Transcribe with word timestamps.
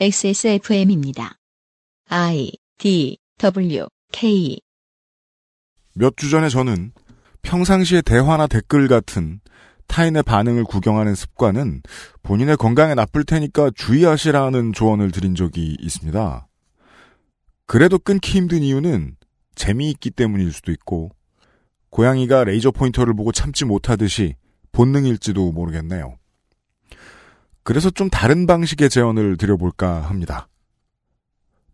XSFM입니다. 0.00 1.36
I 2.08 2.50
D 2.78 3.18
W 3.38 3.86
K 4.10 4.58
몇 5.94 6.16
주 6.16 6.30
전에 6.30 6.48
저는 6.48 6.92
평상시의 7.42 8.02
대화나 8.02 8.46
댓글 8.46 8.88
같은 8.88 9.40
타인의 9.86 10.22
반응을 10.22 10.64
구경하는 10.64 11.14
습관은 11.14 11.82
본인의 12.22 12.56
건강에 12.56 12.94
나쁠 12.94 13.24
테니까 13.24 13.70
주의하시라는 13.74 14.72
조언을 14.72 15.10
드린 15.10 15.34
적이 15.34 15.76
있습니다. 15.78 16.48
그래도 17.66 17.98
끊기 17.98 18.32
힘든 18.32 18.62
이유는 18.62 19.16
재미있기 19.54 20.10
때문일 20.10 20.52
수도 20.52 20.72
있고 20.72 21.10
고양이가 21.90 22.44
레이저 22.44 22.70
포인터를 22.70 23.14
보고 23.14 23.30
참지 23.30 23.66
못하듯이 23.66 24.36
본능일지도 24.72 25.52
모르겠네요. 25.52 26.16
그래서 27.62 27.90
좀 27.90 28.10
다른 28.10 28.46
방식의 28.46 28.90
제언을 28.90 29.36
드려볼까 29.36 30.02
합니다. 30.02 30.48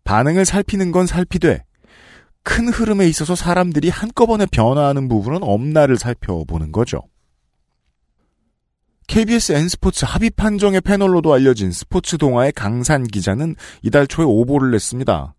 반응을 0.03 0.45
살피는 0.45 0.91
건 0.91 1.05
살피되 1.05 1.63
큰 2.43 2.67
흐름에 2.69 3.07
있어서 3.07 3.35
사람들이 3.35 3.89
한꺼번에 3.89 4.45
변화하는 4.45 5.07
부분은 5.07 5.43
없나를 5.43 5.97
살펴보는 5.97 6.71
거죠. 6.71 7.01
KBS 9.07 9.53
N스포츠 9.53 10.05
합의 10.05 10.29
판정의 10.29 10.81
패널로도 10.81 11.33
알려진 11.33 11.71
스포츠 11.71 12.17
동아의 12.17 12.51
강산 12.51 13.03
기자는 13.03 13.55
이달 13.81 14.05
초에 14.05 14.23
오보를 14.23 14.69
냈습니다. 14.71 15.33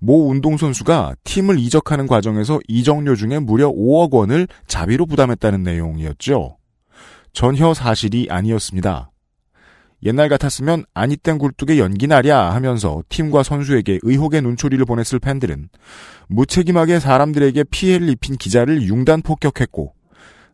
모 0.00 0.28
운동선수가 0.28 1.16
팀을 1.24 1.58
이적하는 1.58 2.06
과정에서 2.06 2.60
이적료 2.68 3.16
중에 3.16 3.38
무려 3.38 3.70
5억 3.70 4.12
원을 4.12 4.46
자비로 4.66 5.06
부담했다는 5.06 5.62
내용이었죠. 5.62 6.58
전혀 7.32 7.74
사실이 7.74 8.28
아니었습니다. 8.30 9.10
옛날 10.04 10.28
같았으면 10.28 10.84
아니땐 10.94 11.38
굴뚝에 11.38 11.78
연기 11.78 12.06
나랴 12.06 12.54
하면서 12.54 13.02
팀과 13.08 13.42
선수에게 13.42 13.98
의혹의 14.02 14.42
눈초리를 14.42 14.84
보냈을 14.84 15.18
팬들은 15.18 15.68
무책임하게 16.28 17.00
사람들에게 17.00 17.64
피해를 17.64 18.08
입힌 18.08 18.36
기자를 18.36 18.82
융단 18.82 19.22
폭격했고 19.22 19.94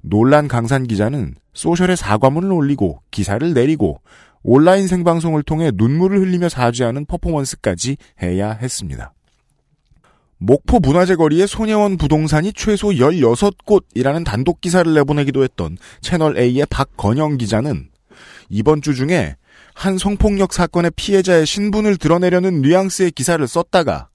논란 0.00 0.48
강산 0.48 0.86
기자는 0.86 1.34
소셜에 1.52 1.96
사과문을 1.96 2.52
올리고 2.52 3.00
기사를 3.10 3.52
내리고 3.52 4.00
온라인 4.42 4.86
생방송을 4.86 5.42
통해 5.42 5.70
눈물을 5.74 6.20
흘리며 6.20 6.48
사죄하는 6.48 7.06
퍼포먼스까지 7.06 7.97
해야 8.22 8.52
했습니다. 8.52 9.12
목포 10.38 10.80
문화재 10.80 11.16
거리에 11.16 11.47
손예원 11.47 11.97
부동산이 11.97 12.52
최소 12.52 12.88
16곳이라는 12.88 14.24
단독 14.26 14.60
기사를 14.60 14.92
내보내기도 14.92 15.42
했던 15.42 15.78
채널A의 16.02 16.66
박건영 16.69 17.38
기자는 17.38 17.88
이번 18.48 18.83
주 18.83 18.95
중에 18.95 19.37
한 19.75 19.98
성폭력 19.98 20.53
사건의 20.53 20.92
피해자의 20.97 21.47
신분을 21.47 21.97
드러내려는 21.97 22.62
뉘앙스의 22.62 23.12
기사를 23.12 23.47
썼다가 23.47 24.09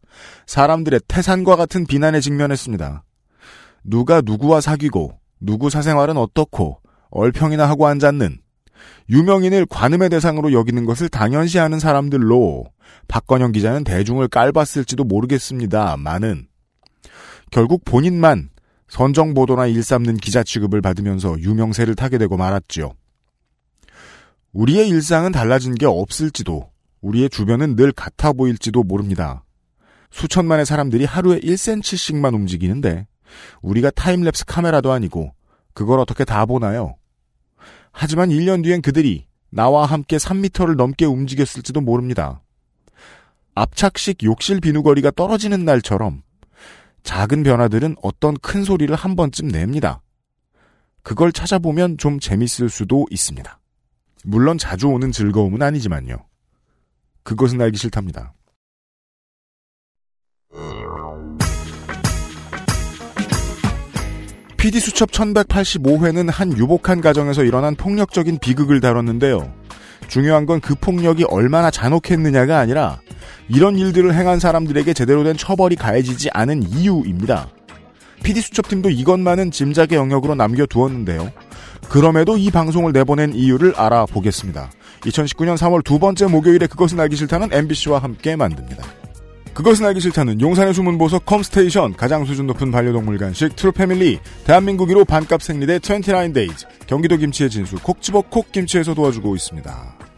사람들의 0.47 1.01
태산과 1.07 1.55
같은 1.55 1.85
비난에 1.85 2.19
직면했습니다. 2.19 3.03
누가 3.83 4.21
누구와 4.21 4.61
사귀고 4.61 5.19
누구 5.39 5.69
사생활은 5.69 6.17
어떻고 6.17 6.79
얼평이나 7.11 7.67
하고 7.67 7.87
앉았는 7.87 8.39
유명인을 9.09 9.65
관음의 9.65 10.09
대상으로 10.09 10.53
여기는 10.53 10.85
것을 10.85 11.09
당연시하는 11.09 11.79
사람들로 11.79 12.65
박건영 13.07 13.51
기자는 13.51 13.83
대중을 13.83 14.27
깔봤을지도 14.27 15.03
모르겠습니다. 15.03 15.97
많은 15.97 16.47
결국 17.51 17.83
본인만 17.83 18.49
선정 18.87 19.33
보도나 19.33 19.67
일삼는 19.67 20.17
기자 20.17 20.43
취급을 20.43 20.81
받으면서 20.81 21.39
유명세를 21.39 21.95
타게 21.95 22.17
되고 22.17 22.37
말았지요. 22.37 22.93
우리의 24.53 24.89
일상은 24.89 25.31
달라진 25.31 25.75
게 25.75 25.85
없을지도 25.85 26.71
우리의 27.01 27.29
주변은 27.29 27.75
늘 27.75 27.91
같아 27.91 28.33
보일지도 28.33 28.83
모릅니다. 28.83 29.43
수천만의 30.11 30.65
사람들이 30.65 31.05
하루에 31.05 31.39
1cm씩만 31.39 32.33
움직이는데 32.33 33.07
우리가 33.61 33.91
타임랩스 33.91 34.45
카메라도 34.47 34.91
아니고 34.91 35.33
그걸 35.73 35.99
어떻게 35.99 36.25
다 36.25 36.45
보나요? 36.45 36.95
하지만 37.91 38.29
1년 38.29 38.63
뒤엔 38.63 38.81
그들이 38.81 39.27
나와 39.51 39.85
함께 39.85 40.17
3미터를 40.17 40.75
넘게 40.75 41.05
움직였을지도 41.05 41.81
모릅니다. 41.81 42.41
압착식 43.55 44.23
욕실 44.23 44.61
비누거리가 44.61 45.11
떨어지는 45.11 45.65
날처럼 45.65 46.23
작은 47.03 47.43
변화들은 47.43 47.97
어떤 48.01 48.35
큰 48.37 48.63
소리를 48.63 48.93
한 48.95 49.15
번쯤 49.15 49.47
냅니다. 49.47 50.01
그걸 51.01 51.31
찾아보면 51.31 51.97
좀 51.97 52.19
재밌을 52.19 52.69
수도 52.69 53.05
있습니다. 53.09 53.59
물론 54.23 54.57
자주 54.57 54.87
오는 54.87 55.11
즐거움은 55.11 55.61
아니지만요. 55.61 56.17
그것은 57.23 57.61
알기 57.61 57.77
싫답니다. 57.77 58.33
PD 64.57 64.79
수첩 64.79 65.11
1185회는 65.11 66.29
한 66.29 66.57
유복한 66.57 66.99
가정에서 66.99 67.43
일어난 67.43 67.75
폭력적인 67.75 68.39
비극을 68.39 68.81
다뤘는데요. 68.81 69.53
중요한 70.09 70.45
건 70.45 70.59
그 70.59 70.75
폭력이 70.75 71.23
얼마나 71.25 71.71
잔혹했느냐가 71.71 72.59
아니라 72.59 72.99
이런 73.47 73.77
일들을 73.77 74.13
행한 74.13 74.39
사람들에게 74.39 74.93
제대로 74.93 75.23
된 75.23 75.37
처벌이 75.37 75.75
가해지지 75.75 76.29
않은 76.33 76.63
이유입니다. 76.63 77.49
PD 78.23 78.41
수첩팀도 78.41 78.89
이것만은 78.89 79.51
짐작의 79.51 79.97
영역으로 79.97 80.35
남겨두었는데요. 80.35 81.31
그럼에도 81.89 82.37
이 82.37 82.51
방송을 82.51 82.91
내보낸 82.91 83.33
이유를 83.33 83.73
알아보겠습니다. 83.75 84.71
2019년 85.01 85.57
3월 85.57 85.83
두 85.83 85.99
번째 85.99 86.27
목요일에 86.27 86.67
그것은 86.67 86.99
알기 86.99 87.15
싫다는 87.15 87.51
MBC와 87.51 87.99
함께 87.99 88.35
만듭니다. 88.35 88.83
그것은 89.53 89.85
알기 89.85 89.99
싫다는 89.99 90.39
용산의 90.39 90.73
숨은 90.73 90.97
보석 90.97 91.25
컴스테이션 91.25 91.95
가장 91.95 92.23
수준 92.25 92.47
높은 92.47 92.71
반려동물 92.71 93.17
간식 93.17 93.55
트루 93.55 93.71
패밀리 93.71 94.19
대한민국 94.45 94.87
1호 94.89 95.05
반값 95.05 95.41
생리대 95.41 95.79
29데이즈 95.79 96.65
경기도 96.87 97.17
김치의 97.17 97.49
진수 97.49 97.75
콕집어 97.77 98.21
콕김치에서 98.21 98.93
도와주고 98.93 99.35
있습니다. 99.35 100.08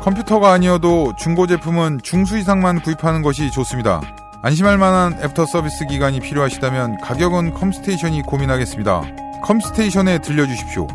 컴퓨터가 0.00 0.52
아니어도 0.52 1.14
중고 1.16 1.46
제품은 1.46 2.00
중수 2.02 2.38
이상만 2.38 2.82
구입하는 2.82 3.22
것이 3.22 3.50
좋습니다. 3.50 4.00
안심할 4.42 4.78
만한 4.78 5.14
애프터 5.22 5.46
서비스 5.46 5.86
기간이 5.86 6.20
필요하시다면 6.20 7.00
가격은 7.00 7.54
컴스테이션이 7.54 8.22
고민하겠습니다. 8.22 9.02
컴스테이션에 9.42 10.20
들려주십시오. 10.20 10.86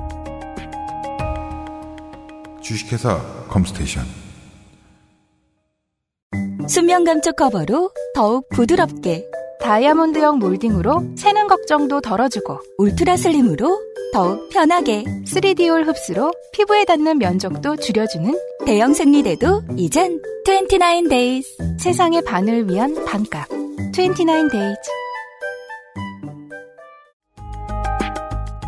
주식회사 2.61 3.19
컴스테이션. 3.49 4.03
수면 6.67 7.03
감촉 7.03 7.35
커버로 7.35 7.91
더욱 8.15 8.47
부드럽게 8.49 9.25
다이아몬드형 9.61 10.39
몰딩으로 10.39 11.15
새는 11.17 11.47
걱정도 11.47 12.01
덜어주고 12.01 12.59
ultra 12.77 13.17
slim으로 13.17 13.79
더욱 14.13 14.47
편하게 14.50 15.03
3D올 15.03 15.85
흡수로 15.88 16.31
피부에 16.53 16.85
닿는 16.85 17.18
면적도 17.18 17.75
줄여주는 17.75 18.40
대형 18.63 18.94
생리대도 18.94 19.63
이젠 19.75 20.22
29days 20.46 21.44
세상의 21.79 22.24
반을 22.24 22.69
위한 22.69 22.94
반값. 23.06 23.50
29days 23.91 24.78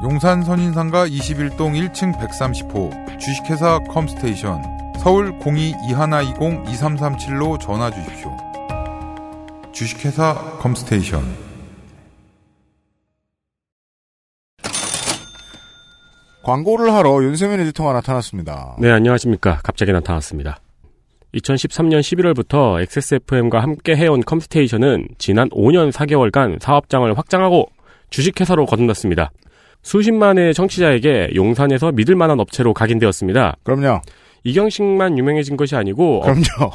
용산 0.04 0.44
선인상가 0.44 1.08
21동 1.08 1.92
1층 1.92 2.20
130호 2.20 3.20
주식회사 3.20 3.80
컴스테이션 3.90 4.64
서울 5.00 5.38
02-2120-2337로 5.40 7.60
전화 7.60 7.92
주십시오. 7.92 8.32
주식회사 9.72 10.58
컴스테이션 10.60 11.45
광고를 16.46 16.94
하러 16.94 17.24
윤세민 17.24 17.60
에디터가 17.62 17.92
나타났습니다. 17.94 18.76
네, 18.78 18.92
안녕하십니까. 18.92 19.60
갑자기 19.64 19.92
나타났습니다. 19.92 20.60
2013년 21.34 22.02
11월부터 22.02 22.80
XSFM과 22.82 23.62
함께 23.62 23.96
해온 23.96 24.22
컴스테이션은 24.22 25.08
지난 25.18 25.50
5년 25.50 25.92
4개월간 25.92 26.62
사업장을 26.62 27.18
확장하고 27.18 27.66
주식회사로 28.12 28.68
거듭났습니다. 28.68 29.32
수십만의 29.82 30.54
청취자에게 30.54 31.32
용산에서 31.34 31.92
믿을 31.92 32.16
만한 32.16 32.40
업체로 32.40 32.76
각인되었습니다. 32.76 33.58
그럼요. 33.64 34.02
이경식만 34.44 35.18
유명해진 35.18 35.58
것이 35.58 35.76
아니고 35.76 36.20
업, 36.20 36.26
그럼요. 36.26 36.72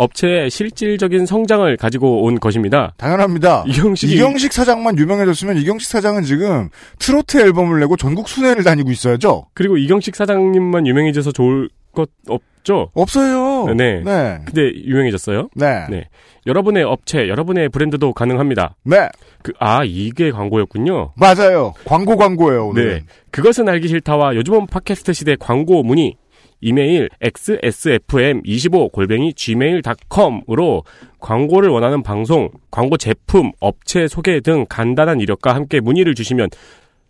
업체의 0.00 0.50
실질적인 0.50 1.26
성장을 1.26 1.76
가지고 1.76 2.22
온 2.24 2.40
것입니다. 2.40 2.94
당연합니다. 2.96 3.64
이경식이 3.66 4.14
이경식 4.14 4.52
사장만 4.52 4.98
유명해졌으면 4.98 5.58
이경식 5.58 5.90
사장은 5.90 6.22
지금 6.22 6.70
트로트 6.98 7.38
앨범을 7.38 7.80
내고 7.80 7.96
전국 7.96 8.28
순회를 8.28 8.64
다니고 8.64 8.90
있어야죠. 8.90 9.46
그리고 9.52 9.76
이경식 9.76 10.16
사장님만 10.16 10.86
유명해져서 10.86 11.32
좋을 11.32 11.68
것 11.92 12.08
없, 12.28 12.40
없죠. 12.60 12.90
없어요. 12.94 13.74
네. 13.74 14.02
네. 14.04 14.38
근데 14.44 14.72
유명해졌어요. 14.84 15.48
네. 15.54 15.86
네. 15.90 16.08
여러분의 16.46 16.84
업체, 16.84 17.28
여러분의 17.28 17.68
브랜드도 17.68 18.12
가능합니다. 18.12 18.76
네. 18.84 19.08
그, 19.42 19.52
아, 19.58 19.82
이게 19.84 20.30
광고였군요. 20.30 21.12
맞아요. 21.16 21.74
광고 21.84 22.16
광고예요, 22.16 22.68
오늘. 22.68 22.88
네. 22.88 23.02
그것은 23.30 23.68
알기 23.68 23.88
싫다와 23.88 24.36
요즘은 24.36 24.66
팟캐스트 24.66 25.12
시대 25.12 25.36
광고 25.38 25.82
문의 25.82 26.14
이메일 26.60 27.08
xsfm25 27.22 28.92
골뱅이 28.92 29.32
gmail.com으로 29.34 30.84
광고를 31.18 31.70
원하는 31.70 32.02
방송, 32.02 32.50
광고 32.70 32.96
제품, 32.96 33.52
업체 33.60 34.08
소개 34.08 34.40
등 34.40 34.66
간단한 34.68 35.20
이력과 35.20 35.54
함께 35.54 35.80
문의를 35.80 36.14
주시면 36.14 36.48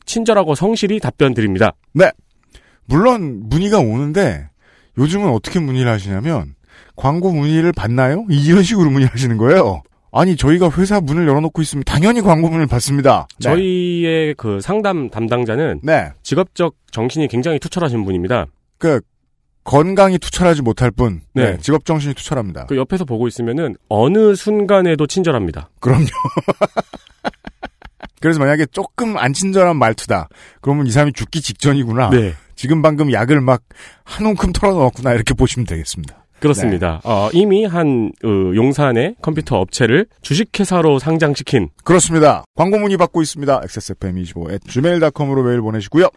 친절하고 0.07 0.55
성실히 0.55 1.01
답변 1.01 1.35
드립니다. 1.35 1.73
물론 2.87 3.49
문의가 3.49 3.79
오는데 3.79 4.49
요즘은 4.99 5.29
어떻게 5.29 5.61
문의를 5.61 5.91
하시냐면 5.91 6.55
광고 6.97 7.33
문의를 7.33 7.73
받나요? 7.73 8.27
이런 8.29 8.63
식으로 8.63 8.91
문의하시는 8.91 9.37
거예요. 9.37 9.83
아니 10.13 10.37
저희가 10.37 10.71
회사 10.77 11.01
문을 11.01 11.29
열어놓고 11.29 11.63
있으면 11.63 11.85
당연히 11.85 12.21
광고 12.21 12.49
문을 12.49 12.67
받습니다. 12.67 13.29
네. 13.39 13.45
저희의 13.45 14.35
그 14.35 14.61
상담 14.61 15.09
담당자는 15.09 15.81
네. 15.85 16.11
직업적 16.23 16.75
정신이 16.91 17.29
굉장히 17.29 17.61
투철하신 17.61 18.05
분입니다. 18.05 18.47
그 18.79 19.01
건강이 19.65 20.19
투철하지 20.19 20.63
못할 20.63 20.91
뿐 20.91 21.21
네. 21.35 21.53
네. 21.53 21.59
직업 21.59 21.85
정신이 21.85 22.15
투철합니다. 22.15 22.67
그 22.67 22.77
옆에서 22.77 23.05
보고 23.05 23.29
있으면은 23.29 23.77
어느 23.89 24.35
순간에도 24.35 25.07
친절합니다. 25.07 25.71
그럼요. 25.81 26.07
그래서 28.21 28.39
만약에 28.39 28.67
조금 28.67 29.17
안 29.17 29.33
친절한 29.33 29.77
말투다. 29.77 30.29
그러면 30.61 30.87
이 30.87 30.91
사람이 30.91 31.15
죽기 31.15 31.41
직전이구나. 31.41 32.11
네. 32.11 32.35
지금 32.55 32.83
방금 32.83 33.13
약을 33.13 33.41
막 33.41 33.63
한 34.11 34.27
움큼 34.27 34.53
털어 34.53 34.75
넣었구나 34.75 35.15
이렇게 35.15 35.35
보시면 35.35 35.67
되겠습니다. 35.67 36.27
그렇습니다. 36.41 37.01
어, 37.05 37.29
이미 37.33 37.67
한 37.67 38.11
어, 38.25 38.29
용산의 38.29 39.17
컴퓨터 39.21 39.61
업체를 39.61 40.07
주식회사로 40.23 40.99
상장시킨 40.99 41.69
그렇습니다. 41.85 42.45
광고 42.55 42.79
문의 42.79 42.97
받고 42.97 43.23
있습니다. 43.23 43.61
xsfm25 43.61 44.51
at 44.51 44.61
gmail.com으로 44.67 45.45
메일 45.45 45.61
보내시고요. 45.61 46.09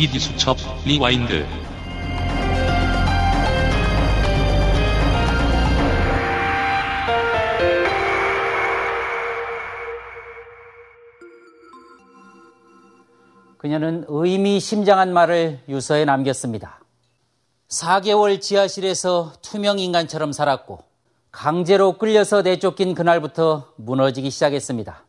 PD 0.00 0.18
수첩 0.18 0.56
rewind 0.86 1.44
그녀는 13.58 14.06
의미심장한 14.08 15.12
말을 15.12 15.60
유서에 15.68 16.06
남겼습니다. 16.06 16.80
4개월 17.68 18.40
지하실에서 18.40 19.34
투명 19.42 19.78
인간처럼 19.78 20.32
살았고 20.32 20.78
강제로 21.30 21.98
끌려서 21.98 22.40
내쫓긴 22.40 22.94
그날부터 22.94 23.74
무너지기 23.76 24.30
시작했습니다. 24.30 25.04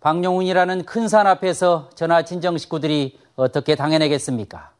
박용훈이라는 0.00 0.86
큰 0.86 1.08
산 1.08 1.26
앞에서 1.26 1.90
전하 1.94 2.22
친정 2.22 2.56
식구들이 2.56 3.18
어떻게 3.40 3.74
당해내겠습니까? 3.74 4.72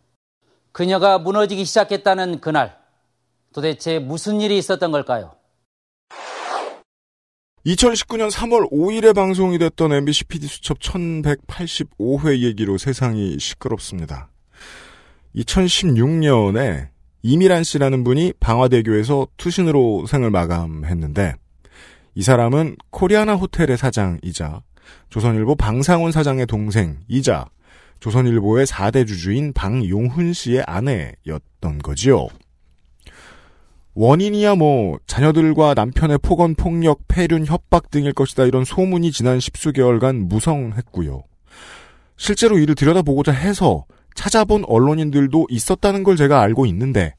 그녀가 0.72 1.18
무너지기 1.18 1.64
시작했다는 1.64 2.40
그날 2.40 2.78
도대체 3.52 3.98
무슨 3.98 4.40
일이 4.40 4.58
있었던 4.58 4.92
걸까요? 4.92 5.32
2019년 7.66 8.30
3월 8.30 8.70
5일에 8.70 9.14
방송이 9.14 9.58
됐던 9.58 9.92
MBC 9.92 10.24
PD 10.24 10.46
수첩 10.46 10.78
1185회 10.80 12.38
얘기로 12.40 12.78
세상이 12.78 13.38
시끄럽습니다. 13.38 14.30
2016년에 15.34 16.88
이미란 17.22 17.64
씨라는 17.64 18.04
분이 18.04 18.34
방화대교에서 18.40 19.26
투신으로 19.36 20.06
생을 20.06 20.30
마감했는데 20.30 21.34
이 22.14 22.22
사람은 22.22 22.76
코리아나 22.90 23.34
호텔의 23.34 23.76
사장이자 23.76 24.62
조선일보 25.10 25.56
방상훈 25.56 26.12
사장의 26.12 26.46
동생이자 26.46 27.46
조선일보의 28.00 28.66
4대 28.66 29.06
주주인 29.06 29.52
방용훈 29.52 30.32
씨의 30.32 30.64
아내였던 30.66 31.78
거지요. 31.82 32.28
원인이야 33.94 34.54
뭐 34.54 34.98
자녀들과 35.06 35.74
남편의 35.74 36.18
폭언, 36.22 36.54
폭력, 36.54 37.00
폐륜, 37.08 37.44
협박 37.44 37.90
등일 37.90 38.12
것이다 38.12 38.44
이런 38.44 38.64
소문이 38.64 39.12
지난 39.12 39.40
십수 39.40 39.72
개월간 39.72 40.28
무성했고요. 40.28 41.22
실제로 42.16 42.58
이를 42.58 42.74
들여다보고자 42.74 43.32
해서 43.32 43.84
찾아본 44.14 44.64
언론인들도 44.66 45.46
있었다는 45.50 46.02
걸 46.04 46.16
제가 46.16 46.40
알고 46.40 46.66
있는데 46.66 47.14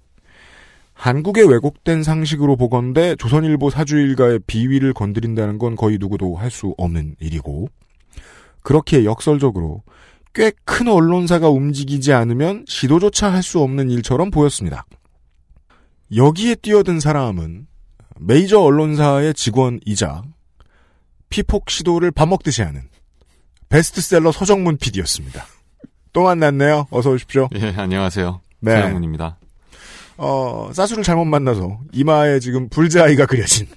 한국의 0.93 1.47
왜곡된 1.49 2.03
상식으로 2.03 2.55
보건대 2.55 3.15
조선일보 3.15 3.69
사주 3.69 3.97
일가의 3.97 4.39
비위를 4.45 4.93
건드린다는 4.93 5.57
건 5.57 5.75
거의 5.75 5.97
누구도 5.99 6.35
할 6.35 6.51
수 6.51 6.73
없는 6.77 7.15
일이고 7.19 7.69
그렇게 8.61 9.03
역설적으로 9.05 9.83
꽤 10.33 10.51
큰 10.65 10.87
언론사가 10.87 11.49
움직이지 11.49 12.13
않으면 12.13 12.65
시도조차 12.67 13.31
할 13.31 13.43
수 13.43 13.59
없는 13.61 13.89
일처럼 13.89 14.31
보였습니다. 14.31 14.85
여기에 16.15 16.55
뛰어든 16.55 16.99
사람은 16.99 17.67
메이저 18.19 18.59
언론사의 18.59 19.33
직원이자 19.33 20.21
피폭 21.29 21.69
시도를 21.69 22.11
밥 22.11 22.27
먹듯이 22.27 22.61
하는 22.61 22.81
베스트셀러 23.69 24.31
서정문 24.31 24.77
PD였습니다. 24.77 25.45
또 26.13 26.23
만났네요. 26.23 26.87
어서 26.91 27.11
오십시오. 27.11 27.47
예, 27.55 27.73
안녕하세요. 27.75 28.41
네. 28.59 28.71
서영문입니다. 28.73 29.37
어, 30.17 30.69
사수를 30.73 31.03
잘못 31.03 31.25
만나서 31.25 31.79
이마에 31.93 32.39
지금 32.39 32.69
불자아이가 32.69 33.25
그려진 33.25 33.67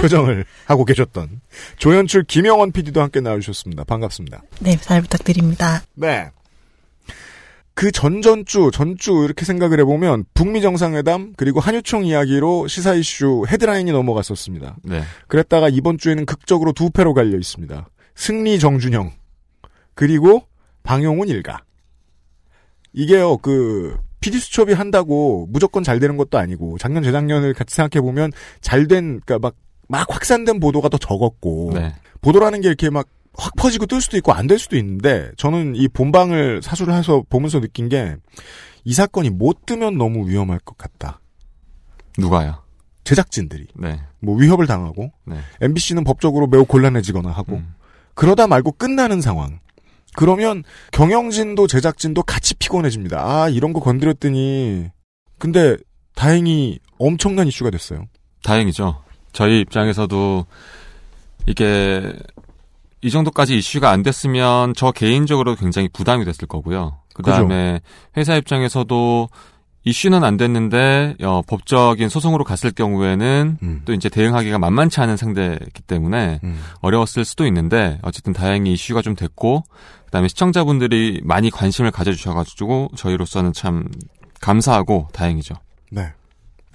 표정을 0.00 0.44
하고 0.66 0.84
계셨던 0.84 1.40
조연출 1.76 2.24
김영원 2.24 2.72
PD도 2.72 3.00
함께 3.00 3.20
나와주셨습니다. 3.20 3.84
반갑습니다. 3.84 4.42
네, 4.60 4.76
잘 4.76 5.00
부탁드립니다. 5.02 5.82
네. 5.94 6.30
그 7.74 7.90
전전주, 7.90 8.70
전주 8.72 9.24
이렇게 9.24 9.44
생각을 9.44 9.80
해보면 9.80 10.26
북미 10.32 10.62
정상회담 10.62 11.34
그리고 11.36 11.58
한유총 11.58 12.04
이야기로 12.04 12.68
시사 12.68 12.94
이슈 12.94 13.44
헤드라인이 13.48 13.90
넘어갔었습니다. 13.90 14.76
네. 14.84 15.02
그랬다가 15.26 15.68
이번 15.68 15.98
주에는 15.98 16.24
극적으로 16.24 16.72
두 16.72 16.90
패로 16.90 17.14
갈려 17.14 17.36
있습니다. 17.36 17.88
승리 18.14 18.60
정준영 18.60 19.12
그리고 19.94 20.46
방용훈 20.84 21.28
일가. 21.28 21.62
이게요 22.92 23.38
그 23.38 23.96
PD 24.20 24.38
수첩이 24.38 24.72
한다고 24.72 25.48
무조건 25.50 25.82
잘 25.82 25.98
되는 25.98 26.16
것도 26.16 26.38
아니고 26.38 26.78
작년 26.78 27.02
재작년을 27.02 27.54
같이 27.54 27.74
생각해 27.74 28.00
보면 28.00 28.30
잘 28.60 28.86
된 28.86 29.20
그러니까 29.24 29.38
막 29.40 29.56
막 29.88 30.06
확산된 30.10 30.60
보도가 30.60 30.88
더 30.88 30.98
적었고 30.98 31.72
네. 31.74 31.94
보도라는 32.20 32.60
게 32.60 32.68
이렇게 32.68 32.90
막 32.90 33.06
확 33.36 33.56
퍼지고 33.56 33.86
뜰 33.86 34.00
수도 34.00 34.16
있고 34.16 34.32
안 34.32 34.46
될 34.46 34.60
수도 34.60 34.76
있는데 34.76 35.32
저는 35.36 35.74
이 35.74 35.88
본방을 35.88 36.60
사수를 36.62 36.94
해서 36.94 37.24
보면서 37.28 37.60
느낀 37.60 37.88
게 37.88 38.16
이 38.84 38.92
사건이 38.92 39.30
못 39.30 39.66
뜨면 39.66 39.96
너무 39.98 40.28
위험할 40.28 40.58
것 40.60 40.76
같다. 40.78 41.20
누가요? 42.18 42.62
제작진들이 43.04 43.66
네. 43.76 44.00
뭐 44.20 44.36
위협을 44.36 44.66
당하고 44.66 45.10
네. 45.24 45.38
MBC는 45.62 46.04
법적으로 46.04 46.46
매우 46.46 46.64
곤란해지거나 46.64 47.30
하고 47.30 47.56
음. 47.56 47.74
그러다 48.14 48.46
말고 48.46 48.72
끝나는 48.72 49.20
상황. 49.20 49.58
그러면 50.16 50.62
경영진도 50.92 51.66
제작진도 51.66 52.22
같이 52.22 52.54
피곤해집니다. 52.54 53.18
아 53.20 53.48
이런 53.48 53.72
거 53.72 53.80
건드렸더니 53.80 54.90
근데 55.38 55.76
다행히 56.14 56.78
엄청난 56.98 57.48
이슈가 57.48 57.70
됐어요. 57.70 58.04
다행이죠. 58.42 59.02
저희 59.34 59.60
입장에서도 59.60 60.46
이게 61.46 62.12
이 63.02 63.10
정도까지 63.10 63.58
이슈가 63.58 63.90
안 63.90 64.02
됐으면 64.02 64.72
저 64.74 64.90
개인적으로 64.90 65.56
굉장히 65.56 65.88
부담이 65.92 66.24
됐을 66.24 66.48
거고요. 66.48 66.96
그 67.12 67.22
다음에 67.22 67.80
회사 68.16 68.34
입장에서도 68.36 69.28
이슈는 69.84 70.24
안 70.24 70.38
됐는데 70.38 71.16
어, 71.22 71.42
법적인 71.46 72.08
소송으로 72.08 72.44
갔을 72.44 72.70
경우에는 72.70 73.58
음. 73.62 73.82
또 73.84 73.92
이제 73.92 74.08
대응하기가 74.08 74.58
만만치 74.58 75.00
않은 75.00 75.18
상대이기 75.18 75.82
때문에 75.86 76.40
음. 76.42 76.62
어려웠을 76.80 77.26
수도 77.26 77.46
있는데 77.46 77.98
어쨌든 78.02 78.32
다행히 78.32 78.72
이슈가 78.72 79.02
좀 79.02 79.14
됐고 79.14 79.64
그다음에 80.06 80.28
시청자분들이 80.28 81.20
많이 81.24 81.50
관심을 81.50 81.90
가져주셔가지고 81.90 82.92
저희로서는 82.96 83.52
참 83.52 83.84
감사하고 84.40 85.08
다행이죠. 85.12 85.54
네. 85.90 86.12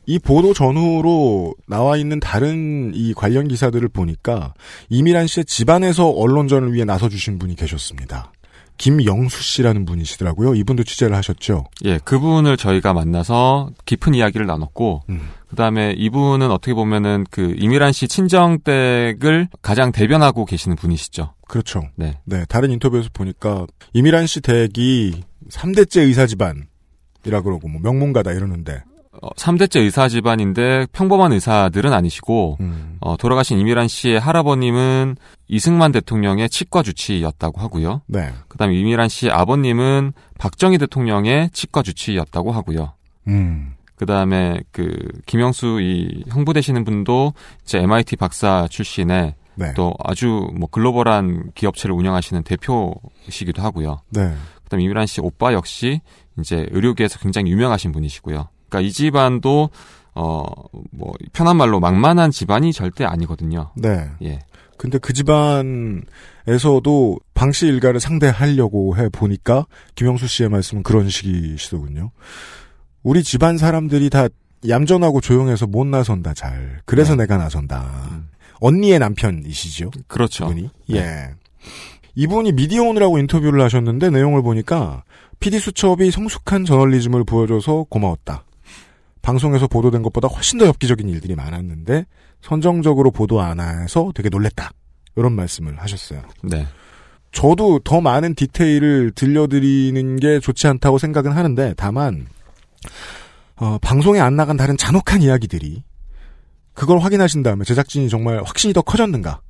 이 0.10 0.18
보도 0.18 0.56
전후로 0.56 1.54
나와 1.68 1.96
있는 1.96 2.20
다른 2.20 2.94
이 2.96 3.14
관련 3.14 3.48
기사들을 3.48 3.90
보니까 3.90 4.56
이미란 4.90 5.28
씨의 5.28 5.46
집안에서 5.46 6.10
언론전을 6.10 6.74
위해 6.74 6.84
나서 6.84 7.10
주신 7.10 7.38
분이 7.38 7.56
계셨습니다. 7.56 8.32
김영수 8.80 9.44
씨라는 9.44 9.86
분이시더라고요. 9.86 10.56
이분도 10.56 10.84
취재를 10.84 11.16
하셨죠. 11.16 11.66
예, 11.86 12.00
그분을 12.00 12.58
저희가 12.58 12.94
만나서 12.94 13.70
깊은 13.86 14.16
이야기를 14.16 14.48
나눴고, 14.48 15.04
음. 15.10 15.30
그 15.48 15.56
다음에 15.56 15.94
이분은 15.96 16.50
어떻게 16.50 16.74
보면은 16.74 17.24
그 17.30 17.54
이미란 17.60 17.92
씨 17.92 18.08
친정 18.08 18.58
댁을 18.62 19.50
가장 19.62 19.92
대변하고 19.92 20.46
계시는 20.46 20.76
분이시죠. 20.78 21.36
그렇죠. 21.48 21.84
네. 21.96 22.18
네, 22.26 22.46
다른 22.50 22.72
인터뷰에서 22.72 23.10
보니까 23.14 23.68
이미란 23.94 24.26
씨 24.26 24.42
댁이 24.42 25.22
3대째 25.52 26.00
의사 26.08 26.26
집안 26.26 26.66
이라 27.26 27.42
그러고 27.42 27.68
뭐 27.68 27.80
명문가다 27.82 28.32
이러는데 28.32 28.82
어, 29.22 29.30
3대째 29.36 29.82
의사 29.82 30.08
집안인데 30.08 30.88
평범한 30.92 31.34
의사들은 31.34 31.92
아니시고, 31.92 32.58
음. 32.62 32.98
어, 33.02 33.18
돌아가신 33.18 33.60
이미란 33.60 33.88
씨의 33.88 34.20
할아버님은 34.20 35.18
이승만 35.48 35.92
대통령의 35.92 36.50
치과 36.50 36.84
주치의였다고 36.84 37.60
하고요. 37.60 38.02
네. 38.08 38.32
그 38.48 38.58
다음에 38.58 38.76
이미란 38.76 39.10
씨 39.10 39.30
아버님은 39.30 40.14
박정희 40.38 40.78
대통령의 40.78 41.50
치과 41.52 41.82
주치의였다고 41.82 42.52
하고요. 42.52 42.94
음. 43.28 43.74
그 43.96 44.06
다음에 44.06 44.60
그 44.72 44.96
김영수 45.26 45.80
이 45.82 46.24
형부 46.30 46.54
되시는 46.54 46.86
분도 46.86 47.34
이제 47.64 47.80
MIT 47.80 48.16
박사 48.16 48.66
출신의 48.70 49.36
네. 49.56 49.74
또 49.74 49.94
아주 50.00 50.48
뭐 50.58 50.70
글로벌한 50.70 51.52
기업체를 51.54 51.94
운영하시는 51.94 52.44
대표이시기도 52.44 53.62
하고요. 53.62 54.00
네. 54.12 54.34
그다음에 54.64 54.84
이미란 54.84 55.06
씨 55.06 55.20
오빠 55.20 55.52
역시 55.52 56.00
이제 56.40 56.66
의료계에서 56.72 57.20
굉장히 57.20 57.52
유명하신 57.52 57.92
분이시고요. 57.92 58.48
그러니까 58.70 58.82
이 58.82 58.92
집안도 58.92 59.70
어 60.16 60.44
뭐 60.92 61.14
편한 61.34 61.58
말로 61.58 61.80
만만한 61.80 62.32
집안이 62.32 62.74
절대 62.74 63.06
아니거든요. 63.06 63.72
네. 63.76 64.10
예. 64.24 64.40
근데 64.78 64.98
그 64.98 65.14
집안에서도 65.14 66.06
방씨 67.34 67.68
일가를 67.68 68.00
상대하려고 68.00 68.98
해 68.98 69.10
보니까 69.10 69.66
김영수 69.96 70.28
씨의 70.28 70.50
말씀은 70.50 70.84
그런 70.84 71.10
식이시더군요. 71.10 72.12
우리 73.04 73.24
집안 73.24 73.58
사람들이 73.58 74.10
다 74.10 74.28
얌전하고 74.68 75.22
조용해서 75.22 75.68
못 75.68 75.86
나선다 75.86 76.34
잘. 76.34 76.82
그래서 76.86 77.16
네. 77.16 77.24
내가 77.24 77.38
나선다. 77.38 78.10
음. 78.12 78.30
언니의 78.62 79.00
남편이시죠. 79.00 79.92
그렇죠. 80.08 80.46
이분이. 80.46 80.70
네. 80.90 80.98
예. 80.98 81.30
이분이 82.16 82.54
미디어 82.54 82.84
오늘하고 82.84 83.18
인터뷰를 83.20 83.62
하셨는데 83.64 84.10
내용을 84.10 84.42
보니까 84.42 85.04
PD 85.40 85.60
수첩이 85.60 86.12
성숙한 86.12 86.66
저널리즘을 86.66 87.24
보여줘서 87.24 87.86
고마웠다. 87.90 88.44
방송에서 89.22 89.68
보도된 89.68 90.02
것보다 90.02 90.28
훨씬 90.28 90.60
더 90.60 90.66
엽기적인 90.66 91.08
일들이 91.10 91.36
많았는데 91.36 92.06
선정적으로 92.42 93.12
보도 93.12 93.42
안 93.42 93.60
해서 93.60 94.12
되게 94.16 94.30
놀랬다. 94.30 94.72
이런 95.16 95.34
말씀을 95.34 95.78
하셨어요. 95.80 96.22
네. 96.44 96.66
저도 97.32 97.80
더 97.80 98.02
많은 98.02 98.34
디테일을 98.36 99.12
들려드리는 99.12 100.16
게 100.18 100.40
좋지 100.40 100.68
않다고 100.68 100.98
생각은 100.98 101.32
하는데 101.32 101.74
다만 101.78 102.28
어, 103.58 103.78
방송에 103.80 104.20
안 104.20 104.36
나간 104.36 104.58
다른 104.58 104.78
잔혹한 104.78 105.22
이야기들이 105.22 105.84
그걸 106.74 107.00
확인하신 107.00 107.44
다음에 107.44 107.66
제작진이 107.66 108.10
정말 108.10 108.42
확신이 108.44 108.74
더 108.74 108.82
커졌는가? 108.82 109.42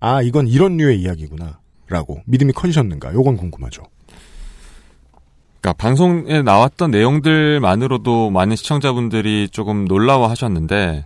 아 0.00 0.22
이건 0.22 0.48
이런 0.48 0.76
류의 0.78 1.00
이야기구나. 1.00 1.60
라고 1.88 2.22
믿음이 2.26 2.52
커지셨는가? 2.52 3.12
요건 3.14 3.36
궁금하죠. 3.36 3.82
그러니까 5.60 5.74
방송에 5.74 6.42
나왔던 6.42 6.90
내용들만으로도 6.90 8.30
많은 8.30 8.56
시청자분들이 8.56 9.48
조금 9.50 9.84
놀라워하셨는데 9.84 11.04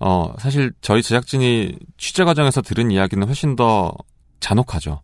어 0.00 0.34
사실 0.38 0.72
저희 0.80 1.02
제작진이 1.02 1.76
취재 1.96 2.24
과정에서 2.24 2.60
들은 2.62 2.90
이야기는 2.90 3.26
훨씬 3.26 3.54
더 3.54 3.92
잔혹하죠. 4.40 5.00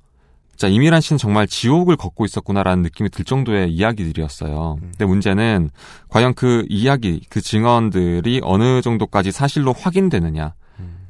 자 0.57 0.67
이미란 0.67 1.01
씨는 1.01 1.19
정말 1.19 1.47
지옥을 1.47 1.97
걷고 1.97 2.25
있었구나라는 2.25 2.83
느낌이 2.83 3.11
들 3.11 3.25
정도의 3.25 3.71
이야기들이었어요. 3.73 4.79
근데 4.81 5.05
문제는 5.05 5.71
과연 6.09 6.35
그 6.35 6.65
이야기, 6.69 7.21
그 7.31 7.41
증언들이 7.41 8.41
어느 8.43 8.83
정도까지 8.83 9.31
사실로 9.31 9.73
확인되느냐. 9.73 10.55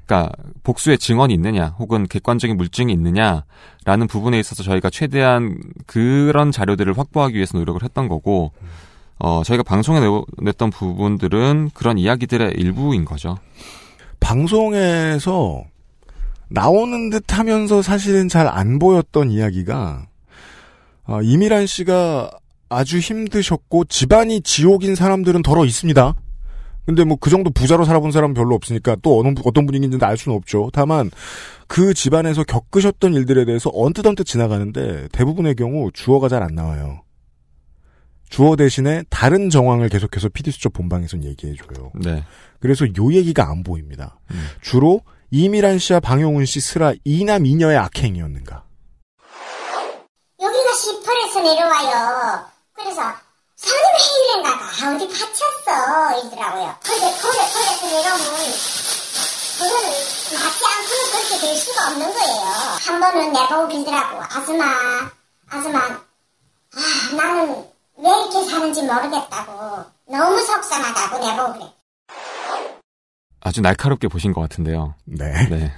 그러니까 0.09 0.33
복수의 0.63 0.97
증언이 0.99 1.35
있느냐, 1.35 1.75
혹은 1.79 2.07
객관적인 2.09 2.57
물증이 2.57 2.91
있느냐라는 2.95 4.07
부분에 4.09 4.41
있어서 4.41 4.63
저희가 4.63 4.89
최대한 4.89 5.59
그런 5.87 6.51
자료들을 6.51 6.97
확보하기 6.97 7.35
위해서 7.35 7.59
노력을 7.59 7.83
했던 7.83 8.09
거고, 8.09 8.53
어 9.19 9.43
저희가 9.45 9.63
방송에 9.63 10.01
내, 10.01 10.07
냈던 10.39 10.71
부분들은 10.71 11.71
그런 11.75 11.99
이야기들의 11.99 12.53
일부인 12.57 13.05
거죠. 13.05 13.37
방송에서 14.21 15.65
나오는 16.49 17.11
듯 17.11 17.37
하면서 17.39 17.83
사실은 17.83 18.29
잘 18.29 18.49
안 18.49 18.79
보였던 18.79 19.31
이야기가 19.31 20.07
어, 21.07 21.23
이미란 21.23 21.67
씨가 21.67 22.31
아주 22.71 22.99
힘드셨고 22.99 23.85
집안이 23.87 24.41
지옥인 24.43 24.95
사람들은 24.95 25.43
덜어 25.43 25.65
있습니다. 25.65 26.15
근데 26.89 27.05
뭐 27.05 27.19
그 27.21 27.29
정도 27.29 27.51
부자로 27.51 27.85
살아본 27.85 28.13
사람은 28.13 28.33
별로 28.33 28.55
없으니까 28.55 28.97
또 29.03 29.21
어느, 29.21 29.35
어떤 29.45 29.67
분위기인지는 29.67 30.03
알 30.07 30.17
수는 30.17 30.35
없죠. 30.39 30.71
다만 30.73 31.11
그 31.67 31.93
집안에서 31.93 32.45
겪으셨던 32.45 33.13
일들에 33.13 33.45
대해서 33.45 33.71
언뜻언뜻 33.75 34.25
지나가는데 34.27 35.09
대부분의 35.13 35.55
경우 35.57 35.91
주어가 35.93 36.31
잘 36.31 36.43
안 36.43 36.55
나와요. 36.55 37.03
주어 38.31 38.57
대신에 38.57 39.03
다른 39.11 39.51
정황을 39.51 39.91
계속해서 39.91 40.31
PD수첩 40.31 40.73
본방에선 40.73 41.25
얘기해줘요. 41.25 41.93
네. 41.95 42.25
그래서 42.59 42.87
요 42.87 43.13
얘기가 43.13 43.51
안 43.51 43.63
보입니다. 43.65 44.19
음. 44.31 44.47
주로 44.63 45.03
이미란 45.31 45.79
씨와 45.79 46.01
방용훈 46.01 46.47
씨 46.47 46.61
스라 46.61 46.95
이남 47.05 47.45
이녀의 47.45 47.77
악행이었는가. 47.77 48.65
여기가 50.41 50.71
18에서 50.71 51.43
내려와요. 51.43 52.45
그래서 52.73 53.03
사람 53.59 53.95
회의인가가 53.99 54.95
어디 54.95 55.09
갇혔어 55.09 56.21
이러더라고요. 56.21 56.77
근데 56.83 57.11
거기 57.21 57.39
거기서 57.39 57.87
내려오면 57.87 58.53
그거는 59.59 59.91
맞지 59.91 60.65
않고는 60.65 61.11
그렇게 61.11 61.39
될 61.41 61.57
수가 61.57 61.89
없는 61.89 62.15
거예요. 62.15 62.45
한 62.87 63.01
번은 63.01 63.33
내보고 63.33 63.69
빌더라고. 63.69 64.23
아줌마, 64.23 64.65
아줌마, 65.49 65.79
아 65.81 67.17
나는 67.17 67.67
왜 67.97 68.09
이렇게 68.09 68.49
사는지 68.49 68.83
모르겠다고. 68.83 69.85
너무 70.09 70.41
속상하다고 70.41 71.19
내보고 71.27 71.53
그래. 71.55 71.73
아주 73.41 73.61
날카롭게 73.61 74.07
보신 74.07 74.33
것 74.33 74.41
같은데요. 74.43 74.95
네. 75.05 75.49
네. 75.49 75.73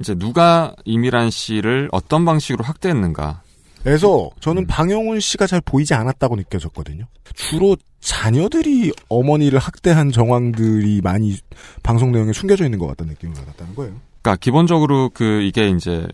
이제 0.00 0.16
누가 0.16 0.74
이미란 0.84 1.30
씨를 1.30 1.88
어떤 1.92 2.24
방식으로 2.24 2.64
학대했는가. 2.64 3.41
그래서 3.84 4.30
저는 4.40 4.66
방용훈 4.66 5.20
씨가 5.20 5.46
잘 5.46 5.60
보이지 5.60 5.94
않았다고 5.94 6.36
느껴졌거든요. 6.36 7.06
주로 7.34 7.76
자녀들이 8.00 8.92
어머니를 9.08 9.58
학대한 9.58 10.10
정황들이 10.10 11.00
많이 11.02 11.36
방송 11.82 12.12
내용에 12.12 12.32
숨겨져 12.32 12.64
있는 12.64 12.78
것 12.78 12.86
같다는 12.88 13.12
느낌을 13.14 13.34
받았다는 13.34 13.74
거예요. 13.74 13.94
그러니까 14.22 14.36
기본적으로 14.40 15.10
그 15.12 15.42
이게 15.42 15.68
이제 15.68 16.06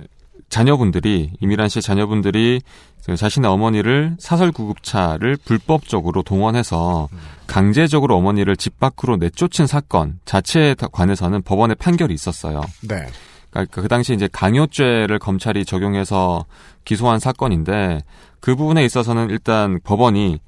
자녀분들이 0.48 1.32
이미란 1.40 1.68
씨의 1.68 1.82
자녀분들이 1.82 2.62
그 3.04 3.16
자신의 3.16 3.50
어머니를 3.50 4.16
사설 4.18 4.52
구급차를 4.52 5.38
불법적으로 5.42 6.22
동원해서 6.22 7.08
강제적으로 7.46 8.16
어머니를 8.16 8.54
집 8.56 8.78
밖으로 8.78 9.16
내쫓은 9.16 9.66
사건 9.66 10.20
자체에 10.26 10.74
관해서는 10.74 11.40
법원의 11.40 11.76
판결이 11.76 12.12
있었어요. 12.12 12.60
네. 12.82 13.06
그러니까 13.50 13.80
그 13.80 13.88
당시 13.88 14.14
이제 14.14 14.28
강요죄를 14.30 15.18
검찰이 15.18 15.64
적용해서 15.64 16.44
기소한 16.84 17.18
사건인데 17.18 18.02
그 18.40 18.56
부분에 18.56 18.84
있어서는 18.84 19.30
일단 19.30 19.80
법원이 19.82 20.40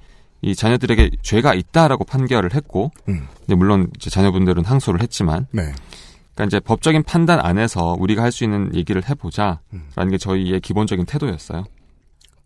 이 0.42 0.54
자녀들에게 0.54 1.10
죄가 1.22 1.54
있다라고 1.54 2.04
판결을 2.04 2.54
했고, 2.54 2.90
음. 3.08 3.26
물론 3.48 3.90
자녀분들은 3.98 4.64
항소를 4.64 5.02
했지만, 5.02 5.46
네. 5.50 5.72
그러니까 6.34 6.44
이제 6.46 6.60
법적인 6.60 7.02
판단 7.02 7.40
안에서 7.40 7.94
우리가 7.98 8.22
할 8.22 8.32
수 8.32 8.44
있는 8.44 8.74
얘기를 8.74 9.06
해보자라는 9.06 9.58
음. 9.74 10.10
게 10.10 10.16
저희의 10.16 10.60
기본적인 10.60 11.04
태도였어요. 11.04 11.64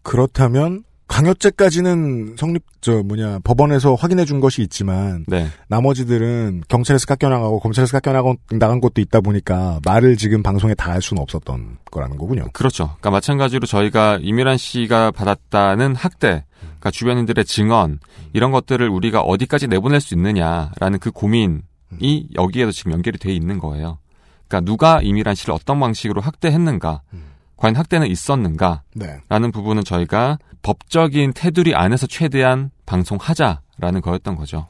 그렇다면 0.02 0.82
강요죄까지는 1.14 2.34
성립 2.36 2.64
저 2.80 3.02
뭐냐 3.04 3.38
법원에서 3.44 3.94
확인해 3.94 4.24
준 4.24 4.40
것이 4.40 4.62
있지만 4.62 5.24
네, 5.28 5.46
나머지들은 5.68 6.64
경찰에서 6.66 7.06
깎여나가고 7.06 7.60
검찰에서 7.60 7.92
깎여나가 7.92 8.34
나간 8.50 8.80
것도 8.80 9.00
있다 9.00 9.20
보니까 9.20 9.78
말을 9.84 10.16
지금 10.16 10.42
방송에 10.42 10.74
다 10.74 10.94
할 10.94 11.02
수는 11.02 11.22
없었던 11.22 11.78
거라는 11.90 12.18
거군요. 12.18 12.44
그렇죠. 12.52 12.84
그러니까 12.84 13.10
마찬가지로 13.10 13.66
저희가 13.66 14.18
이미란 14.22 14.56
씨가 14.56 15.10
받았다는 15.10 15.96
학대, 15.96 16.44
그러니까 16.60 16.90
주변인들의 16.92 17.44
증언 17.46 17.98
이런 18.32 18.52
것들을 18.52 18.88
우리가 18.88 19.20
어디까지 19.20 19.66
내보낼 19.68 20.00
수 20.00 20.14
있느냐라는 20.14 20.98
그 21.00 21.10
고민이 21.10 22.28
여기에도 22.36 22.70
지금 22.70 22.92
연결이 22.92 23.18
돼 23.18 23.32
있는 23.32 23.58
거예요. 23.58 23.98
그러니까 24.46 24.70
누가 24.70 25.00
이미란 25.00 25.34
씨를 25.34 25.54
어떤 25.54 25.80
방식으로 25.80 26.20
학대했는가, 26.20 27.02
과연 27.56 27.76
학대는 27.76 28.06
있었는가, 28.08 28.82
네. 28.94 29.20
라는 29.28 29.50
부분은 29.52 29.84
저희가 29.84 30.38
법적인 30.62 31.32
테두리 31.34 31.74
안에서 31.74 32.06
최대한 32.06 32.70
방송하자라는 32.86 34.00
거였던 34.02 34.36
거죠. 34.36 34.66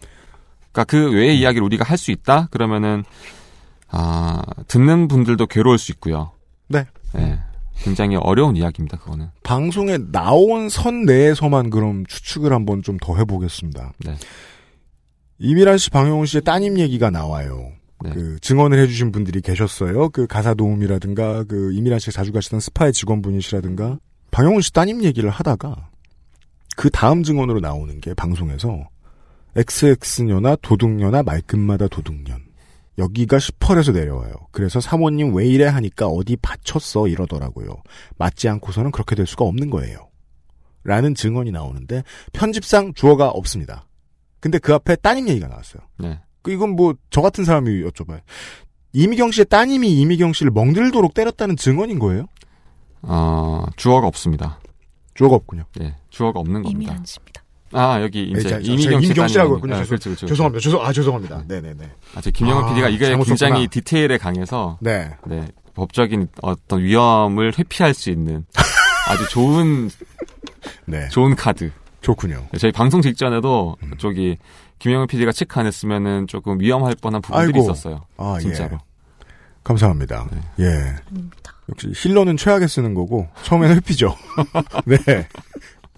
그러니까 0.73 0.85
그 0.85 1.13
외의 1.13 1.39
이야기를 1.39 1.65
우리가 1.65 1.85
할 1.85 1.97
수 1.97 2.11
있다? 2.11 2.49
그러면은 2.51 3.05
아, 3.89 4.43
듣는 4.67 5.07
분들도 5.09 5.47
괴로울 5.47 5.79
수 5.79 5.93
있고요. 5.93 6.33
네. 6.69 6.85
예. 7.17 7.39
굉장히 7.77 8.17
어려운 8.17 8.57
이야기입니다. 8.57 8.99
그거는. 8.99 9.29
방송에 9.45 9.99
나온 10.11 10.69
선 10.69 11.03
내에서만 11.05 11.71
그럼 11.71 12.05
추측을 12.07 12.53
한번 12.53 12.83
좀 12.83 12.99
더 13.01 13.17
해보겠습니다. 13.17 13.93
네. 14.05 14.17
이미란 15.39 15.79
씨, 15.79 15.91
방영훈 15.91 16.27
씨의 16.27 16.43
따님 16.43 16.79
얘기가 16.79 17.11
나와요. 17.11 17.71
네. 18.05 18.11
그 18.11 18.39
증언을 18.41 18.79
해주신 18.81 19.13
분들이 19.13 19.41
계셨어요. 19.41 20.11
그 20.11 20.27
가사 20.27 20.55
도움이라든가 20.55 21.45
그 21.45 21.73
이미란 21.73 21.99
씨가 21.99 22.13
자주 22.13 22.33
가시던 22.33 22.61
스파의 22.61 22.93
직원분이시라든가 22.93 23.99
방영훈 24.31 24.61
씨 24.61 24.73
따님 24.73 25.03
얘기를 25.03 25.31
하다가 25.31 25.91
그 26.77 26.91
다음 26.91 27.23
증언으로 27.23 27.61
나오는 27.61 28.01
게 28.01 28.15
방송에서 28.15 28.89
XX녀나 29.57 30.57
도둑녀나 30.57 31.23
말끝마다 31.23 31.89
도둑년 31.89 32.43
여기가 32.99 33.39
10펄에서 33.39 33.93
내려와요. 33.93 34.35
그래서 34.51 34.81
사모님 34.81 35.35
왜 35.35 35.47
이래 35.47 35.65
하니까 35.67 36.07
어디 36.07 36.37
받쳤어 36.37 37.09
이러더라고요. 37.09 37.83
맞지 38.19 38.49
않고서는 38.49 38.91
그렇게 38.91 39.15
될 39.15 39.27
수가 39.27 39.45
없는 39.45 39.71
거예요. 39.71 40.11
라는 40.85 41.15
증언이 41.15 41.51
나오는데 41.51 42.03
편집상 42.33 42.93
주어가 42.95 43.31
없습니다. 43.31 43.87
근데 44.39 44.59
그 44.59 44.75
앞에 44.75 44.97
따님 44.97 45.29
얘기가 45.29 45.49
나왔어요. 45.49 45.83
네. 45.99 46.21
그 46.45 46.53
이건 46.53 46.77
뭐 46.77 46.95
저 47.11 47.21
같은 47.23 47.45
사람이 47.45 47.83
여쭤봐요. 47.83 48.21
이미경 48.93 49.33
씨의 49.33 49.47
따님이 49.47 49.91
이미경 50.01 50.33
씨를 50.35 50.53
멍들도록 50.53 51.15
때렸다는 51.15 51.57
증언인 51.57 51.99
거예요? 51.99 52.27
어, 53.03 53.65
주어가 53.77 54.07
없습니다. 54.07 54.61
주어가 55.15 55.35
없군요. 55.37 55.65
예, 55.81 55.97
주어가 56.11 56.39
없는 56.41 56.63
겁니다. 56.63 56.81
이미란 56.93 57.05
씨입니다. 57.05 57.43
아, 57.73 58.01
여기 58.03 58.23
이제 58.25 58.35
네, 58.35 58.43
자, 58.43 58.49
자, 58.51 58.59
이미경 58.61 59.01
씨 59.01 59.07
이미경 59.07 59.29
씨라고 59.29 59.57
했군요. 59.57 59.75
아, 59.75 59.79
죄송- 59.79 59.89
그렇죠, 59.89 60.11
그렇죠. 60.11 60.27
죄송합니다. 60.27 60.61
죄송, 60.63 60.85
아, 60.85 60.93
죄송합니다. 60.93 61.45
네 61.49 61.61
네 61.61 61.75
네. 61.75 61.91
아, 62.15 62.21
제 62.21 62.31
김영은 62.31 62.65
아, 62.65 62.69
PD가 62.69 62.89
이게 62.89 63.07
잘못 63.07 63.25
굉장히 63.25 63.53
썼구나. 63.65 63.71
디테일에 63.71 64.19
강해서 64.19 64.79
네. 64.81 65.11
네, 65.27 65.49
법적인 65.75 66.29
어떤 66.43 66.83
위험을 66.83 67.53
회피할 67.59 67.95
수 67.95 68.11
있는 68.11 68.45
아주 69.09 69.29
좋은 69.31 69.91
네. 70.87 71.09
좋은 71.09 71.35
카드. 71.35 71.71
좋군요. 72.01 72.47
저희 72.59 72.71
방송 72.71 73.01
직전에도 73.01 73.77
음. 73.83 73.93
저기 73.99 74.37
김영은 74.85 75.07
PD가 75.07 75.33
체크 75.33 75.59
안 75.59 75.65
했으면은 75.65 76.27
조금 76.27 76.61
위험할 76.61 76.95
뻔한 77.01 77.23
부분들이 77.23 77.59
아이고. 77.59 77.73
있었어요. 77.73 78.03
아, 78.19 78.37
진짜로. 78.39 78.75
예. 78.75 79.25
감사합니다. 79.65 80.29
네. 80.31 80.67
예. 80.67 80.97
역시 81.71 81.91
힐러는 81.95 82.37
최악에 82.37 82.67
쓰는 82.67 82.93
거고 82.93 83.27
처음에는 83.45 83.77
회피죠. 83.77 84.15
네. 84.85 85.27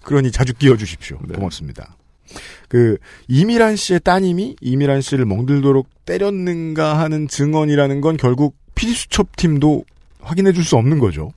그러니 0.03 0.31
자주 0.31 0.53
끼워주십시오. 0.53 1.19
네. 1.27 1.35
고맙습니다. 1.35 1.97
그 2.69 2.97
이미란 3.27 3.75
씨의 3.75 3.99
따님이 3.99 4.55
이미란 4.61 5.01
씨를 5.01 5.25
멍들도록 5.25 6.05
때렸는가 6.05 6.97
하는 6.97 7.27
증언이라는 7.27 7.99
건 7.99 8.15
결국 8.15 8.55
피디수첩 8.75 9.35
팀도 9.35 9.83
확인해 10.21 10.53
줄 10.53 10.63
수 10.63 10.77
없는 10.77 10.99
거죠. 10.99 11.33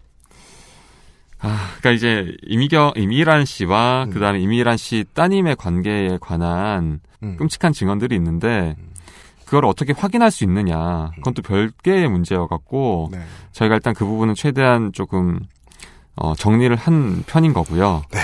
아, 1.41 1.75
그러니까 1.81 1.91
이제 1.91 2.33
이미경 2.47 2.93
이미란 2.95 3.45
씨와 3.45 4.05
음. 4.05 4.11
그다음에 4.11 4.39
이미란 4.39 4.77
씨 4.77 5.05
따님의 5.15 5.57
관계에 5.57 6.17
관한 6.21 7.01
음. 7.23 7.37
끔찍한 7.37 7.73
증언들이 7.73 8.15
있는데 8.17 8.77
그걸 9.45 9.65
어떻게 9.65 9.93
확인할 9.93 10.31
수 10.31 10.45
있느냐 10.45 11.11
그건 11.17 11.35
또 11.35 11.43
별개의 11.43 12.09
문제여 12.09 12.47
갖고 12.47 13.09
네. 13.13 13.19
저희가 13.53 13.75
일단 13.75 13.95
그 13.95 14.05
부분은 14.05 14.35
최대한 14.35 14.93
조금 14.93 15.41
어, 16.17 16.35
정리를 16.35 16.75
한 16.77 17.23
편인 17.27 17.53
거고요. 17.53 18.03
네. 18.13 18.19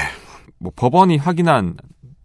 뭐 0.58 0.72
법원이 0.76 1.16
확인한 1.18 1.76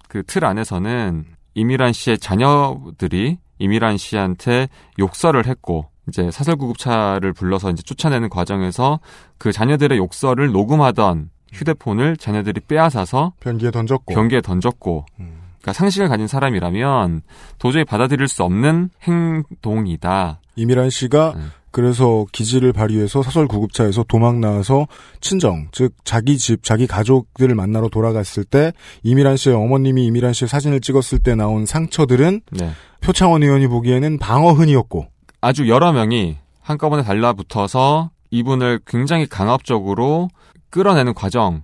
그 0.08 0.24
틀 0.24 0.44
안에서는 0.46 1.26
이미란 1.54 1.94
씨의 1.94 2.20
자녀들이 2.20 3.38
이미란 3.60 3.98
씨한테 3.98 4.68
욕설을 5.00 5.46
했고 5.48 5.88
이제 6.10 6.30
사설 6.32 6.56
구급차를 6.58 7.32
불러서 7.34 7.70
이제 7.72 7.82
쫓아내는 7.84 8.30
과정에서 8.30 9.00
그 9.38 9.52
자녀들의 9.52 9.98
욕설을 9.98 10.52
녹음하던 10.52 11.30
휴대폰을 11.54 12.18
자녀들이 12.18 12.62
빼앗아서 12.62 13.34
변기에 13.40 13.72
던졌고. 13.72 14.14
변기에 14.14 14.42
던졌고 14.42 15.06
음. 15.20 15.41
그러니까 15.62 15.74
상식을 15.74 16.10
가진 16.10 16.28
사람이라면 16.28 17.22
도저히 17.60 17.86
받아들일 17.86 18.28
수 18.28 18.44
없는 18.44 18.90
행동이다. 19.04 20.40
이미란 20.56 20.90
씨가 20.90 21.34
네. 21.36 21.44
그래서 21.72 22.26
기지를 22.34 22.74
발휘해서 22.74 23.24
사설 23.24 23.48
구급차에서 23.48 24.04
도망 24.04 24.42
나와서 24.42 24.88
친정, 25.22 25.70
즉 25.72 25.94
자기 26.04 26.38
집, 26.38 26.64
자기 26.64 26.86
가족들을 26.86 27.56
만나러 27.56 27.88
돌아갔을 27.88 28.44
때 28.44 28.74
이미란 29.04 29.38
씨의 29.38 29.56
어머님이 29.56 30.06
이미란 30.06 30.34
씨의 30.34 30.50
사진을 30.50 30.82
찍었을 30.82 31.20
때 31.20 31.34
나온 31.36 31.66
상처들은 31.66 32.42
네. 32.52 32.72
표창원 33.00 33.44
의원이 33.44 33.68
보기에는 33.68 34.20
방어흔이었고 34.20 35.08
아주 35.40 35.70
여러 35.70 35.94
명이 35.94 36.38
한꺼번에 36.62 37.04
달라붙어서 37.04 38.12
이분을 38.32 38.82
굉장히 38.86 39.26
강압적으로 39.28 40.30
끌어내는 40.70 41.14
과정 41.14 41.64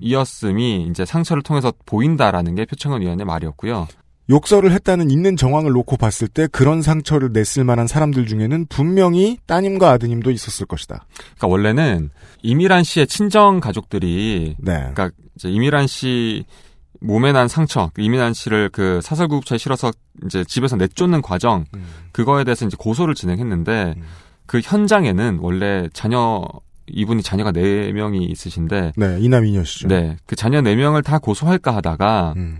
이었음이 0.00 0.84
음. 0.86 0.90
이제 0.90 1.04
상처를 1.04 1.42
통해서 1.42 1.72
보인다라는 1.84 2.54
게 2.54 2.64
표창원 2.64 3.02
의원의 3.02 3.26
말이었고요. 3.26 3.88
욕설을 4.28 4.72
했다는 4.72 5.10
있는 5.10 5.36
정황을 5.36 5.70
놓고 5.72 5.96
봤을 5.96 6.26
때 6.26 6.48
그런 6.48 6.82
상처를 6.82 7.30
냈을 7.32 7.64
만한 7.64 7.86
사람들 7.86 8.26
중에는 8.26 8.66
분명히 8.68 9.38
따님과 9.46 9.90
아드님도 9.92 10.32
있었을 10.32 10.66
것이다. 10.66 11.06
그러니까 11.14 11.46
원래는 11.46 12.10
이미란 12.42 12.82
씨의 12.82 13.06
친정 13.06 13.60
가족들이 13.60 14.56
네. 14.58 14.72
그러니까 14.72 15.10
이제 15.36 15.48
이미란 15.48 15.86
씨 15.86 16.44
몸에 17.00 17.30
난 17.32 17.46
상처, 17.46 17.90
그 17.94 18.02
이미란 18.02 18.34
씨를 18.34 18.70
그 18.70 19.00
사설구급차에 19.02 19.58
실어서 19.58 19.92
이제 20.24 20.44
집에서 20.44 20.76
내쫓는 20.76 21.22
과정 21.22 21.64
음. 21.74 21.86
그거에 22.10 22.42
대해서 22.42 22.66
이제 22.66 22.76
고소를 22.78 23.14
진행했는데 23.14 23.94
음. 23.96 24.02
그 24.46 24.60
현장에는 24.62 25.38
원래 25.40 25.88
자녀 25.92 26.42
이분이 26.88 27.22
자녀가 27.22 27.52
네 27.52 27.92
명이 27.92 28.24
있으신데 28.26 28.92
네, 28.96 29.18
이남 29.20 29.44
이녀시죠. 29.44 29.88
네, 29.88 30.16
그 30.26 30.36
자녀 30.36 30.60
네 30.60 30.76
명을 30.76 31.02
다 31.02 31.18
고소할까 31.18 31.74
하다가 31.74 32.34
음. 32.36 32.58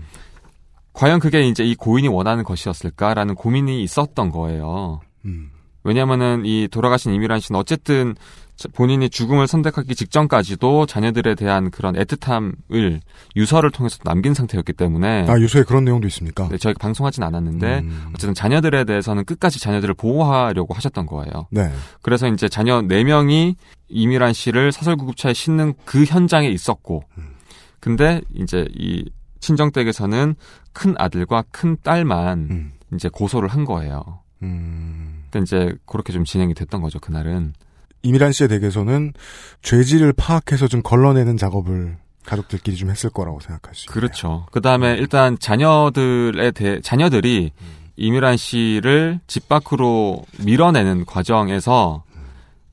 과연 0.93 1.19
그게 1.19 1.47
이제 1.47 1.63
이 1.63 1.75
고인이 1.75 2.07
원하는 2.07 2.43
것이었을까라는 2.43 3.35
고민이 3.35 3.83
있었던 3.83 4.31
거예요. 4.31 4.99
음. 5.25 5.51
왜냐면은 5.87 6.43
이 6.45 6.67
돌아가신 6.69 7.13
이미란 7.13 7.39
씨는 7.39 7.59
어쨌든 7.59 8.13
자- 8.57 8.67
본인이 8.73 9.09
죽음을 9.09 9.47
선택하기 9.47 9.93
직전까지도 9.95 10.85
자녀들에 10.87 11.35
대한 11.35 11.69
그런 11.71 11.95
애틋함을 11.95 12.99
유서를 13.35 13.71
통해서 13.71 13.97
남긴 14.03 14.33
상태였기 14.33 14.73
때문에 14.73 15.27
아, 15.29 15.39
유서에 15.39 15.63
그런 15.63 15.85
내용도 15.85 16.07
있습니까? 16.07 16.49
네, 16.49 16.57
저희가 16.57 16.77
방송하진 16.79 17.23
않았는데 17.23 17.79
음. 17.79 18.05
어쨌든 18.09 18.33
자녀들에 18.33 18.83
대해서는 18.83 19.25
끝까지 19.25 19.59
자녀들을 19.59 19.93
보호하려고 19.93 20.73
하셨던 20.73 21.05
거예요. 21.05 21.47
네. 21.51 21.71
그래서 22.01 22.27
이제 22.27 22.49
자녀 22.49 22.81
4 22.81 23.03
명이 23.03 23.55
이미란 23.89 24.33
씨를 24.33 24.71
사설 24.71 24.95
구급차에 24.97 25.33
싣는 25.33 25.73
그 25.85 26.03
현장에 26.03 26.49
있었고, 26.49 27.03
음. 27.19 27.29
근데 27.79 28.21
이제 28.33 28.67
이 28.75 29.09
친정 29.39 29.71
댁에서는 29.71 30.35
큰 30.73 30.95
아들과 30.97 31.43
큰 31.51 31.77
딸만 31.83 32.39
음. 32.49 32.71
이제 32.93 33.07
고소를 33.07 33.49
한 33.49 33.63
거예요. 33.65 34.03
음. 34.41 35.16
근데 35.29 35.43
이제 35.43 35.75
그렇게 35.85 36.13
좀 36.13 36.25
진행이 36.25 36.53
됐던 36.53 36.81
거죠, 36.81 36.99
그날은. 36.99 37.53
이미란 38.03 38.31
씨의 38.31 38.47
댁에서는 38.49 39.13
죄질을 39.61 40.13
파악해서 40.13 40.67
좀 40.67 40.81
걸러내는 40.81 41.37
작업을 41.37 41.97
가족들끼리 42.25 42.77
좀 42.77 42.89
했을 42.89 43.09
거라고 43.09 43.39
생각할 43.39 43.73
수 43.73 43.85
있어요. 43.85 43.93
그렇죠. 43.93 44.45
그 44.51 44.61
다음에 44.61 44.93
일단 44.95 45.37
자녀들에 45.39 46.51
대해, 46.51 46.79
자녀들이 46.81 47.51
이미란 47.95 48.37
씨를 48.37 49.19
집 49.27 49.49
밖으로 49.49 50.23
밀어내는 50.43 51.05
과정에서 51.05 52.03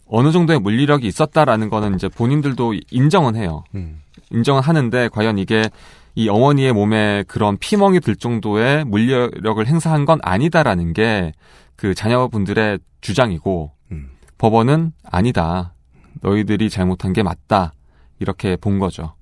어느 0.06 0.32
정도의 0.32 0.60
물리력이 0.60 1.06
있었다라는 1.06 1.70
거는 1.70 1.94
이제 1.94 2.08
본인들도 2.08 2.74
인정은 2.90 3.36
해요. 3.36 3.64
음. 3.74 4.02
인정은 4.30 4.62
하는데 4.62 5.08
과연 5.08 5.38
이게 5.38 5.70
이 6.14 6.28
어머니의 6.28 6.72
몸에 6.72 7.24
그런 7.26 7.56
피멍이 7.56 8.00
들 8.00 8.14
정도의 8.14 8.84
물리력을 8.84 9.66
행사한 9.66 10.04
건 10.04 10.20
아니다라는 10.22 10.92
게 10.92 11.32
그 11.76 11.94
자녀분들의 11.94 12.78
주장이고 13.00 13.72
음. 13.92 14.10
법원은 14.38 14.92
아니다. 15.04 15.74
너희들이 16.20 16.70
잘못한 16.70 17.12
게 17.12 17.22
맞다. 17.22 17.72
이렇게 18.18 18.56
본 18.56 18.78
거죠. 18.78 19.14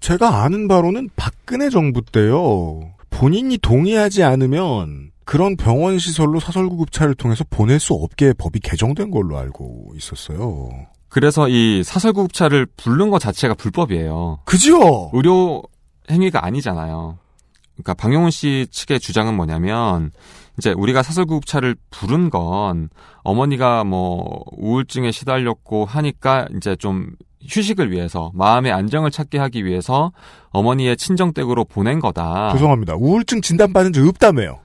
제가 0.00 0.42
아는 0.42 0.68
바로는 0.68 1.10
박근혜 1.16 1.70
정부 1.70 2.02
때요. 2.02 2.92
본인이 3.10 3.56
동의하지 3.58 4.22
않으면 4.22 5.10
그런 5.24 5.56
병원 5.56 5.98
시설로 5.98 6.38
사설구급차를 6.38 7.14
통해서 7.14 7.44
보낼 7.48 7.80
수 7.80 7.94
없게 7.94 8.32
법이 8.34 8.60
개정된 8.60 9.10
걸로 9.10 9.38
알고 9.38 9.94
있었어요. 9.96 10.70
그래서 11.08 11.48
이 11.48 11.82
사설구급차를 11.82 12.66
부른 12.76 13.10
것 13.10 13.18
자체가 13.18 13.54
불법이에요. 13.54 14.40
그죠? 14.44 15.10
의료 15.14 15.62
행위가 16.10 16.44
아니잖아요. 16.44 17.18
그러니까 17.74 17.94
방용훈 17.94 18.30
씨 18.30 18.66
측의 18.70 19.00
주장은 19.00 19.34
뭐냐면 19.34 20.12
이제 20.58 20.72
우리가 20.72 21.02
사설구급차를 21.02 21.76
부른 21.90 22.30
건 22.30 22.88
어머니가 23.22 23.84
뭐 23.84 24.42
우울증에 24.56 25.10
시달렸고 25.10 25.84
하니까 25.84 26.46
이제 26.56 26.76
좀 26.76 27.10
휴식을 27.48 27.90
위해서 27.90 28.30
마음의 28.34 28.72
안정을 28.72 29.10
찾게 29.10 29.38
하기 29.38 29.64
위해서 29.64 30.12
어머니의 30.50 30.96
친정 30.96 31.32
댁으로 31.32 31.64
보낸 31.64 32.00
거다. 32.00 32.52
죄송합니다. 32.52 32.94
우울증 32.96 33.40
진단 33.40 33.72
받은 33.72 33.92
적 33.92 34.06
없다며요. 34.06 34.58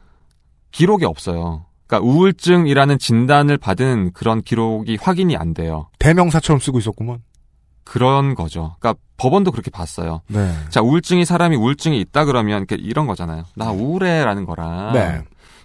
기록이 0.72 1.06
없어요. 1.06 1.66
그러니까 1.86 2.10
우울증이라는 2.10 2.98
진단을 2.98 3.58
받은 3.58 4.12
그런 4.14 4.42
기록이 4.42 4.98
확인이 5.02 5.36
안 5.36 5.54
돼요. 5.54 5.90
대명사처럼 6.00 6.60
쓰고 6.60 6.80
있었구먼. 6.80 7.20
그런 7.84 8.36
거죠. 8.36 8.76
그러니까 8.80 9.02
법원도 9.18 9.52
그렇게 9.52 9.70
봤어요. 9.70 10.22
네. 10.28 10.54
자, 10.70 10.82
우울증이 10.82 11.26
사람이 11.26 11.58
우울증이 11.58 12.00
있다 12.00 12.24
그러면 12.26 12.66
이런 12.70 13.08
거잖아요. 13.08 13.44
나 13.56 13.72
우울해라는 13.72 14.46
거랑 14.46 14.94
네. 14.94 15.22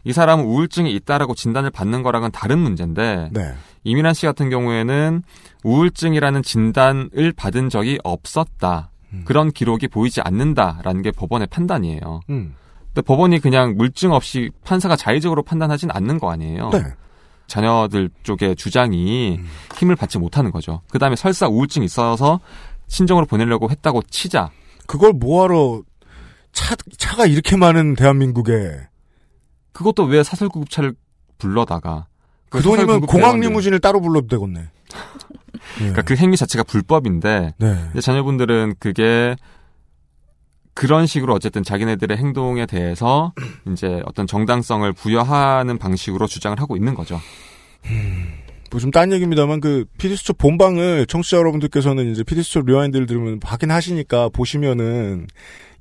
이 0.07 0.13
사람은 0.13 0.45
우울증이 0.45 0.95
있다라고 0.95 1.35
진단을 1.35 1.71
받는 1.71 2.05
거랑은 2.05 2.31
다른 2.31 2.61
문제인데 2.61 3.31
네. 3.33 3.55
이민환 3.83 4.15
씨 4.15 4.25
같은 4.25 4.51
경우에는 4.51 5.25
우울증이라는 5.65 6.45
진단을 6.45 7.33
받은 7.37 7.71
적이 7.71 7.99
없었다. 8.05 8.93
음. 9.13 9.23
그런 9.25 9.51
기록이 9.51 9.89
보이지 9.89 10.21
않는다라는 10.21 11.03
게 11.03 11.11
법원의 11.11 11.49
판단이에요. 11.49 12.21
음. 12.31 12.55
근데 12.87 13.03
법원이 13.03 13.41
그냥 13.41 13.75
물증 13.77 14.13
없이 14.13 14.53
판사가 14.65 14.95
자의적으로 14.95 15.43
판단하진 15.43 15.91
않는 15.91 16.21
거 16.21 16.31
아니에요. 16.31 16.71
네. 16.71 16.85
자녀들 17.49 18.09
쪽의 18.23 18.55
주장이 18.55 19.39
음. 19.41 19.49
힘을 19.77 19.97
받지 19.97 20.21
못하는 20.21 20.53
거죠. 20.53 20.83
그 20.89 21.01
다음에 21.01 21.17
설사 21.17 21.49
우울증이 21.49 21.85
있어서 21.85 22.39
친정으로 22.87 23.27
보내려고 23.27 23.71
했다고 23.71 24.03
치자. 24.03 24.51
그걸 24.87 25.15
뭐하러 25.15 25.83
차, 26.53 26.77
차가 26.97 27.27
이렇게 27.27 27.57
많은 27.57 27.97
대한민국에 27.97 28.87
그것도 29.77 30.05
왜 30.05 30.23
사설 30.23 30.49
구급차를 30.49 30.95
불러다가 31.37 32.07
그 32.49 32.63
돈이면 32.63 33.03
공항. 33.03 33.41
리무진을 33.41 33.79
따로 33.79 34.01
불러도 34.01 34.27
되겠네. 34.27 34.61
예. 34.61 34.69
그러니까 35.77 36.01
그 36.01 36.17
행위 36.17 36.39
자체가 36.39 36.65
불법인데 36.65 37.53
네. 37.59 38.01
자녀분들은 38.01 38.77
그게 38.79 39.37
그런 40.73 41.07
식으로 41.07 41.35
어쨌든 41.35 41.63
자기네들의 41.63 42.17
행동에 42.17 42.65
대해서 42.65 43.35
이제 43.71 44.01
어떤 44.07 44.27
정당성을 44.27 44.91
부여하는 44.95 45.77
방식으로 45.77 46.27
주장을 46.27 46.59
하고 46.59 46.77
있는 46.77 46.95
거죠. 46.95 47.21
뭐좀딴 48.71 49.13
얘기입니다만 49.13 49.61
그 49.61 49.85
피디수첩 49.99 50.39
본방을 50.39 51.07
청취자 51.07 51.37
여러분들께서는 51.39 52.11
이제 52.11 52.23
피디수첩 52.25 52.67
rewind를 52.67 53.07
들으면 53.07 53.41
확인하시니까 53.43 54.31
보시면은 54.31 55.27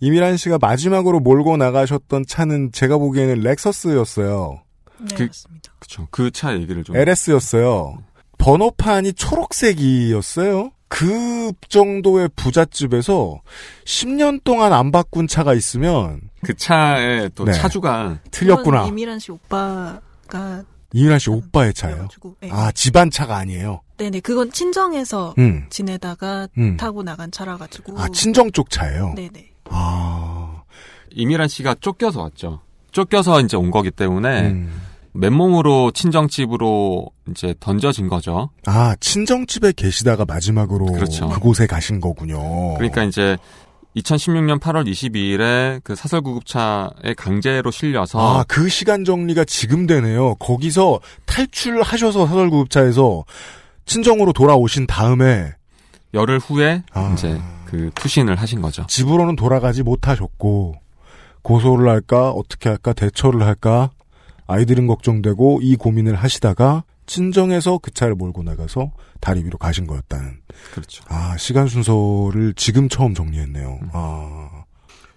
이미란 0.01 0.37
씨가 0.37 0.57
마지막으로 0.59 1.19
몰고 1.19 1.57
나가셨던 1.57 2.25
차는 2.27 2.71
제가 2.73 2.97
보기에는 2.97 3.39
렉서스였어요. 3.41 4.61
네, 5.09 5.15
그- 5.15 5.23
맞습니다. 5.23 5.73
그쵸. 5.79 6.07
그 6.11 6.31
차 6.31 6.53
얘기를 6.55 6.83
좀. 6.83 6.95
LS였어요. 6.95 7.97
번호판이 8.37 9.13
초록색이었어요. 9.13 10.71
그 10.87 11.51
정도의 11.67 12.29
부잣집에서 12.35 13.41
10년 13.85 14.43
동안 14.43 14.71
안 14.71 14.91
바꾼 14.91 15.27
차가 15.27 15.53
있으면 15.53 16.21
그 16.43 16.53
차에 16.55 17.29
또 17.35 17.45
네. 17.45 17.51
차주가 17.53 18.19
틀렸구나. 18.31 18.85
이미란 18.87 19.19
씨 19.19 19.31
오빠가 19.31 20.63
이미란 20.95 21.19
씨 21.19 21.29
오빠의 21.29 21.73
차예요. 21.73 22.07
네. 22.39 22.49
아 22.49 22.71
집안 22.71 23.11
차가 23.11 23.35
아니에요. 23.35 23.81
네네 23.97 24.21
그건 24.21 24.49
친정에서 24.49 25.35
음. 25.37 25.65
지내다가 25.69 26.47
음. 26.57 26.77
타고 26.77 27.03
나간 27.03 27.31
차라 27.31 27.57
가지고. 27.57 27.99
아 27.99 28.07
친정 28.07 28.49
쪽 28.53 28.69
차예요. 28.69 29.13
네네. 29.13 29.51
아 29.65 30.63
이미란 31.11 31.49
씨가 31.49 31.75
쫓겨서 31.81 32.21
왔죠. 32.21 32.61
쫓겨서 32.93 33.41
이제 33.41 33.57
온 33.57 33.71
거기 33.71 33.91
때문에 33.91 34.51
음. 34.51 34.81
맨몸으로 35.11 35.91
친정집으로 35.91 37.11
이제 37.29 37.53
던져진 37.59 38.07
거죠. 38.07 38.51
아 38.65 38.95
친정집에 39.01 39.73
계시다가 39.75 40.23
마지막으로 40.23 40.85
그렇죠. 40.85 41.27
그곳에 41.27 41.67
가신 41.67 41.99
거군요. 41.99 42.75
그러니까 42.75 43.03
이제 43.03 43.35
2016년 43.95 44.59
8월 44.59 44.89
22일에 44.89 45.81
그 45.83 45.95
사설 45.95 46.21
구급차에 46.21 47.13
강제로 47.15 47.71
실려서 47.71 48.19
아, 48.19 48.43
그 48.47 48.67
시간 48.67 49.05
정리가 49.05 49.45
지금 49.45 49.87
되네요. 49.87 50.35
거기서 50.35 50.99
탈출하셔서 51.25 52.27
사설 52.27 52.49
구급차에서 52.49 53.23
친정으로 53.85 54.33
돌아오신 54.33 54.87
다음에 54.87 55.53
열흘 56.13 56.39
후에 56.39 56.83
아. 56.93 57.11
이제 57.13 57.39
그 57.65 57.89
투신을 57.95 58.35
하신 58.35 58.61
거죠. 58.61 58.85
집으로는 58.87 59.35
돌아가지 59.35 59.83
못하셨고 59.83 60.75
고소를 61.41 61.87
할까 61.87 62.31
어떻게 62.31 62.69
할까 62.69 62.93
대처를 62.93 63.43
할까 63.43 63.91
아이들은 64.47 64.87
걱정되고 64.87 65.59
이 65.61 65.75
고민을 65.75 66.15
하시다가 66.15 66.83
친정에서 67.05 67.79
그 67.79 67.91
차를 67.91 68.15
몰고 68.15 68.43
나가서 68.43 68.91
다리 69.19 69.43
위로 69.43 69.57
가신 69.57 69.87
거였다는 69.87 70.37
그렇죠. 70.73 71.03
아 71.07 71.35
시간 71.37 71.67
순서를 71.67 72.53
지금 72.55 72.89
처음 72.89 73.13
정리했네요. 73.13 73.79
아 73.93 74.63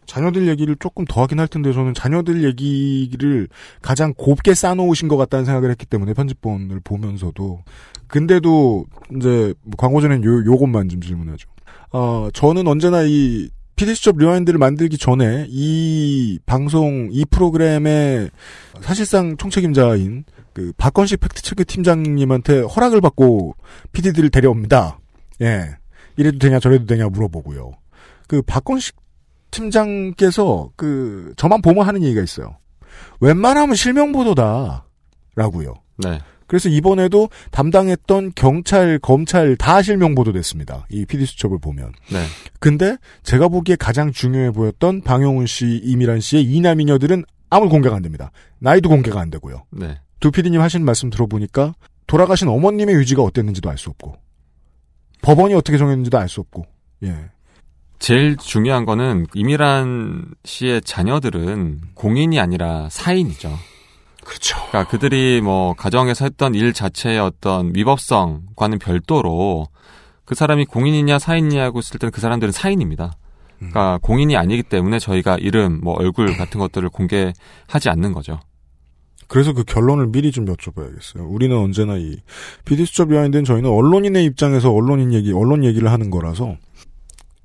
자녀들 0.07 0.49
얘기를 0.49 0.75
조금 0.81 1.05
더 1.05 1.23
하긴 1.23 1.39
할 1.39 1.49
텐데 1.49 1.73
저는 1.73 1.95
자녀들 1.95 2.43
얘기를 2.43 3.47
가장 3.83 4.15
곱게 4.15 4.55
싸놓으신 4.55 5.07
것 5.07 5.17
같다는 5.17 5.45
생각을 5.45 5.71
했기 5.71 5.85
때문에 5.85 6.15
편집본을 6.15 6.81
보면서도 6.83 7.63
근데도 8.07 8.87
이제 9.17 9.55
뭐 9.63 9.75
광고 9.77 10.01
전엔 10.01 10.25
요 10.25 10.45
요것만 10.47 10.89
좀 10.89 11.01
질문하죠. 11.01 11.49
어 11.93 12.29
저는 12.33 12.67
언제나 12.67 13.03
이 13.03 13.51
피디수첩 13.77 14.19
rewind를 14.19 14.59
만들기 14.59 14.99
전에 14.99 15.47
이 15.49 16.39
방송 16.47 17.11
이 17.13 17.25
프로그램의 17.27 18.31
사실상 18.81 19.37
총책임자인 19.37 20.25
그 20.53 20.73
박건식 20.77 21.21
팩트체크 21.21 21.65
팀장님한테 21.65 22.61
허락을 22.61 23.01
받고 23.01 23.55
PD들을 23.93 24.31
데려옵니다. 24.31 24.99
예. 25.43 25.77
이래도 26.17 26.39
되냐 26.39 26.59
저래도 26.59 26.87
되냐 26.87 27.09
물어보고요. 27.09 27.73
그 28.27 28.43
박건식 28.43 28.97
팀장께서 29.51 30.71
그 30.77 31.33
저만 31.37 31.63
보면 31.63 31.87
하는 31.87 32.03
얘기가 32.03 32.23
있어요. 32.23 32.59
웬만하면 33.21 33.75
실명 33.77 34.13
보도다. 34.13 34.85
라고요. 35.37 35.75
네. 35.99 36.21
그래서 36.49 36.69
이번에도 36.69 37.29
담당했던 37.51 38.33
경찰, 38.35 38.99
검찰 38.99 39.55
다 39.57 39.83
실명 39.83 40.15
보도됐습니다. 40.15 40.87
이 40.91 41.05
PD 41.05 41.27
수첩을 41.27 41.59
보면. 41.59 41.93
네. 42.11 42.25
근데 42.59 42.97
제가 43.23 43.49
보기에 43.49 43.77
가장 43.77 44.11
중요해 44.11 44.53
보였던 44.53 45.03
방용훈 45.03 45.47
씨, 45.47 45.81
이미란 45.85 46.21
씨의 46.21 46.45
이남이녀들은 46.45 47.25
아무 47.51 47.69
공개가 47.69 47.97
안 47.97 48.03
됩니다. 48.03 48.31
나이도 48.59 48.89
공개가 48.89 49.21
안 49.21 49.31
되고요. 49.31 49.65
네. 49.71 50.01
두 50.21 50.31
PD님 50.31 50.61
하신 50.61 50.85
말씀 50.85 51.11
들어보니까 51.11 51.75
돌아가신 52.07 52.49
어머님의 52.49 52.95
유지가 52.97 53.23
어땠는지도 53.23 53.71
알 53.71 53.79
수 53.79 53.91
없고 53.91 54.17
법원이 55.23 55.55
어떻게 55.55 55.79
정했는지도 55.79 56.19
알 56.19 56.29
수 56.29 56.41
없고 56.41 56.67
예 57.05 57.31
제일 57.99 58.37
중요한 58.37 58.85
거는 58.85 59.27
이미란 59.35 60.35
씨의 60.45 60.83
자녀들은 60.83 61.81
공인이 61.95 62.39
아니라 62.39 62.89
사인이죠. 62.91 63.51
그렇죠. 64.25 64.57
그러니까 64.69 64.87
그들이 64.89 65.41
뭐 65.41 65.75
가정에서 65.75 66.25
했던 66.27 66.55
일 66.55 66.73
자체의 66.73 67.19
어떤 67.19 67.73
위법성과는 67.75 68.79
별도로 68.79 69.67
그 70.25 70.35
사람이 70.35 70.67
공인이냐 70.67 71.19
사인이냐고 71.19 71.79
했을 71.79 71.99
때는 71.99 72.13
그 72.13 72.21
사람들은 72.21 72.53
사인입니다. 72.53 73.13
그러니까 73.57 73.99
공인이 74.03 74.37
아니기 74.37 74.63
때문에 74.63 74.99
저희가 74.99 75.37
이름, 75.39 75.81
뭐 75.83 75.95
얼굴 75.95 76.37
같은 76.37 76.61
것들을 76.61 76.89
공개하지 76.91 77.89
않는 77.89 78.13
거죠. 78.13 78.39
그래서 79.29 79.53
그 79.53 79.63
결론을 79.63 80.09
미리 80.09 80.33
좀 80.33 80.47
여쭤봐야겠어요. 80.47 81.31
우리는 81.31 81.57
언제나 81.57 81.97
이 81.97 82.17
비디수첩 82.65 83.11
비하인드는 83.11 83.45
저희는 83.45 83.71
언론인의 83.71 84.25
입장에서 84.25 84.73
언론인 84.73 85.13
얘기, 85.13 85.33
언론 85.33 85.65
얘기를 85.65 85.93
하는 85.93 86.11
거라서 86.11 86.57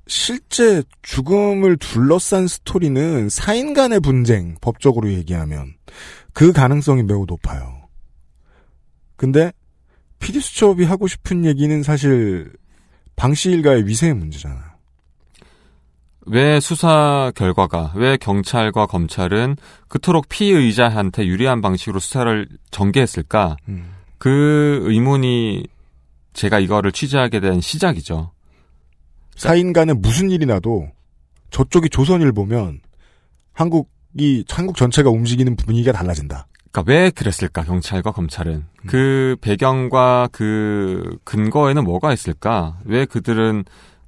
실제 0.06 0.82
죽음을 1.02 1.76
둘러싼 1.76 2.46
스토리는 2.46 3.28
사인 3.28 3.74
간의 3.74 4.00
분쟁, 4.00 4.56
법적으로 4.60 5.12
얘기하면 5.12 5.74
그 6.32 6.52
가능성이 6.52 7.02
매우 7.02 7.24
높아요. 7.26 7.86
근데 9.16 9.52
피디수첩이 10.18 10.84
하고 10.84 11.06
싶은 11.06 11.44
얘기는 11.44 11.82
사실 11.82 12.50
방씨 13.16 13.50
일가의 13.50 13.86
위세의 13.86 14.14
문제잖아요. 14.14 14.73
왜 16.26 16.60
수사 16.60 17.30
결과가, 17.34 17.92
왜 17.96 18.16
경찰과 18.16 18.86
검찰은 18.86 19.56
그토록 19.88 20.28
피의자한테 20.28 21.26
유리한 21.26 21.60
방식으로 21.60 21.98
수사를 21.98 22.48
전개했을까? 22.70 23.56
음. 23.68 23.92
그 24.18 24.80
의문이 24.84 25.66
제가 26.32 26.58
이거를 26.58 26.92
취재하게 26.92 27.40
된 27.40 27.60
시작이죠. 27.60 28.32
사인 29.36 29.72
간에 29.72 29.92
무슨 29.92 30.30
일이 30.30 30.46
나도 30.46 30.88
저쪽이 31.50 31.88
조선일 31.90 32.32
보면 32.32 32.80
한국이 33.52 34.44
한국 34.48 34.76
전체가 34.76 35.10
움직이는 35.10 35.56
분위기가 35.56 35.92
달라진다. 35.92 36.46
그러니까 36.70 36.92
왜 36.92 37.10
그랬을까 37.10 37.62
경찰과 37.62 38.10
검찰은 38.10 38.64
그 38.86 39.36
배경과 39.40 40.28
그 40.32 41.18
근거에는 41.24 41.84
뭐가 41.84 42.12
있을까? 42.12 42.78
왜 42.84 43.04
그들은 43.04 43.64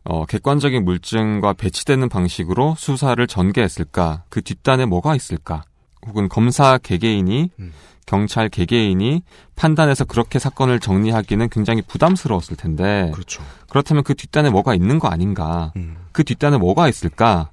어, 0.09 0.25
객관적인 0.25 0.85
물증과 0.85 1.55
배치되는 1.55 2.09
방식으로 2.09 2.75
수사를 2.79 3.25
전개했을까? 3.27 4.23
그 4.29 4.41
뒷단에 4.41 4.87
뭐가 4.87 5.17
있을까? 5.17 5.63
혹은 6.07 6.29
검사 6.29 6.79
개개인이 6.79 7.51
음. 7.59 7.73
경찰 8.07 8.49
개개인이 8.49 9.23
판단해서 9.57 10.05
그렇게 10.05 10.39
사건을 10.39 10.79
정리하기는 10.79 11.49
굉장히 11.49 11.83
부담스러웠을 11.83 12.57
텐데 12.57 13.11
그렇죠. 13.13 13.43
그렇다면 13.69 14.05
그 14.05 14.15
뒷단에 14.15 14.49
뭐가 14.51 14.77
있는 14.77 15.01
거 15.01 15.09
아닌가? 15.09 15.73
음. 15.75 15.97
그 16.13 16.23
뒷단에 16.23 16.57
뭐가 16.57 16.89
있을까? 16.89 17.51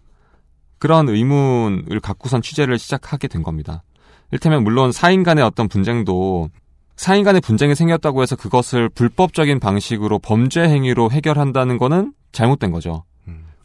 그런 0.78 1.10
의문을 1.10 2.00
갖고선 2.02 2.44
취재를 2.44 2.78
시작하게 2.78 3.28
된 3.30 3.42
겁니다. 3.42 3.82
일테면 4.32 4.63
물론 4.63 4.92
사인 4.92 5.24
간의 5.24 5.44
어떤 5.44 5.68
분쟁도 5.68 6.50
사인 6.95 7.23
간의 7.23 7.41
분쟁이 7.41 7.75
생겼다고 7.75 8.21
해서 8.21 8.36
그것을 8.36 8.89
불법적인 8.89 9.60
방식으로 9.60 10.19
범죄 10.19 10.62
행위로 10.62 11.12
해결한다는 11.12 11.77
거는 11.77 12.13
잘못된 12.32 12.71
거죠. 12.71 13.03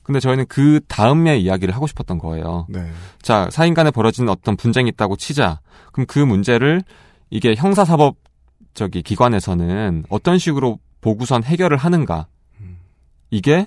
근데 0.03 0.21
저희는 0.21 0.47
그 0.49 0.81
다음에 0.89 1.37
이야기를 1.37 1.75
하고 1.75 1.87
싶었던 1.87 2.17
거예요. 2.17 2.65
네. 2.71 2.91
자, 3.21 3.49
사인 3.51 3.75
간에 3.75 3.91
벌어진 3.91 4.27
어떤 4.31 4.57
분쟁이 4.57 4.89
있다고 4.89 5.17
치자. 5.17 5.61
그럼 5.93 6.07
그 6.07 6.19
문제를 6.19 6.83
이게 7.29 7.55
형사사법 7.55 8.17
저기 8.73 9.03
기관에서는 9.03 10.05
어떤 10.09 10.39
식으로 10.39 10.79
보고선 11.03 11.45
해결을 11.45 11.77
하는가. 11.77 12.27
이게 13.31 13.67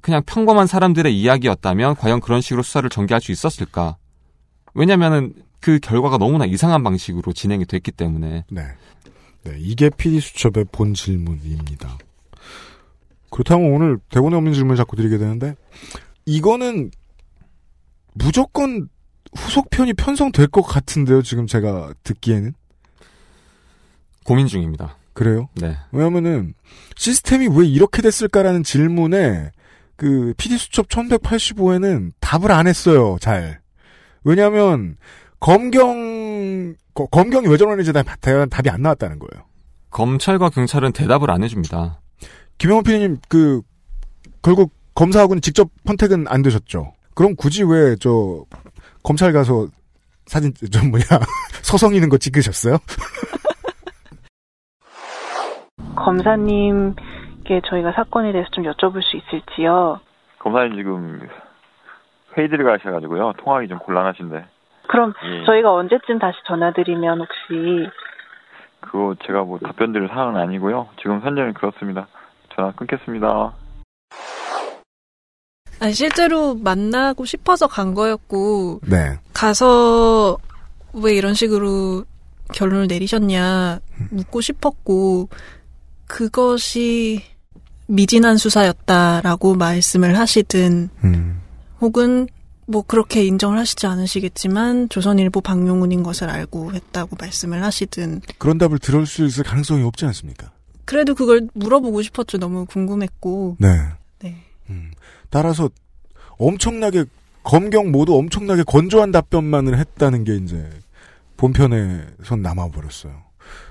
그냥 0.00 0.22
평범한 0.26 0.66
사람들의 0.66 1.16
이야기였다면 1.16 1.94
과연 1.94 2.18
그런 2.20 2.40
식으로 2.40 2.64
수사를 2.64 2.90
전개할 2.90 3.20
수 3.20 3.30
있었을까? 3.30 3.96
왜냐면은 4.74 5.32
그 5.60 5.78
결과가 5.80 6.18
너무나 6.18 6.44
이상한 6.44 6.82
방식으로 6.82 7.32
진행이 7.32 7.66
됐기 7.66 7.92
때문에. 7.92 8.44
네. 8.50 8.62
네, 9.44 9.56
이게 9.58 9.90
PD 9.90 10.20
수첩의 10.20 10.66
본 10.70 10.94
질문입니다. 10.94 11.98
그렇다면 13.30 13.72
오늘 13.72 13.98
대본에 14.10 14.36
없는 14.36 14.52
질문을 14.52 14.76
자꾸 14.76 14.96
드리게 14.96 15.18
되는데 15.18 15.54
이거는 16.26 16.90
무조건 18.14 18.88
후속편이 19.36 19.94
편성될 19.94 20.48
것 20.48 20.62
같은데요. 20.62 21.22
지금 21.22 21.46
제가 21.46 21.92
듣기에는 22.02 22.54
고민 24.24 24.46
중입니다. 24.46 24.96
그래요? 25.12 25.48
네. 25.54 25.76
왜냐면은 25.92 26.54
시스템이 26.96 27.48
왜 27.48 27.66
이렇게 27.66 28.02
됐을까라는 28.02 28.62
질문에 28.62 29.50
그 29.96 30.32
PD 30.36 30.58
수첩 30.58 30.88
1185에는 30.88 32.12
답을 32.20 32.52
안 32.52 32.66
했어요. 32.66 33.16
잘. 33.20 33.60
왜냐하면 34.22 34.96
검경 35.40 36.74
거- 36.94 37.06
검경이 37.06 37.46
왜 37.48 37.56
저러는지 37.56 37.92
답이 37.92 38.70
안 38.70 38.82
나왔다는 38.82 39.18
거예요. 39.18 39.44
검찰과 39.90 40.50
경찰은 40.50 40.92
대답을 40.92 41.30
안 41.30 41.42
해줍니다. 41.42 42.00
김영호 42.58 42.82
PD님 42.82 43.18
그 43.28 43.62
결국 44.42 44.72
검사하고는 44.94 45.40
직접 45.40 45.68
contact은 45.86 46.26
안 46.28 46.42
되셨죠. 46.42 46.92
그럼 47.14 47.34
굳이 47.36 47.62
왜 47.64 47.94
저 47.96 48.44
검찰 49.02 49.32
가서 49.32 49.68
사진 50.26 50.52
좀 50.72 50.90
뭐냐 50.90 51.04
서성이는 51.62 52.08
거 52.08 52.18
찍으셨어요? 52.18 52.78
검사님께 55.96 57.60
저희가 57.68 57.92
사건에 57.92 58.32
대해서 58.32 58.48
좀 58.52 58.64
여쭤볼 58.64 59.02
수 59.02 59.16
있을지요? 59.16 60.00
검사님 60.38 60.76
지금 60.76 61.20
회의 62.36 62.48
들어가셔가지고요. 62.48 63.32
통화하기 63.38 63.68
좀 63.68 63.78
곤란하신데. 63.78 64.44
그럼 64.88 65.12
예. 65.24 65.44
저희가 65.44 65.72
언제쯤 65.72 66.18
다시 66.18 66.38
전화드리면 66.46 67.20
혹시 67.20 67.90
그거 68.80 69.14
제가 69.26 69.42
뭐 69.42 69.58
답변 69.58 69.92
드릴 69.92 70.08
사항은 70.08 70.36
아니고요. 70.40 70.88
지금 71.00 71.20
현재는 71.20 71.54
그렇습니다. 71.54 72.08
전화 72.54 72.72
끊겠습니다. 72.72 73.54
아니, 75.80 75.92
실제로 75.92 76.54
만나고 76.54 77.24
싶어서 77.24 77.68
간 77.68 77.94
거였고, 77.94 78.80
네. 78.88 79.18
가서 79.32 80.36
왜 80.92 81.14
이런 81.14 81.34
식으로 81.34 82.04
결론을 82.52 82.88
내리셨냐 82.88 83.78
묻고 84.10 84.40
싶었고, 84.40 85.28
그것이 86.08 87.22
미진한 87.86 88.38
수사였다라고 88.38 89.54
말씀을 89.54 90.18
하시든, 90.18 90.88
혹은 91.80 92.26
뭐 92.68 92.82
그렇게 92.82 93.24
인정을 93.24 93.58
하시지 93.58 93.86
않으시겠지만, 93.86 94.90
조선일보 94.90 95.40
박용훈인 95.40 96.02
것을 96.02 96.28
알고 96.28 96.74
했다고 96.74 97.16
말씀을 97.18 97.64
하시든, 97.64 98.20
그런 98.36 98.58
답을 98.58 98.78
들을 98.78 99.06
수 99.06 99.24
있을 99.24 99.42
가능성이 99.42 99.82
없지 99.84 100.04
않습니까? 100.04 100.50
그래도 100.84 101.14
그걸 101.14 101.48
물어보고 101.54 102.02
싶었죠. 102.02 102.38
너무 102.38 102.66
궁금했고. 102.66 103.56
네. 103.58 103.68
네. 104.20 104.36
음. 104.70 104.90
따라서 105.30 105.70
엄청나게 106.38 107.04
검경 107.42 107.90
모두 107.90 108.14
엄청나게 108.16 108.62
건조한 108.64 109.12
답변만을 109.12 109.78
했다는 109.78 110.24
게 110.24 110.36
이제 110.36 110.68
본편에선 111.38 112.42
남아버렸어요. 112.42 113.12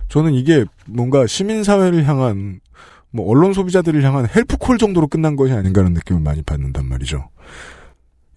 저는 0.10 0.34
이게 0.34 0.66
뭔가 0.88 1.28
시민사회를 1.28 2.08
향한 2.08 2.60
뭐 3.12 3.30
언론 3.30 3.54
소비자들을 3.54 4.04
향한 4.04 4.28
헬프콜 4.28 4.78
정도로 4.78 5.08
끝난 5.08 5.36
것이 5.36 5.54
아닌가 5.54 5.82
하는 5.82 5.94
느낌을 5.94 6.22
많이 6.22 6.42
받는단 6.42 6.86
말이죠. 6.86 7.30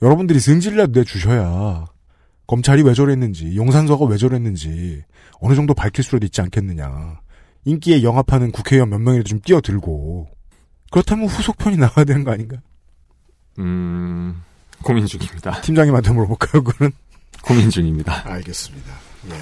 여러분들이 0.02 0.40
승질이라도 0.40 0.98
내주셔야 0.98 1.86
검찰이 2.46 2.82
왜 2.82 2.94
저랬는지 2.94 3.56
용산서가 3.56 4.06
왜 4.06 4.16
저랬는지 4.16 5.04
어느 5.40 5.54
정도 5.54 5.74
밝힐 5.74 6.04
수라도 6.04 6.26
있지 6.26 6.40
않겠느냐. 6.40 7.20
인기에 7.64 8.02
영합하는 8.02 8.50
국회의원 8.50 8.90
몇 8.90 8.98
명이라도 8.98 9.28
좀 9.28 9.40
뛰어들고 9.40 10.28
그렇다면 10.90 11.28
후속편이 11.28 11.76
나와야 11.76 12.04
되는 12.04 12.24
거 12.24 12.32
아닌가? 12.32 12.56
음, 13.58 14.42
고민 14.82 15.06
중입니다. 15.06 15.60
팀장님한테 15.60 16.12
물어볼까요, 16.12 16.62
그거는? 16.64 16.92
고민 17.42 17.70
중입니다. 17.70 18.28
알겠습니다. 18.28 18.92
예. 19.30 19.34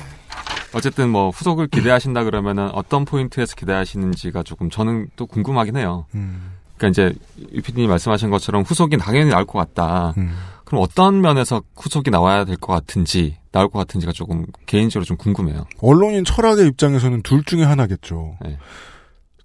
어쨌든 0.74 1.08
뭐 1.08 1.30
후속을 1.30 1.68
기대하신다 1.68 2.24
그러면은 2.24 2.68
어떤 2.72 3.04
포인트에서 3.04 3.54
기대하시는지가 3.54 4.42
조금 4.42 4.68
저는 4.68 5.08
또 5.16 5.26
궁금하긴 5.26 5.76
해요. 5.76 6.06
음. 6.14 6.57
그러니까 6.78 6.88
이제 6.88 7.14
유피디님 7.52 7.88
말씀하신 7.90 8.30
것처럼 8.30 8.62
후속이 8.62 8.96
당연히 8.98 9.30
나올 9.30 9.44
것 9.44 9.58
같다. 9.58 10.14
음. 10.16 10.32
그럼 10.64 10.82
어떤 10.82 11.20
면에서 11.20 11.62
후속이 11.76 12.10
나와야 12.10 12.44
될 12.44 12.56
것 12.56 12.72
같은지 12.72 13.36
나올 13.52 13.68
것 13.68 13.78
같은지가 13.80 14.12
조금 14.12 14.46
개인적으로 14.66 15.04
좀 15.04 15.16
궁금해요. 15.16 15.64
언론인 15.80 16.24
철학의 16.24 16.66
입장에서는 16.68 17.22
둘 17.22 17.42
중에 17.44 17.62
하나겠죠. 17.64 18.36
네. 18.42 18.58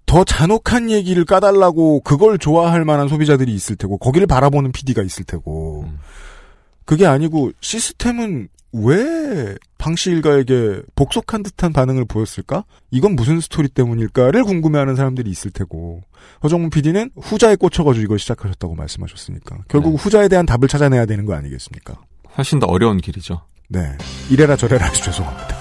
더 0.06 0.22
잔혹한 0.22 0.90
얘기를 0.90 1.24
까달라고 1.24 2.00
그걸 2.00 2.38
좋아할 2.38 2.84
만한 2.84 3.08
소비자들이 3.08 3.52
있을 3.54 3.76
테고 3.76 3.96
거기를 3.98 4.26
바라보는 4.26 4.72
PD가 4.72 5.02
있을 5.02 5.24
테고 5.24 5.88
그게 6.84 7.06
아니고 7.06 7.52
시스템은 7.60 8.48
왜 8.76 9.54
방씨 9.78 10.10
일가에게 10.10 10.82
복속한 10.96 11.44
듯한 11.44 11.72
반응을 11.72 12.06
보였을까? 12.06 12.64
이건 12.90 13.14
무슨 13.14 13.40
스토리 13.40 13.68
때문일까를 13.68 14.42
궁금해하는 14.42 14.96
사람들이 14.96 15.30
있을 15.30 15.52
테고 15.52 16.00
허정문 16.42 16.70
PD는 16.70 17.10
후자에 17.20 17.54
꽂혀가지고 17.54 18.02
이걸 18.02 18.18
시작하셨다고 18.18 18.74
말씀하셨으니까 18.74 19.58
결국 19.68 19.94
후자에 19.94 20.26
대한 20.26 20.44
답을 20.44 20.66
찾아내야 20.66 21.06
되는 21.06 21.24
거 21.24 21.34
아니겠습니까? 21.34 21.94
훨씬 22.36 22.58
더 22.58 22.66
어려운 22.66 22.98
길이죠. 22.98 23.42
네. 23.68 23.96
이래라 24.28 24.56
저래라 24.56 24.86
해서 24.86 25.04
죄송합니다. 25.04 25.56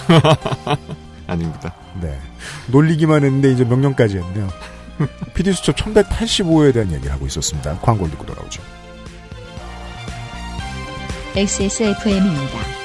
아닙니다. 1.27 1.75
네. 2.01 2.19
놀리기만 2.71 3.23
했는데 3.23 3.51
이제 3.51 3.63
명령까지 3.63 4.17
했네요. 4.17 4.49
PD수첩 5.35 5.75
1185에 5.75 6.73
대한 6.73 6.91
얘기를 6.91 7.11
하고 7.11 7.27
있었습니다. 7.27 7.77
광고를 7.79 8.11
듣고 8.11 8.25
돌아오죠. 8.25 8.61
XSFM입니다. 11.35 12.82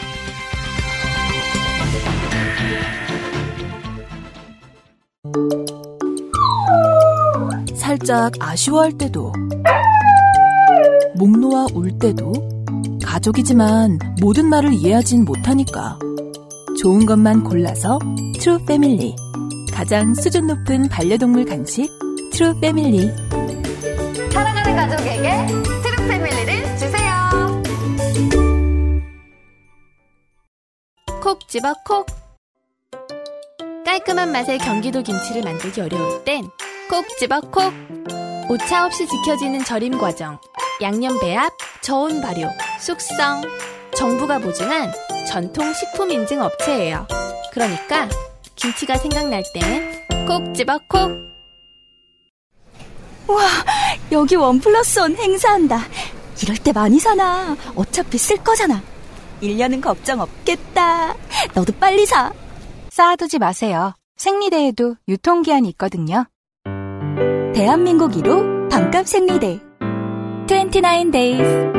살짝 7.74 8.32
아쉬워할 8.38 8.92
때도, 8.92 9.32
목 11.16 11.38
놓아 11.38 11.66
울 11.74 11.98
때도, 11.98 12.32
가족이지만 13.04 13.98
모든 14.20 14.46
말을 14.46 14.74
이해하진 14.74 15.24
못하니까. 15.24 15.98
좋은 16.80 17.06
것만 17.06 17.44
골라서 17.44 17.98
True 18.38 18.64
Family. 18.66 19.16
가장 19.72 20.14
수준 20.14 20.46
높은 20.46 20.88
반려동물 20.88 21.44
간식 21.44 21.90
True 22.32 22.60
Family. 22.60 23.10
사랑하는 24.30 24.76
가족에게 24.76 25.46
True 25.82 26.08
Family 26.08 26.37
콕 31.28 31.46
집어 31.46 31.74
콕. 31.84 32.06
깔끔한 33.84 34.32
맛의 34.32 34.56
경기도 34.56 35.02
김치를 35.02 35.42
만들기 35.42 35.78
어려울 35.78 36.24
땐 36.24 36.48
콕 36.88 37.06
집어 37.18 37.42
콕. 37.42 37.70
오차 38.48 38.86
없이 38.86 39.06
지켜지는 39.06 39.62
절임 39.62 39.98
과정, 39.98 40.40
양념 40.80 41.20
배합, 41.20 41.52
저온 41.82 42.22
발효, 42.22 42.48
숙성. 42.80 43.42
정부가 43.94 44.38
보증한 44.38 44.90
전통 45.28 45.70
식품 45.74 46.10
인증 46.10 46.40
업체예요. 46.40 47.06
그러니까 47.52 48.08
김치가 48.56 48.96
생각날 48.96 49.42
땐 49.52 50.26
콕 50.26 50.54
집어 50.54 50.78
콕. 50.88 51.10
와, 53.26 53.46
여기 54.12 54.34
원 54.34 54.58
플러스 54.60 54.98
원 54.98 55.14
행사한다. 55.14 55.78
이럴 56.42 56.56
때 56.56 56.72
많이 56.72 56.98
사나. 56.98 57.54
어차피 57.74 58.16
쓸 58.16 58.38
거잖아. 58.38 58.82
1년은 59.40 59.80
걱정 59.82 60.20
없겠다. 60.20 61.14
너도 61.54 61.72
빨리 61.78 62.06
사. 62.06 62.32
쌓아두지 62.90 63.38
마세요. 63.38 63.94
생리대에도 64.16 64.96
유통기한이 65.08 65.68
있거든요. 65.70 66.24
대한민국 67.54 68.12
1호 68.12 68.68
반값 68.70 69.06
생리대. 69.06 69.60
29 70.48 71.10
days. 71.10 71.78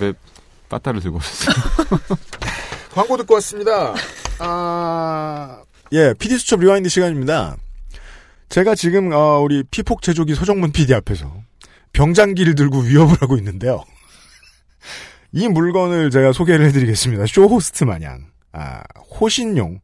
왜 0.00 0.12
빠따를 0.68 1.00
들고 1.00 1.16
오셨어요? 1.18 1.54
광고 2.92 3.16
듣고 3.16 3.34
왔습니다. 3.34 3.94
아, 4.38 5.62
예, 5.92 6.12
PD 6.18 6.36
수첩 6.38 6.60
rewind 6.60 6.88
시간입니다. 6.88 7.56
제가 8.48 8.74
지금, 8.74 9.12
어, 9.12 9.40
우리 9.40 9.62
피폭 9.64 10.02
제조기 10.02 10.34
서정문 10.34 10.72
PD 10.72 10.94
앞에서 10.94 11.32
병장기를 11.96 12.54
들고 12.54 12.80
위협을 12.80 13.16
하고 13.22 13.36
있는데요. 13.38 13.82
이 15.32 15.48
물건을 15.48 16.10
제가 16.10 16.32
소개를 16.32 16.66
해드리겠습니다. 16.66 17.24
쇼호스트 17.26 17.84
마냥. 17.84 18.26
아, 18.52 18.82
호신용, 19.18 19.80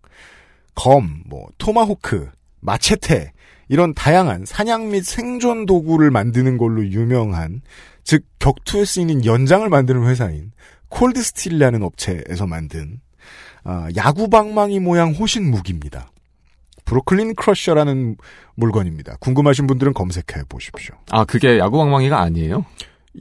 검, 0.75 1.23
뭐, 1.27 1.49
tomahawk, 1.59 2.31
machete, 2.61 3.33
이런 3.69 3.95
다양한 3.95 4.45
사냥 4.45 4.91
및 4.91 5.05
생존 5.05 5.65
도구를 5.65 6.11
만드는 6.11 6.59
걸로 6.59 6.87
유명한, 6.87 7.63
즉, 8.05 8.25
격투에 8.39 8.85
쓰이는 8.85 9.25
연장을 9.25 9.67
만드는 9.69 10.07
회사인 10.07 10.53
Cold 10.89 11.12
Steel이라는 11.12 11.83
업체에서 11.83 12.47
만든, 12.47 13.01
아, 13.65 13.89
야구방망이 13.97 14.81
모양 14.81 15.13
호신 15.13 15.51
무기입니다. 15.51 16.11
Brooklyn 16.97 17.35
Crusher라는 17.37 18.17
물건입니다. 18.55 19.17
궁금하신 19.21 19.67
분들은 19.67 19.95
검색해 19.95 20.45
보십시오. 20.49 20.95
아, 21.11 21.25
그게 21.25 21.59
야구 21.59 21.79
방망이가 21.79 22.21
아니에요? 22.21 22.67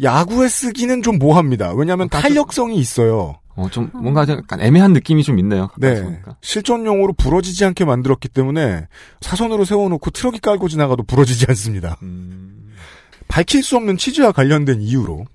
야구에 0.04 0.50
쓰기는 0.50 1.02
좀 1.02 1.18
모호합니다. 1.20 1.74
왜냐하면 1.74 2.10
탄력성이 2.10 2.76
있어요. 2.78 3.40
어, 3.56 3.70
좀 3.70 3.90
뭔가 3.94 4.26
약간 4.28 4.60
애매한 4.62 4.92
느낌이 4.94 5.24
좀 5.24 5.40
있네요. 5.40 5.70
네. 5.78 6.04
보니까. 6.04 6.36
실전용으로 6.42 7.14
부러지지 7.14 7.64
않게 7.66 7.86
만들었기 7.86 8.28
때문에 8.30 8.88
사선으로 9.22 9.64
세워놓고 9.64 10.10
트럭이 10.12 10.40
깔고 10.40 10.68
지나가도 10.68 11.04
부러지지 11.04 11.46
않습니다. 11.50 11.98
밝힐 13.30 13.64
수 13.64 13.78
없는 13.78 13.96
취지와 13.98 14.32
관련된 14.34 14.82
이유로 14.82 15.26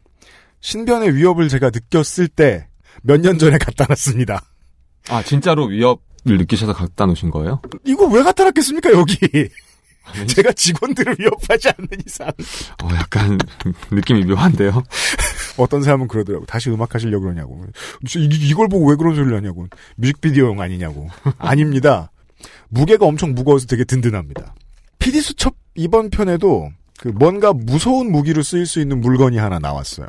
신변의 0.61 1.15
위협을 1.15 1.49
제가 1.49 1.71
느꼈을 1.71 2.29
때 2.29 2.67
몇 3.03 3.21
년 3.21 3.39
전에 3.39 3.57
갖다 3.59 3.85
놨습니다. 3.89 4.43
아, 5.09 5.23
진짜로 5.23 5.67
위협을 5.67 6.03
느끼셔서 6.35 6.73
갖다 6.73 7.07
놓으신 7.07 7.31
거예요? 7.31 7.61
이거 7.85 8.07
왜 8.07 8.23
갖다 8.23 8.45
놨겠습니까, 8.45 8.91
여기? 8.93 9.17
제가 10.29 10.53
직원들을 10.53 11.17
위협하지 11.19 11.69
않는 11.69 11.89
이상. 12.07 12.29
어, 12.29 12.89
약간 12.95 13.39
느낌이 13.91 14.25
묘한데요. 14.25 14.83
어떤 15.57 15.83
사람은 15.83 16.09
그러더라고. 16.09 16.47
다시 16.47 16.71
음악 16.71 16.95
하시려고 16.95 17.25
그러냐고. 17.25 17.65
이, 18.17 18.29
이걸 18.43 18.69
보고 18.69 18.89
왜 18.89 18.97
그런 18.97 19.15
소리를 19.15 19.37
하냐고. 19.37 19.67
뮤직비디오용 19.97 20.61
아니냐고. 20.61 21.09
아닙니다. 21.39 22.11
무게가 22.69 23.07
엄청 23.07 23.35
무거워서 23.35 23.67
되게 23.67 23.85
든든합니다. 23.85 24.55
PD 24.99 25.21
수첩 25.21 25.55
이번 25.75 26.11
편에도 26.11 26.71
그 26.99 27.09
뭔가 27.09 27.53
무서운 27.53 28.11
무기로 28.11 28.43
쓰일 28.43 28.67
수 28.67 28.81
있는 28.81 29.01
물건이 29.01 29.39
하나 29.39 29.59
나왔어요. 29.59 30.07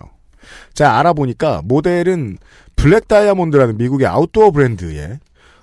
제가 0.74 1.00
알아보니까 1.00 1.62
모델은 1.66 2.38
Black 2.76 3.08
Diamond라는 3.08 3.78
미국의 3.78 4.08
아웃도어 4.08 4.52
브랜드의 4.52 5.20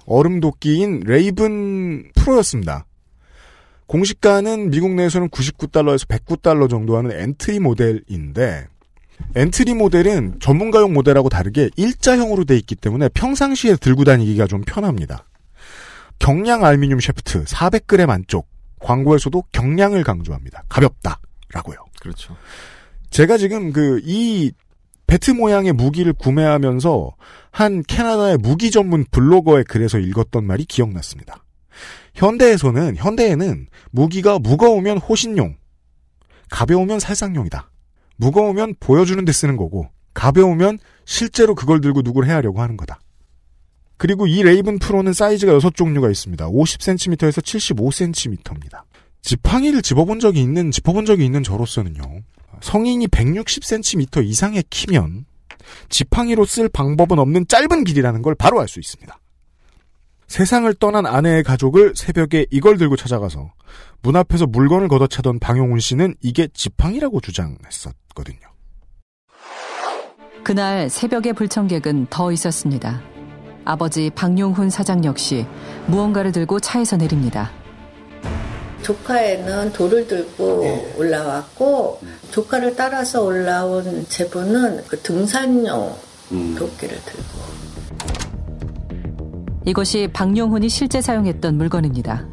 얼음 0.07 0.41
도끼인 0.41 1.01
Raven 1.05 2.13
Pro였습니다. 2.15 2.87
공시가는 3.87 4.71
미국 4.71 4.93
내에서는 4.93 5.29
99달러에서 5.29 6.09
109달러 6.09 6.69
정도 6.69 6.97
하는 6.97 7.13
entry 7.13 7.61
모델인데 7.61 8.67
entry 9.35 9.75
모델은 9.75 10.41
전문가용 10.41 10.93
모델하고 10.93 11.29
다르게 11.29 11.71
일자형으로 11.77 12.45
돼 12.45 12.57
있기 12.57 12.75
때문에 12.75 13.09
평상시에 13.11 13.77
들고 13.77 14.05
다니기가 14.05 14.47
좀 14.47 14.63
편합니다. 14.63 15.25
경량 16.19 16.65
알루미늄 16.65 17.01
셰프트 17.01 17.45
400g 17.45 18.09
안쪽 18.09 18.49
광고에서도 18.81 19.43
경량을 19.53 20.05
강조합니다. 20.05 20.65
가볍다라고요. 20.69 21.77
그렇죠. 22.01 22.37
제가 23.11 23.37
지금 23.39 23.73
그 23.73 24.01
이 24.05 24.53
배트 25.07 25.33
모양의 25.33 25.73
무기를 25.73 26.13
구매하면서 26.13 27.13
한 27.51 27.83
캐나다의 27.83 28.39
무기 28.39 28.71
전문 28.71 29.05
블로거의 29.11 29.65
글에서 29.65 29.99
읽었던 29.99 30.45
말이 30.45 30.65
기억났습니다. 30.65 31.45
현대에서는 32.15 32.97
현대에는 32.97 33.67
무기가 33.91 34.39
무거우면 34.39 34.99
호신용, 34.99 35.57
가벼우면 36.51 37.01
살상용이다. 37.01 37.71
무거우면 38.17 38.75
보여주는 38.81 39.25
데 39.25 39.33
쓰는 39.33 39.57
거고 39.57 39.89
가벼우면 40.15 40.79
실제로 41.05 41.55
그걸 41.55 41.81
들고 41.81 42.03
누구를 42.03 42.29
해하려고 42.29 42.63
하는 42.63 42.77
거다. 42.77 43.01
그리고 43.97 44.27
이 44.27 44.43
레이븐 44.43 44.79
프로는 44.79 45.13
사이즈가 45.13 45.59
6종류가 45.59 46.11
있습니다. 46.11 46.49
50cm에서 46.49 47.43
75cm입니다. 47.43 48.83
지팡이를 49.23 49.83
집어본 49.83 50.21
적이 50.21 50.43
있는 50.43 50.71
집어본 50.71 51.07
적이 51.07 51.25
있는 51.25 51.43
저로서는요. 51.43 52.23
성인이 52.61 53.07
160cm 53.09 54.25
이상의 54.25 54.65
키면 54.71 55.27
지팡이로 55.89 56.45
쓸 56.45 56.69
방법은 56.69 57.19
없는 57.19 57.47
짧은 57.49 57.85
길이라는 57.85 58.23
걸 58.23 58.35
바로 58.35 58.61
알 58.61 58.69
수 58.69 58.81
있습니다. 58.81 59.19
세상을 60.27 60.73
떠난 60.75 61.07
아내의 61.07 61.43
가족을 61.43 61.93
새벽에 61.95 62.47
이걸 62.51 62.77
들고 62.79 62.97
찾아가서 62.97 63.53
문 64.03 64.17
앞에서 64.17 64.47
물건을 64.47 64.89
걷어차던 64.89 65.39
방용훈 65.39 65.81
씨는 65.81 66.15
이게 66.23 66.49
지팡이라고 66.53 67.21
주장했었거든요. 67.21 68.39
그날 70.43 70.91
새벽의 70.91 71.35
불청객은 71.35 72.09
더 72.11 72.33
있었습니다. 72.33 73.01
아버지 73.65 74.11
박용훈 74.11 74.69
사장 74.71 75.05
역시 75.05 75.47
무언가를 75.87 76.33
들고 76.33 76.61
차에서 76.61 76.97
내립니다. 76.97 77.51
조카에는 78.85 79.73
돌을 79.73 80.07
들고 80.07 80.95
올라왔고 80.99 82.01
조카를 82.31 82.77
따라서 82.77 83.23
올라온 83.23 84.07
제부는 84.09 84.85
그 84.87 84.99
등산용 85.01 85.97
도끼를 86.57 86.97
들고. 87.05 87.55
이것이 89.67 90.09
박용훈이 90.13 90.69
실제 90.69 91.01
사용했던 91.01 91.57
물건입니다. 91.57 92.29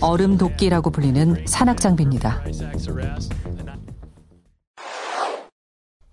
얼음 0.00 0.38
도끼라고 0.38 0.90
불리는 0.90 1.44
산악 1.46 1.78
장비입니다. 1.80 2.42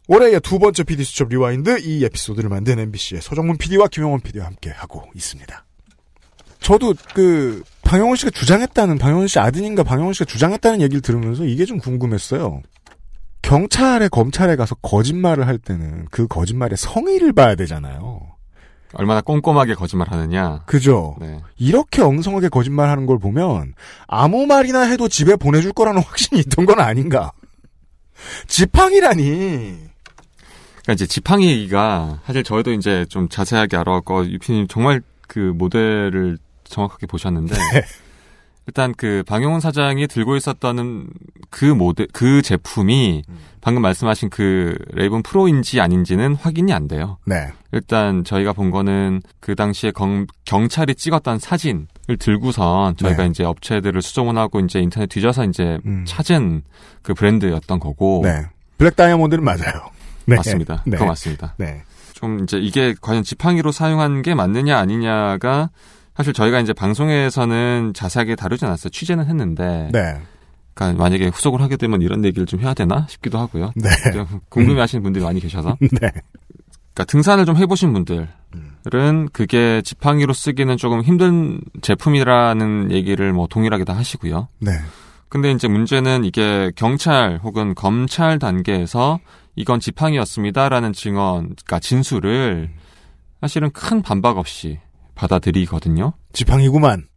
올해의 0.07 0.39
두 0.41 0.59
번째 0.59 0.83
PD 0.83 1.03
수첩 1.03 1.29
rewind 1.29 1.79
이 1.79 2.03
에피소드를 2.05 2.49
만든 2.49 2.77
MBC의 2.77 3.21
서정문 3.21 3.57
PD와 3.57 3.87
김영원 3.87 4.19
PD와 4.21 4.45
함께 4.45 4.69
하고 4.69 5.03
있습니다. 5.15 5.65
저도 6.65 6.95
그 7.13 7.61
방영훈 7.83 8.15
씨가 8.15 8.31
주장했다는 8.31 8.97
방영훈 8.97 9.27
씨 9.27 9.37
아드님과 9.37 9.83
방영훈 9.83 10.13
씨가 10.13 10.25
주장했다는 10.25 10.81
얘기를 10.81 10.99
들으면서 10.99 11.45
이게 11.45 11.63
좀 11.63 11.77
궁금했어요. 11.77 12.63
경찰에 13.43 14.07
검찰에 14.07 14.55
가서 14.55 14.73
거짓말을 14.81 15.45
할 15.45 15.59
때는 15.59 16.07
그 16.09 16.25
거짓말의 16.25 16.77
성의를 16.77 17.33
봐야 17.33 17.53
되잖아요. 17.53 18.19
얼마나 18.93 19.21
꼼꼼하게 19.21 19.75
거짓말하느냐. 19.75 20.63
그죠. 20.65 21.15
네. 21.19 21.39
이렇게 21.59 22.01
엉성하게 22.01 22.49
거짓말하는 22.49 23.05
걸 23.05 23.19
보면 23.19 23.75
아무 24.07 24.47
말이나 24.47 24.81
해도 24.85 25.07
집에 25.07 25.35
보내줄 25.35 25.71
거라는 25.71 26.01
확신이 26.01 26.41
있던 26.41 26.65
건 26.65 26.79
아닌가. 26.79 27.31
지팡이라니. 28.47 29.21
그러니까 30.81 30.93
이제 30.93 31.05
지팡이 31.05 31.47
얘기가 31.47 32.21
사실 32.25 32.43
저희도 32.43 32.71
이제 32.71 33.05
좀 33.07 33.29
자세하게 33.29 33.77
알아갖고 33.77 34.25
유피님 34.25 34.65
정말 34.67 35.03
그 35.27 35.53
모델을 35.55 36.39
정확하게 36.65 37.07
보셨는데 37.07 37.55
일단 38.67 38.93
그 38.97 39.23
방용훈 39.27 39.59
사장이 39.59 40.07
들고 40.07 40.35
있었던 40.35 41.07
그 41.49 41.65
모델 41.65 42.07
그 42.11 42.41
제품이 42.41 43.23
방금 43.61 43.81
말씀하신 43.81 44.29
그 44.29 44.77
레이븐 44.93 45.23
프로인지 45.23 45.81
아닌지는 45.81 46.35
확인이 46.35 46.73
안 46.73 46.87
돼요. 46.87 47.17
네. 47.25 47.47
일단 47.71 48.23
저희가 48.23 48.53
본 48.53 48.71
거는 48.71 49.21
그 49.39 49.55
당시에 49.55 49.91
경, 49.91 50.25
경찰이 50.45 50.95
찍었던 50.95 51.39
사진을 51.39 51.87
들고선 52.19 52.97
저희가 52.97 53.23
네. 53.23 53.29
이제 53.29 53.43
업체들을 53.43 54.01
수정을 54.01 54.37
하고 54.37 54.59
이제 54.59 54.79
인터넷 54.79 55.07
뒤져서 55.07 55.45
이제 55.45 55.79
찾은 56.05 56.63
그 57.01 57.13
브랜드였던 57.13 57.79
거고. 57.79 58.21
네. 58.23 58.45
블랙 58.77 58.95
다이아몬드는 58.95 59.43
맞아요. 59.43 59.89
네. 60.25 60.35
맞습니다. 60.35 60.83
네. 60.85 60.97
그거 60.97 61.05
맞습니다. 61.05 61.53
네. 61.57 61.83
좀 62.13 62.43
이제 62.43 62.57
이게 62.57 62.95
과연 62.99 63.23
지팡이로 63.23 63.71
사용한 63.71 64.21
게 64.21 64.33
맞느냐 64.33 64.77
아니냐가 64.77 65.69
사실 66.15 66.33
저희가 66.33 66.59
이제 66.59 66.73
방송에서는 66.73 67.93
자세하게 67.93 68.35
다루지 68.35 68.65
않았어요. 68.65 68.89
취재는 68.89 69.25
했는데. 69.25 69.89
네. 69.91 70.21
그러니까 70.73 71.01
만약에 71.03 71.27
후속을 71.27 71.61
하게 71.61 71.77
되면 71.77 72.01
이런 72.01 72.23
얘기를 72.25 72.45
좀 72.45 72.59
해야 72.59 72.73
되나 72.73 73.05
싶기도 73.09 73.39
하고요. 73.39 73.71
네. 73.75 73.89
좀 74.11 74.25
궁금해 74.49 74.79
하시는 74.79 75.03
분들이 75.03 75.23
많이 75.23 75.39
계셔서. 75.39 75.77
네. 75.81 76.11
그러니까 76.95 77.03
등산을 77.07 77.45
좀 77.45 77.57
해보신 77.57 77.91
분들은 77.91 79.29
그게 79.33 79.81
지팡이로 79.81 80.33
쓰기는 80.33 80.77
조금 80.77 81.01
힘든 81.01 81.59
제품이라는 81.81 82.91
얘기를 82.91 83.33
뭐 83.33 83.47
동일하게 83.47 83.83
다 83.83 83.95
하시고요. 83.95 84.47
네. 84.59 84.71
근데 85.27 85.51
이제 85.51 85.67
문제는 85.67 86.23
이게 86.23 86.71
경찰 86.75 87.39
혹은 87.43 87.75
검찰 87.75 88.39
단계에서 88.39 89.19
이건 89.55 89.81
지팡이였습니다라는 89.81 90.93
증언, 90.93 91.55
그러니까 91.55 91.79
진술을 91.79 92.69
사실은 93.41 93.71
큰 93.71 94.01
반박 94.01 94.37
없이 94.37 94.79
받아들이거든요. 95.15 96.13
지팡이구만. 96.33 97.07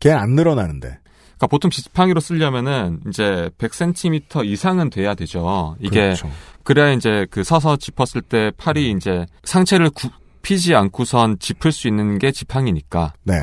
걔는 0.00 0.18
안 0.18 0.30
늘어나는데. 0.30 0.88
그러니까 0.88 1.46
보통 1.48 1.70
지팡이로 1.70 2.20
쓰려면은 2.20 3.00
이제 3.08 3.50
100cm 3.58 4.46
이상은 4.46 4.90
돼야 4.90 5.14
되죠. 5.14 5.76
이게 5.80 6.00
그렇죠. 6.00 6.30
그래야 6.62 6.92
이제 6.92 7.26
그 7.30 7.42
서서 7.42 7.76
짚었을 7.76 8.22
때 8.22 8.52
팔이 8.56 8.92
이제 8.92 9.26
상체를 9.42 9.90
구, 9.90 10.08
피지 10.42 10.74
않고선 10.74 11.38
짚을 11.38 11.72
수 11.72 11.88
있는 11.88 12.18
게 12.18 12.30
지팡이니까. 12.30 13.14
네. 13.24 13.34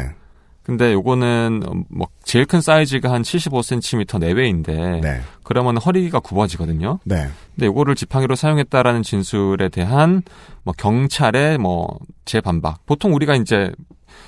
근데 0.63 0.93
요거는 0.93 1.85
뭐 1.89 2.07
제일 2.23 2.45
큰 2.45 2.61
사이즈가 2.61 3.11
한 3.11 3.23
75cm 3.23 4.19
내외인데 4.19 5.01
네. 5.01 5.21
그러면 5.43 5.77
허리가 5.77 6.19
굽어지거든요. 6.19 6.99
네. 7.03 7.27
근데 7.55 7.65
요거를 7.65 7.95
지팡이로 7.95 8.35
사용했다라는 8.35 9.01
진술에 9.03 9.69
대한 9.69 10.21
뭐 10.63 10.73
경찰의 10.77 11.57
뭐 11.57 11.97
재반박. 12.25 12.85
보통 12.85 13.13
우리가 13.15 13.35
이제 13.35 13.71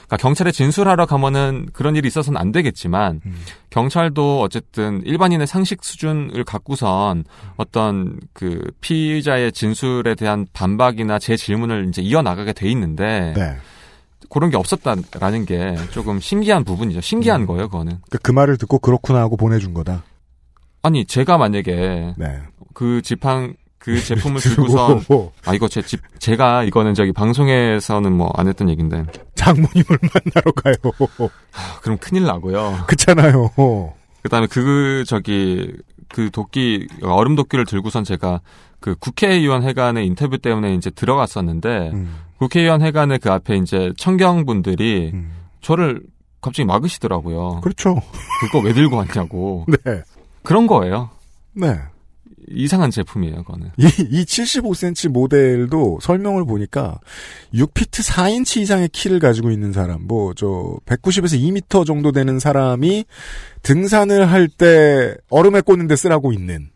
그러니까 0.07 0.17
경찰에 0.17 0.51
진술하러 0.51 1.05
가면은 1.05 1.67
그런 1.71 1.95
일이 1.95 2.07
있어서는 2.07 2.39
안 2.39 2.51
되겠지만 2.51 3.21
음. 3.25 3.35
경찰도 3.69 4.41
어쨌든 4.41 5.01
일반인의 5.05 5.47
상식 5.47 5.83
수준을 5.83 6.43
갖고선 6.43 7.25
어떤 7.57 8.19
그 8.33 8.71
피의자의 8.81 9.51
진술에 9.51 10.15
대한 10.15 10.45
반박이나 10.53 11.19
제 11.19 11.35
질문을 11.35 11.87
이제 11.87 12.01
이어 12.01 12.21
나가게 12.21 12.53
돼 12.53 12.69
있는데 12.69 13.33
네. 13.35 13.57
그런 14.33 14.49
게 14.49 14.57
없었다라는 14.57 15.45
게 15.45 15.75
조금 15.91 16.19
신기한 16.19 16.63
부분이죠. 16.63 17.01
신기한 17.01 17.41
음. 17.41 17.45
거예요, 17.47 17.69
그거는. 17.69 17.99
그, 18.09 18.17
그 18.17 18.31
말을 18.31 18.57
듣고 18.57 18.79
그렇구나 18.79 19.19
하고 19.19 19.37
보내준 19.37 19.73
거다. 19.73 20.03
아니 20.81 21.05
제가 21.05 21.37
만약에 21.37 22.13
네. 22.17 22.41
그 22.73 23.01
지팡 23.03 23.53
그 23.79 23.99
제품을 24.03 24.39
들고선 24.41 25.03
아 25.45 25.53
이거 25.53 25.67
제 25.67 25.81
집 25.81 26.01
제가 26.19 26.63
이거는 26.63 26.93
저기 26.93 27.11
방송에서는 27.11 28.11
뭐 28.13 28.31
안 28.35 28.47
했던 28.47 28.69
얘긴데 28.69 29.05
장모님을 29.35 29.85
만나러 30.01 30.51
가요. 30.53 30.75
아, 31.53 31.79
그럼 31.81 31.97
큰일 31.99 32.23
나고요. 32.23 32.85
그렇잖아요. 32.87 33.51
그다음에 34.23 34.47
그 34.47 35.03
저기 35.07 35.71
그 36.09 36.29
도끼 36.31 36.87
얼음 37.01 37.35
도끼를 37.35 37.65
들고선 37.65 38.03
제가 38.03 38.39
그 38.83 38.95
국회의원 38.99 39.63
회관의 39.63 40.05
인터뷰 40.05 40.37
때문에 40.37 40.75
이제 40.75 40.89
들어갔었는데 40.89 41.91
음. 41.93 42.15
국회의원 42.37 42.81
회관의 42.81 43.19
그 43.19 43.31
앞에 43.31 43.55
이제 43.55 43.93
청경분들이 43.95 45.13
저를 45.61 46.01
갑자기 46.41 46.65
막으시더라고요. 46.65 47.61
그렇죠. 47.61 48.01
그거 48.41 48.59
왜 48.59 48.73
들고 48.73 48.97
왔냐고. 48.97 49.65
네. 49.85 50.01
그런 50.41 50.67
거예요. 50.67 51.11
네. 51.53 51.79
이상한 52.49 52.91
제품이에요, 52.91 53.43
그거는. 53.43 53.69
이, 53.77 53.85
이 53.85 54.25
75cm 54.25 55.07
모델도 55.07 55.99
설명을 56.01 56.43
보니까 56.43 56.99
6피트 57.53 58.05
4인치 58.05 58.59
이상의 58.63 58.89
키를 58.89 59.19
가지고 59.19 59.49
있는 59.49 59.71
사람, 59.71 60.05
뭐, 60.05 60.33
저, 60.33 60.75
190에서 60.85 61.39
2m 61.39 61.85
정도 61.85 62.11
되는 62.11 62.37
사람이 62.37 63.05
등산을 63.61 64.29
할 64.29 64.49
때 64.49 65.15
얼음에 65.29 65.61
꽂는데 65.61 65.95
쓰라고 65.95 66.33
있는. 66.33 66.72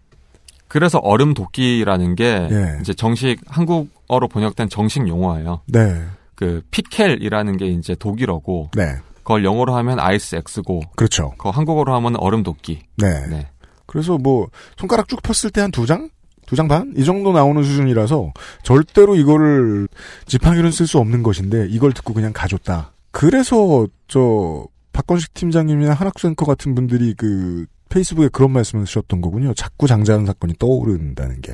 그래서 0.68 1.00
얼음 1.00 1.34
도끼라는 1.34 2.16
게 2.16 2.48
예. 2.52 2.78
이제 2.82 2.94
정식 2.94 3.40
한국어로 3.48 4.28
번역된 4.28 4.70
정식 4.70 5.08
용어예요. 5.08 5.62
네. 5.68 6.04
그 6.36 6.62
피켈이라는 6.72 7.58
게 7.58 7.68
이제 7.68 7.96
독일어고 7.96 8.72
네. 8.76 8.96
그걸 9.18 9.44
영어로 9.44 9.76
하면 9.76 10.00
아이스 10.00 10.36
엑스고 10.36 10.82
그렇죠. 10.96 11.32
그거 11.38 11.50
한국어로 11.52 11.94
하면 11.96 12.16
얼음 12.18 12.44
도끼. 12.44 12.80
네. 12.98 13.28
네. 13.28 13.48
그래서 13.86 14.18
뭐, 14.18 14.48
손가락 14.78 15.08
쭉 15.08 15.22
폈을 15.22 15.50
때 15.52 15.62
한 15.62 15.72
두 15.72 15.86
장? 15.86 16.10
두 16.46 16.56
장 16.56 16.68
반? 16.68 16.94
이 16.96 17.04
정도 17.04 17.32
나오는 17.34 17.62
수준이라서 17.64 18.32
절대로 18.64 19.16
이거를 19.16 19.88
지팡이로는 20.28 20.72
쓸 20.72 20.88
수 20.88 20.98
없는 21.00 21.24
것인데 21.24 21.68
이걸 21.70 21.92
듣고 21.94 22.14
그냥 22.14 22.32
가졌다. 22.34 22.92
그래서 23.12 23.88
저 24.08 24.66
박건식 24.94 25.34
팀장님이나 25.34 25.94
한학수 25.94 26.28
앵커 26.28 26.46
같은 26.46 26.74
분들이 26.76 27.14
그 27.16 27.66
페이스북에 27.90 28.30
그런 28.30 28.52
말씀을 28.52 28.86
쓰셨던 28.86 29.22
거군요. 29.22 29.54
자꾸 29.54 29.88
장자연 29.88 30.26
사건이 30.26 30.56
떠오른다는 30.60 31.42
게. 31.42 31.54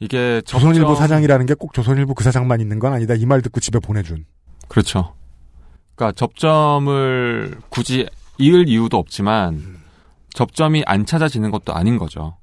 이게 0.00 0.42
조선일보 0.44 0.88
접점- 0.88 0.96
사장이라는 0.96 1.46
게 1.46 1.54
꼭 1.54 1.72
조선일보 1.74 2.14
그 2.14 2.24
사장만 2.24 2.60
있는 2.60 2.78
건 2.78 2.92
아니다. 2.92 3.14
이 3.14 3.24
말 3.26 3.40
듣고 3.42 3.60
집에 3.60 3.78
보내준. 3.78 4.24
그렇죠. 4.68 5.14
그러니까 5.94 6.12
접점을 6.16 7.58
굳이 7.68 8.08
이을 8.38 8.68
이유도 8.68 8.96
없지만 8.98 9.78
접점이 10.34 10.82
안 10.86 11.04
찾아지는 11.06 11.50
것도 11.50 11.72
아닌 11.74 11.98
거죠. 11.98 12.36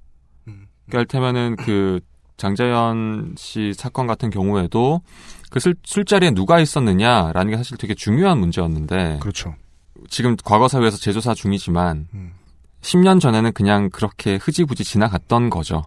그러니까 0.45 0.59
이를테면은 0.93 1.55
그 1.57 1.99
장자연 2.37 3.35
씨 3.37 3.73
사건 3.75 4.07
같은 4.07 4.29
경우에도 4.29 5.01
그 5.49 5.59
술, 5.59 5.75
술자리에 5.83 6.31
누가 6.31 6.59
있었느냐라는 6.59 7.51
게 7.51 7.57
사실 7.57 7.75
되게 7.77 7.93
중요한 7.95 8.37
문제였는데 8.37 9.17
그렇죠. 9.19 9.55
지금 10.09 10.37
과거 10.45 10.67
사회에서 10.69 10.95
재조사 10.97 11.33
중이지만 11.33 12.07
10년 12.81 13.19
전에는 13.19 13.53
그냥 13.53 13.89
그렇게 13.89 14.35
흐지부지 14.35 14.83
지나갔던 14.83 15.49
거죠. 15.49 15.83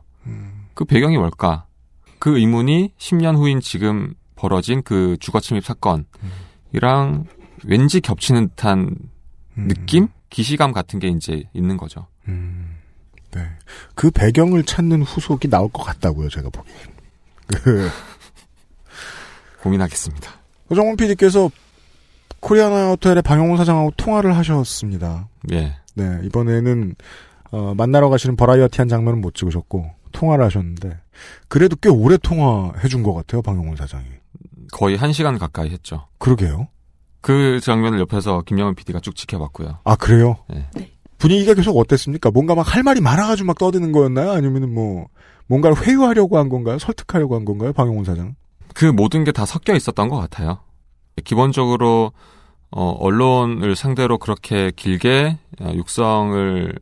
그 0.74 0.84
배경이 0.84 1.16
뭘까? 1.16 1.66
그 2.18 2.38
의문이 2.38 2.94
10년 2.98 3.36
후인 3.36 3.60
지금 3.60 4.14
벌어진 4.36 4.82
그 4.82 5.16
주거 5.20 5.40
침입 5.40 5.64
사건이랑 5.64 7.26
왠지 7.64 8.00
겹치는 8.00 8.48
듯한 8.50 8.96
느낌? 9.56 10.08
기시감 10.30 10.72
같은 10.72 10.98
게 10.98 11.08
이제 11.08 11.44
있는 11.52 11.76
거죠. 11.76 12.06
네. 13.32 13.48
그 13.94 14.10
배경을 14.10 14.64
찾는 14.64 15.02
후속이 15.02 15.48
나올 15.48 15.70
것 15.70 15.82
같다고요, 15.82 16.28
제가 16.28 16.48
보기엔. 16.50 16.76
그, 17.46 17.90
고민하겠습니다. 19.62 20.30
허정원 20.70 20.96
PD께서 20.96 21.50
코리아나 22.40 22.90
호텔의 22.90 23.22
방영훈 23.22 23.56
사장하고 23.56 23.92
통화를 23.96 24.36
하셨습니다. 24.36 25.28
예. 25.52 25.76
네, 25.94 26.20
이번에는, 26.24 26.94
어, 27.50 27.74
만나러 27.76 28.08
가시는 28.08 28.36
버라이어티한 28.36 28.88
장면은 28.88 29.20
못 29.20 29.34
찍으셨고, 29.34 29.90
통화를 30.12 30.44
하셨는데, 30.44 30.98
그래도 31.48 31.76
꽤 31.76 31.88
오래 31.88 32.16
통화해 32.16 32.88
준 32.88 33.02
것 33.02 33.12
같아요, 33.14 33.42
방영훈 33.42 33.76
사장이. 33.76 34.04
거의 34.72 34.96
한 34.96 35.12
시간 35.12 35.38
가까이 35.38 35.70
했죠. 35.70 36.06
그러게요. 36.18 36.68
그 37.20 37.60
장면을 37.60 38.00
옆에서 38.00 38.42
김영은 38.42 38.74
PD가 38.74 39.00
쭉 39.00 39.14
지켜봤고요. 39.14 39.78
아, 39.84 39.96
그래요? 39.96 40.38
네. 40.48 40.66
분위기가 41.18 41.54
계속 41.54 41.76
어땠습니까? 41.78 42.30
뭔가 42.30 42.54
막 42.54 42.62
할 42.74 42.82
말이 42.82 43.00
많아가지고 43.00 43.46
막 43.46 43.58
떠드는 43.58 43.92
거였나요? 43.92 44.32
아니면은 44.32 44.72
뭐, 44.74 45.06
뭔가를 45.46 45.76
회유하려고 45.86 46.38
한 46.38 46.48
건가요? 46.48 46.78
설득하려고 46.78 47.36
한 47.36 47.44
건가요? 47.44 47.72
방영훈 47.72 48.04
사장? 48.04 48.34
그 48.74 48.86
모든 48.86 49.22
게 49.24 49.30
다 49.32 49.44
섞여 49.46 49.74
있었던 49.74 50.08
것 50.08 50.16
같아요. 50.16 50.58
기본적으로 51.24 52.12
어, 52.72 52.90
언론을 52.98 53.76
상대로 53.76 54.18
그렇게 54.18 54.72
길게 54.74 55.38
어, 55.60 55.72
육성을 55.74 56.74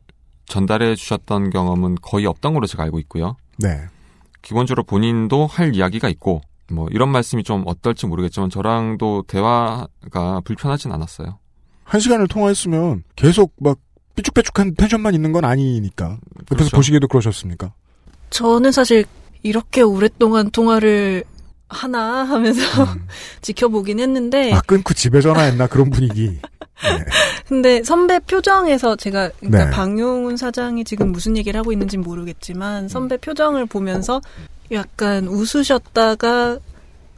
전달해 0.45 0.95
주셨던 0.95 1.49
경험은 1.49 1.97
거의 2.01 2.25
없던 2.25 2.53
걸로 2.53 2.65
제가 2.65 2.83
알고 2.83 2.99
있고요. 2.99 3.35
네. 3.57 3.81
기본적으로 4.41 4.83
본인도 4.83 5.45
할 5.45 5.75
이야기가 5.75 6.09
있고 6.09 6.41
뭐 6.71 6.87
이런 6.91 7.09
말씀이 7.09 7.43
좀 7.43 7.63
어떨지 7.65 8.07
모르겠지만 8.07 8.49
저랑도 8.49 9.23
대화가 9.27 10.41
불편하진 10.43 10.91
않았어요. 10.91 11.37
한 11.83 11.99
시간을 11.99 12.27
통화했으면 12.27 13.03
계속 13.15 13.53
막 13.59 13.77
삐죽빼죽한 14.15 14.75
텐션만 14.75 15.13
있는 15.13 15.31
건 15.31 15.45
아니니까. 15.45 16.05
옆에서 16.11 16.55
그렇죠. 16.55 16.75
보시기에도 16.75 17.07
그러셨습니까? 17.07 17.73
저는 18.29 18.71
사실 18.71 19.05
이렇게 19.43 19.81
오랫동안 19.81 20.51
통화를 20.51 21.23
하나 21.71 22.23
하면서 22.23 22.61
지켜보긴 23.41 23.99
했는데 23.99 24.51
아, 24.53 24.61
끊고 24.61 24.93
집에 24.93 25.21
전화했나? 25.21 25.67
그런 25.67 25.89
분위기. 25.89 26.39
근데 27.47 27.83
선배 27.83 28.19
표정에서 28.19 28.95
제가 28.95 29.29
그러니까 29.39 29.65
네. 29.65 29.71
방용훈 29.71 30.35
사장이 30.35 30.83
지금 30.83 31.11
무슨 31.11 31.37
얘기를 31.37 31.57
하고 31.57 31.71
있는지 31.71 31.97
는 31.97 32.03
모르겠지만 32.03 32.87
선배 32.87 33.17
표정을 33.17 33.65
보면서 33.67 34.19
약간 34.71 35.27
웃으셨다가 35.27 36.59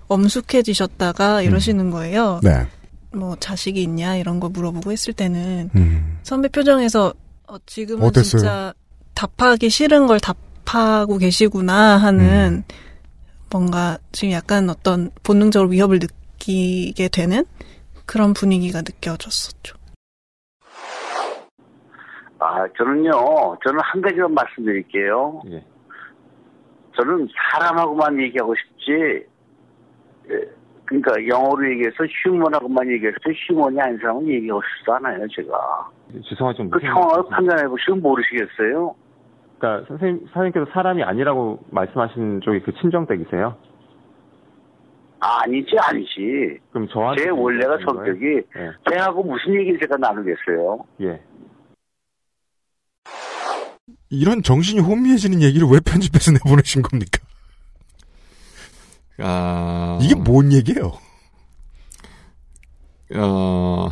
엄숙해지셨다가 0.08 1.42
이러시는 1.42 1.90
거예요. 1.90 2.40
네. 2.44 2.68
뭐 3.14 3.36
자식이 3.40 3.82
있냐 3.82 4.16
이런 4.16 4.40
거 4.40 4.50
물어보고 4.50 4.92
했을 4.92 5.14
때는 5.14 5.70
음. 5.76 6.20
선배 6.24 6.48
표정에서 6.50 7.14
어, 7.48 7.56
지금은 7.66 8.06
어땠어요? 8.08 8.40
진짜 8.42 8.74
답하기 9.14 9.70
싫은 9.70 10.08
걸 10.08 10.20
답하고 10.20 11.18
계시구나 11.18 11.98
하는 11.98 12.64
음. 12.68 12.74
뭔가 13.54 13.98
지금 14.12 14.34
약간 14.34 14.68
어떤 14.70 15.12
본능적으로 15.24 15.70
위협을 15.70 16.00
느끼게 16.00 17.10
되는 17.10 17.46
그런 18.08 18.34
분위기가 18.34 18.80
느껴졌었죠. 18.80 19.78
아, 22.40 22.68
저는요, 22.78 23.58
저는 23.64 23.80
한 23.82 24.02
가지만 24.02 24.34
말씀드릴게요. 24.34 25.42
예. 25.52 25.64
저는 26.98 27.28
사람하고만 27.52 28.20
얘기하고 28.22 28.54
싶지, 28.56 29.26
예, 30.30 30.50
그러니까 30.86 31.14
영어로 31.28 31.72
얘기해서 31.72 32.04
휴먼하고만 32.24 32.90
얘기해서 32.92 33.18
휴먼이 33.48 33.80
아닌 33.80 33.98
사람은 34.00 34.28
얘기하고 34.28 34.62
싶지도 34.62 34.96
않아요, 34.96 35.26
제가. 35.30 35.90
죄송하지만 36.28 36.72
그 36.72 36.80
상황을 36.82 37.30
판단해 37.30 37.68
보시면 37.68 38.02
모르시겠어요? 38.02 38.96
그러니까 39.64 39.88
선생님 39.88 40.28
사장님께서 40.28 40.66
사람이 40.74 41.04
아니라고 41.04 41.60
말씀하신 41.72 42.42
쪽이 42.44 42.60
그 42.64 42.74
친정댁이세요? 42.82 43.56
아니지, 45.22 45.78
아니지. 45.80 46.60
그럼 46.72 46.90
저한테 46.90 47.24
제 47.24 47.30
원래가? 47.30 47.78
성격이, 47.86 48.26
예. 48.26 48.72
쟤하고 48.92 49.24
무슨 49.24 49.56
얘기를 49.56 49.80
제가 49.80 49.96
나누겠어요? 49.96 50.80
예. 51.04 51.22
이런 54.10 54.44
정신이 54.44 54.82
혼미해지는 54.82 55.42
얘기를 55.42 55.66
왜 55.72 55.80
편집해서 55.80 56.34
내보내신 56.34 56.82
겁니까? 56.82 57.20
아... 59.20 59.98
이게 60.02 60.14
뭔 60.14 60.52
얘기예요? 60.52 60.92
어, 63.16 63.90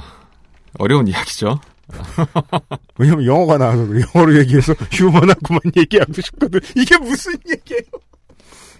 어려운 0.79 1.07
이야기죠. 1.07 1.61
왜냐면 2.97 3.25
영어가 3.25 3.57
나와서 3.57 3.85
그래. 3.87 4.01
영어로 4.15 4.37
얘기해서 4.39 4.73
휴먼하고만 4.91 5.61
얘기하고 5.77 6.13
싶거든. 6.21 6.59
이게 6.75 6.97
무슨 6.97 7.33
얘기예요? 7.49 7.83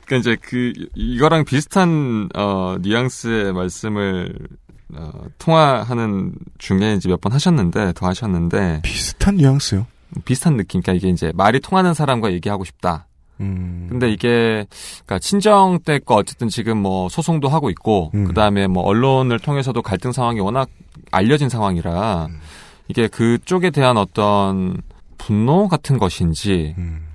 그러니까 0.05 0.15
이제 0.31 0.37
그 0.41 0.73
이거랑 0.95 1.45
비슷한 1.45 2.29
어 2.35 2.75
뉘앙스의 2.81 3.53
말씀을 3.53 4.33
어, 4.93 5.09
통화하는 5.37 6.33
중에 6.57 6.95
이제 6.95 7.07
몇 7.07 7.21
번 7.21 7.31
하셨는데 7.31 7.93
더 7.95 8.07
하셨는데 8.07 8.81
비슷한 8.83 9.35
뉘앙스요? 9.37 9.87
비슷한 10.25 10.57
느낌. 10.57 10.81
그러니까 10.81 10.97
이게 10.99 11.09
이제 11.13 11.31
말이 11.35 11.61
통하는 11.61 11.93
사람과 11.93 12.33
얘기하고 12.33 12.65
싶다. 12.65 13.07
음. 13.39 13.87
근데 13.89 14.11
이게 14.11 14.65
그러니까 15.05 15.19
친정 15.19 15.79
때 15.85 15.97
거 15.99 16.15
어쨌든 16.15 16.49
지금 16.49 16.77
뭐 16.77 17.07
소송도 17.09 17.47
하고 17.47 17.69
있고 17.69 18.11
음. 18.13 18.25
그다음에 18.25 18.67
뭐 18.67 18.83
언론을 18.83 19.39
통해서도 19.39 19.81
갈등 19.81 20.11
상황이 20.11 20.41
워낙 20.41 20.69
알려진 21.11 21.47
상황이라 21.49 22.25
음. 22.29 22.39
이게 22.87 23.07
그쪽에 23.07 23.69
대한 23.69 23.97
어떤 23.97 24.81
분노 25.17 25.67
같은 25.67 25.97
것인지 25.97 26.75
음. 26.77 27.07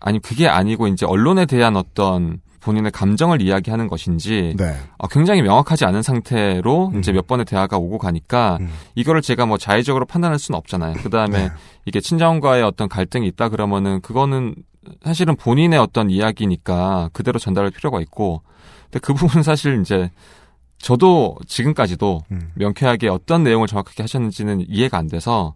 아니 0.00 0.18
그게 0.18 0.48
아니고 0.48 0.88
이제 0.88 1.04
언론에 1.06 1.46
대한 1.46 1.76
어떤 1.76 2.40
본인의 2.60 2.92
감정을 2.92 3.40
이야기하는 3.40 3.88
것인지 3.88 4.54
네. 4.56 4.76
어, 4.98 5.08
굉장히 5.08 5.42
명확하지 5.42 5.84
않은 5.86 6.02
상태로 6.02 6.92
이제 6.98 7.10
몇 7.12 7.26
번의 7.26 7.46
대화가 7.46 7.78
오고 7.78 7.98
가니까 7.98 8.58
이거를 8.94 9.22
제가 9.22 9.46
뭐 9.46 9.56
자의적으로 9.56 10.04
판단할 10.04 10.38
수는 10.38 10.58
없잖아요. 10.58 10.94
그 11.02 11.08
다음에 11.10 11.50
이게 11.86 12.00
친정과의 12.00 12.62
어떤 12.62 12.88
갈등이 12.88 13.26
있다 13.28 13.48
그러면은 13.48 14.00
그거는 14.02 14.54
사실은 15.04 15.36
본인의 15.36 15.78
어떤 15.78 16.10
이야기니까 16.10 17.10
그대로 17.12 17.38
전달할 17.38 17.70
필요가 17.70 18.00
있고 18.00 18.42
근데 18.84 18.98
그 19.00 19.14
부분은 19.14 19.42
사실 19.42 19.80
이제 19.80 20.10
저도 20.80 21.36
지금까지도 21.46 22.22
명쾌하게 22.54 23.08
어떤 23.08 23.42
내용을 23.44 23.66
정확하게 23.66 24.02
하셨는지는 24.02 24.64
이해가 24.68 24.98
안 24.98 25.08
돼서 25.08 25.54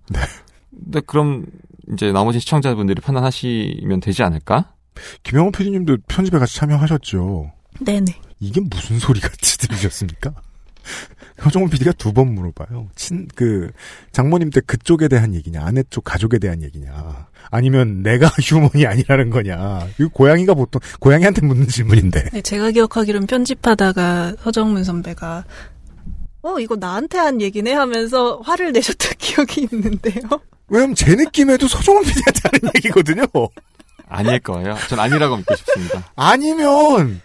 근데 0.71 1.01
그럼 1.01 1.47
이제 1.93 2.13
나머지 2.13 2.41
시청자분들이 2.41 3.01
판단하시면 3.01 4.01
되지 4.01 4.23
않을까? 4.23 4.75
김영호 5.23 5.51
PD님도 5.53 5.99
편집에 6.09 6.39
같이 6.39 6.57
참여하셨죠. 6.57 7.51
네네. 7.81 8.07
이게 8.41 8.61
무슨 8.61 8.99
소리 8.99 9.21
같이 9.21 9.59
들으셨습니까? 9.59 10.35
허정훈 11.45 11.69
PD가 11.71 11.93
두 11.93 12.13
번 12.13 12.35
물어봐요. 12.35 12.89
친, 12.95 13.27
그, 13.35 13.71
장모님 14.13 14.51
때 14.51 14.61
그쪽에 14.61 15.09
대한 15.09 15.35
얘기냐, 15.35 15.63
아내 15.65 15.83
쪽 15.91 16.05
가족에 16.05 16.39
대한 16.39 16.63
얘기냐, 16.63 17.27
아니면 17.51 18.03
내가 18.03 18.27
휴먼이 18.43 18.87
아니라는 18.87 19.31
거냐. 19.31 19.89
이거 19.99 20.09
고양이가 20.13 20.55
보통, 20.55 20.81
고양이한테 21.01 21.45
묻는 21.45 21.67
질문인데. 21.69 22.31
네, 22.33 22.41
제가 22.43 22.71
기억하기로는 22.71 23.27
편집하다가 23.27 24.37
서정문 24.43 24.85
선배가 24.85 25.45
어 26.43 26.59
이거 26.61 26.77
나한테 26.77 27.17
한 27.19 27.41
얘기네 27.41 27.73
하면서 27.73 28.39
화를 28.45 28.73
내셨던 28.73 29.13
기억이 29.19 29.67
있는데요. 29.73 30.23
왜냐면 30.69 30.95
제 30.95 31.15
느낌에도 31.15 31.67
서정훈 31.69 32.03
PD한테 32.05 32.41
하는 32.45 32.71
얘기거든요. 32.77 33.25
아닐 34.07 34.39
거예요. 34.41 34.77
전 34.89 35.01
아니라고 35.01 35.39
믿고 35.39 35.57
싶습니다. 35.57 36.05
아니면, 36.17 37.21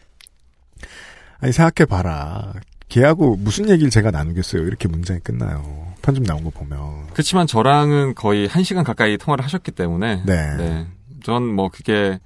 아니, 1.40 1.52
생각해 1.52 1.86
봐라. 1.86 2.54
걔하고 2.90 3.36
무슨 3.38 3.70
얘기를 3.70 3.90
제가 3.90 4.12
나누겠어요. 4.12 4.64
이렇게 4.64 4.88
문장이 4.88 5.20
끝나요. 5.22 5.88
편집 6.02 6.24
나온 6.24 6.44
거 6.44 6.50
보면. 6.50 7.08
그렇지만 7.14 7.48
저랑은 7.48 8.16
거의 8.16 8.48
한 8.48 8.64
시간 8.64 8.84
가까이 8.84 9.18
통화를 9.18 9.44
하셨기 9.46 9.72
때문에 9.72 10.24
네. 10.26 10.88
전 11.24 11.44
뭐 11.44 11.70
그게 11.70 12.20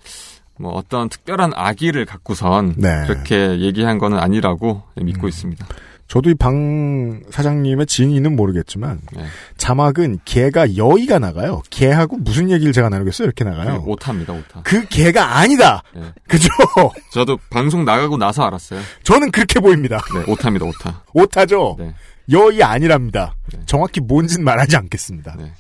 뭐 0.60 0.72
어떤 0.74 1.10
특별한 1.10 1.52
악의를 1.56 2.06
갖고선 2.06 2.76
네. 2.78 2.90
음. 2.90 3.08
그렇게 3.08 3.60
얘기한 3.60 3.98
거는 3.98 4.20
아니라고 4.20 4.84
믿고 4.96 5.28
있습니다. 5.28 5.66
저도 6.14 6.30
이 6.30 6.36
방 6.36 7.24
사장님의 7.32 7.88
진위는 7.88 8.36
모르겠지만 8.36 9.00
네. 9.14 9.26
자막은 9.58 10.20
개가 10.26 10.78
여의가 10.78 11.18
나가요. 11.18 11.64
개하고 11.72 12.18
무슨 12.18 12.52
얘기를 12.52 12.72
제가 12.72 12.90
나누겠어요? 12.90 13.26
이렇게 13.26 13.44
나가요. 13.44 13.82
그 13.84 13.90
오타입니다, 13.90 14.32
오타. 14.32 14.62
그 14.64 14.86
개가 14.90 15.38
아니다. 15.40 15.82
네. 15.96 16.04
그죠? 16.28 16.50
저도 17.12 17.40
방송 17.50 17.84
나가고 17.84 18.18
나서 18.18 18.44
알았어요. 18.44 18.80
저는 19.02 19.32
그렇게 19.32 19.60
보입니다. 19.60 19.98
네, 20.14 20.32
오타입니다, 20.32 20.68
오타. 20.68 21.04
오타죠. 21.16 21.78
네. 21.80 21.96
여의 22.32 22.62
아니랍니다. 22.62 23.34
정확히 23.66 24.00
뭔진 24.00 24.44
말하지 24.44 24.78
않겠습니다. 24.78 25.36
네. 25.40 25.52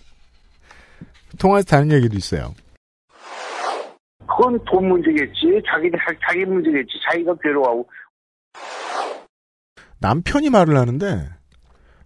통화에서 1.40 1.66
다른 1.66 1.92
얘기도 1.92 2.16
있어요. 2.16 2.54
그건 4.20 4.60
돈 4.66 4.88
문제겠지. 4.88 5.64
자기 5.68 5.90
자기 6.28 6.46
문제겠지. 6.46 6.90
자기가 7.10 7.34
괴로워하고 7.42 7.88
남편이 10.04 10.50
말을 10.50 10.78
하는데 10.78 11.30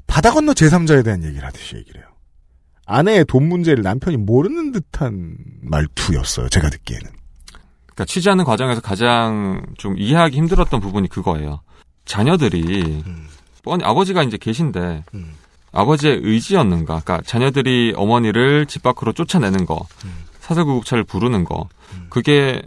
바다 0.06 0.32
건너 0.32 0.54
제3자에 0.54 1.04
대한 1.04 1.24
얘기를 1.24 1.46
하듯이 1.46 1.76
얘기를 1.76 2.02
해요. 2.02 2.08
아내의 2.86 3.26
돈 3.26 3.50
문제를 3.50 3.84
남편이 3.84 4.18
모르는 4.18 4.72
듯한 4.72 5.36
말투였어요. 5.64 6.48
제가 6.48 6.70
듣기에는. 6.70 7.10
그러니까 7.88 8.06
취재하는 8.06 8.46
과정에서 8.46 8.80
가장 8.80 9.66
좀 9.78 9.98
이해하기 9.98 10.38
힘들었던 10.38 10.80
부분이 10.80 11.10
그거예요. 11.10 11.62
자녀들이 12.06 13.04
뻔히 13.64 13.84
아버지가 13.84 14.24
이제 14.24 14.38
계신데 14.38 15.04
아버지의 15.72 16.20
의지였는가? 16.24 17.02
그러니까 17.04 17.22
자녀들이 17.26 17.94
어머니를 17.98 18.68
집 18.68 18.84
밖으로 18.84 19.12
쫓아내는 19.12 19.66
거, 19.66 19.86
사설구급차를 20.40 21.04
부르는 21.04 21.44
거, 21.44 21.68
그게 22.10 22.62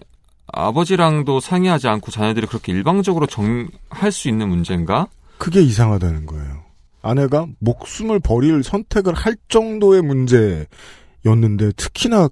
아버지랑도 0.53 1.41
상의하지 1.41 1.89
않고 1.89 2.11
자녀들이 2.11 2.47
그렇게 2.47 2.72
일방적으로 2.72 3.26
정할 3.26 4.11
수 4.11 4.28
있는 4.28 4.49
문제인가? 4.49 5.07
그게 5.41 5.62
이상하다는 5.62 6.26
거예요. 6.26 6.62
아내가 7.01 7.47
목숨을 7.61 8.20
버릴 8.20 8.62
선택을 8.62 9.14
할 9.14 9.34
정도의 9.49 10.03
문제였는데 10.03 11.72
특히나 11.76 12.28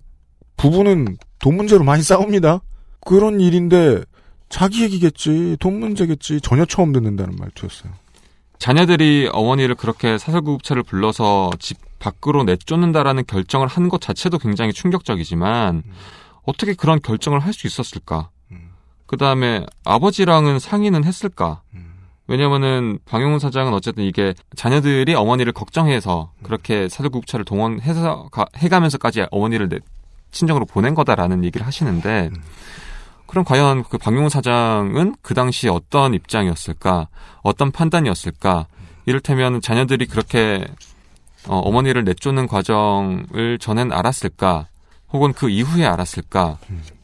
부부는 0.58 1.16
돈 1.38 1.56
문제로 1.56 1.84
많이 1.84 2.02
싸웁니다. 2.02 2.60
그런 3.00 3.40
일인데 3.40 4.02
자기 4.50 4.82
얘기겠지, 4.82 5.56
돈 5.58 5.80
문제겠지 5.80 6.42
전혀 6.42 6.66
처음 6.66 6.92
듣는다는 6.92 7.36
말투였어요. 7.36 7.90
자녀들이 8.58 9.30
어머니를 9.32 9.74
그렇게 9.74 10.18
사설구급차를 10.18 10.82
불러서 10.82 11.50
집 11.58 11.78
밖으로 11.98 12.44
내쫓는다라는 12.44 13.24
결정을 13.26 13.68
한 13.68 13.88
것 13.88 14.02
자체도 14.02 14.38
굉장히 14.38 14.72
충격적이지만 14.74 15.82
어떻게 16.44 16.74
그런 16.74 17.00
결정을 17.00 17.40
할 17.40 17.54
수 17.54 17.66
있었을까? 17.66 18.28
그 19.06 19.16
다음에 19.16 19.64
아버지랑은 19.84 20.58
상의는 20.58 21.04
했을까? 21.04 21.62
왜냐면은 22.28 22.98
방용훈 23.06 23.38
사장은 23.38 23.72
어쨌든 23.72 24.04
이게 24.04 24.34
자녀들이 24.54 25.14
어머니를 25.14 25.52
걱정해서 25.52 26.30
그렇게 26.42 26.88
사설구급차를 26.88 27.44
동원해서 27.44 28.28
가, 28.30 28.46
해가면서까지 28.56 29.26
어머니를 29.30 29.68
내, 29.68 29.78
친정으로 30.30 30.66
보낸 30.66 30.94
거다라는 30.94 31.42
얘기를 31.44 31.66
하시는데 31.66 32.30
그럼 33.26 33.44
과연 33.44 33.82
그 33.84 33.98
방용훈 33.98 34.28
사장은 34.28 35.16
그 35.22 35.34
당시 35.34 35.68
어떤 35.68 36.14
입장이었을까? 36.14 37.08
어떤 37.42 37.70
판단이었을까? 37.70 38.66
이를테면 39.06 39.60
자녀들이 39.60 40.06
그렇게 40.06 40.66
어, 41.46 41.56
어머니를 41.58 42.04
내쫓는 42.04 42.46
과정을 42.46 43.58
전엔 43.58 43.92
알았을까? 43.92 44.66
혹은 45.12 45.32
그 45.32 45.48
이후에 45.48 45.86
알았을까? 45.86 46.58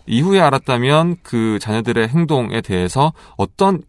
이후에 0.06 0.40
알았다면 0.40 1.16
그 1.22 1.58
자녀들의 1.60 2.08
행동에 2.08 2.60
대해서 2.60 3.12
어떤 3.36 3.82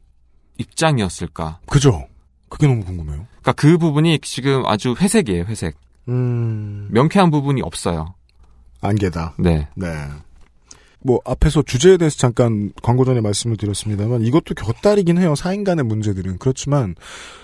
입장이었을까? 0.57 1.59
그죠? 1.67 2.07
그게 2.49 2.67
너무 2.67 2.83
궁금해요. 2.83 3.25
그러니까 3.41 3.51
그 3.53 3.77
부분이 3.77 4.19
지금 4.21 4.65
아주 4.65 4.95
회색이에요, 4.99 5.43
회색. 5.45 5.75
음. 6.07 6.87
명쾌한 6.91 7.31
부분이 7.31 7.61
없어요. 7.61 8.13
안개다. 8.81 9.35
네. 9.39 9.67
네. 9.75 9.87
뭐 11.01 11.19
앞에서 11.23 11.61
주제에 11.61 11.97
대해서 11.97 12.17
잠깐 12.17 12.71
광고 12.81 13.05
전에 13.05 13.21
말씀을 13.21 13.57
드렸습니다만 13.57 14.23
이것도 14.23 14.55
곁다리긴 14.55 15.19
해요. 15.19 15.35
사인 15.35 15.63
간의 15.63 15.85
문제들은 15.85 16.39
그렇지만 16.39 16.95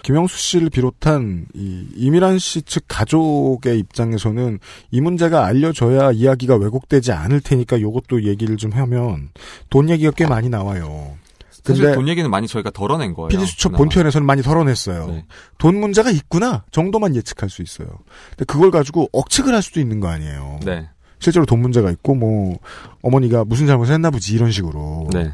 김영수 0.02 0.36
씨를 0.36 0.72
비롯한 0.72 1.46
이 1.54 1.86
이미란 1.96 2.40
씨 2.40 2.64
측 2.64 2.86
가족의 2.88 3.78
입장에서는 3.78 4.58
이 4.90 5.02
문제가 5.02 5.46
알려져야 5.46 6.12
이야기가 6.12 6.56
왜곡되지 6.56 7.12
않을 7.12 7.42
테니까 7.42 7.78
이것도 7.78 8.24
얘기를 8.24 8.58
좀 8.58 8.72
하면 8.72 9.30
돈 9.70 9.90
얘기가 9.92 10.12
꽤 10.16 10.26
많이 10.26 10.50
나와요. 10.50 11.16
사실 11.64 11.92
돈 11.94 12.08
얘기는 12.08 12.30
많이 12.30 12.48
저희가 12.48 12.72
덜어낸 12.72 13.14
거예요. 13.14 13.30
PD 13.30 13.46
수첩 13.46 13.72
그나마. 13.72 13.78
본편에서는 13.78 14.26
많이 14.26 14.42
덜어냈어요. 14.42 15.08
네. 15.08 15.26
돈 15.58 15.80
문제가 15.80 16.10
있구나 16.10 16.64
정도만 16.72 17.16
예측할 17.16 17.50
수 17.50 17.62
있어요. 17.62 17.88
근데 18.32 18.46
그걸 18.46 18.72
가지고 18.72 19.10
억측을 19.12 19.54
할 19.54 19.62
수도 19.62 19.80
있는 19.80 20.00
거 20.00 20.08
아니에요. 20.08 20.60
네. 20.66 20.90
실제로 21.20 21.46
돈 21.46 21.60
문제가 21.60 21.92
있고 21.92 22.16
뭐 22.16 22.58
어머니가 23.04 23.46
무슨 23.46 23.68
잘못을 23.68 23.94
했나 23.94 24.10
보지 24.10 24.34
이런 24.34 24.52
식으로. 24.52 25.08
네. 25.14 25.32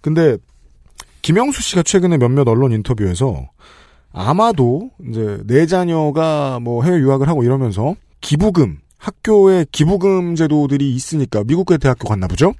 근데 0.00 0.36
김영수 1.22 1.62
씨가 1.62 1.84
최근에 1.84 2.18
몇몇 2.18 2.46
언론 2.48 2.72
인터뷰에서 2.72 3.48
아마도 4.12 4.90
이제 5.08 5.38
내 5.46 5.66
자녀가 5.66 6.58
뭐 6.60 6.82
해외 6.82 6.98
유학을 6.98 7.28
하고 7.28 7.44
이러면서 7.44 7.94
기부금 8.20 8.78
학교에 8.98 9.66
기부금 9.72 10.34
제도들이 10.34 10.92
있으니까 10.94 11.44
미국의 11.44 11.78
대학교 11.78 12.08
갔나 12.08 12.26
보죠. 12.26 12.52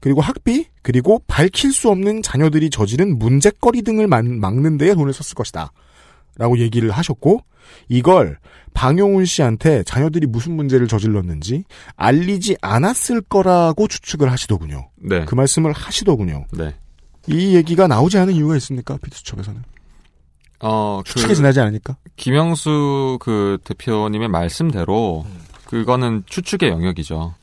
그리고 0.00 0.20
학비 0.20 0.66
그리고 0.82 1.20
밝힐 1.26 1.72
수 1.72 1.90
없는 1.90 2.22
자녀들이 2.22 2.70
저지른 2.70 3.18
문제거리 3.18 3.82
등을 3.82 4.06
막- 4.06 4.24
막는 4.26 4.78
데에 4.78 4.94
돈을 4.94 5.12
썼을 5.12 5.34
것이다. 5.34 5.72
라고 6.38 6.58
얘기를 6.58 6.90
하셨고 6.90 7.40
이걸 7.88 8.38
방용훈 8.74 9.24
씨한테 9.24 9.82
자녀들이 9.84 10.26
무슨 10.26 10.54
문제를 10.54 10.86
저질렀는지 10.86 11.64
알리지 11.96 12.58
않았을 12.60 13.22
거라고 13.22 13.88
추측을 13.88 14.30
하시더군요. 14.30 14.90
네. 14.96 15.24
그 15.24 15.34
말씀을 15.34 15.72
하시더군요. 15.72 16.44
네. 16.52 16.74
이 17.26 17.54
얘기가 17.56 17.86
나오지 17.88 18.18
않은 18.18 18.34
이유가 18.34 18.54
있습니까? 18.56 18.98
피드수첩에서는. 19.02 19.62
어, 20.60 21.00
추측에 21.04 21.34
지나지 21.34 21.60
않으니까. 21.60 21.96
김영수 22.16 23.18
그 23.20 23.58
대표님의 23.64 24.28
말씀대로 24.28 25.24
음. 25.26 25.38
그거는 25.64 26.22
추측의 26.26 26.68
영역이죠. 26.70 27.34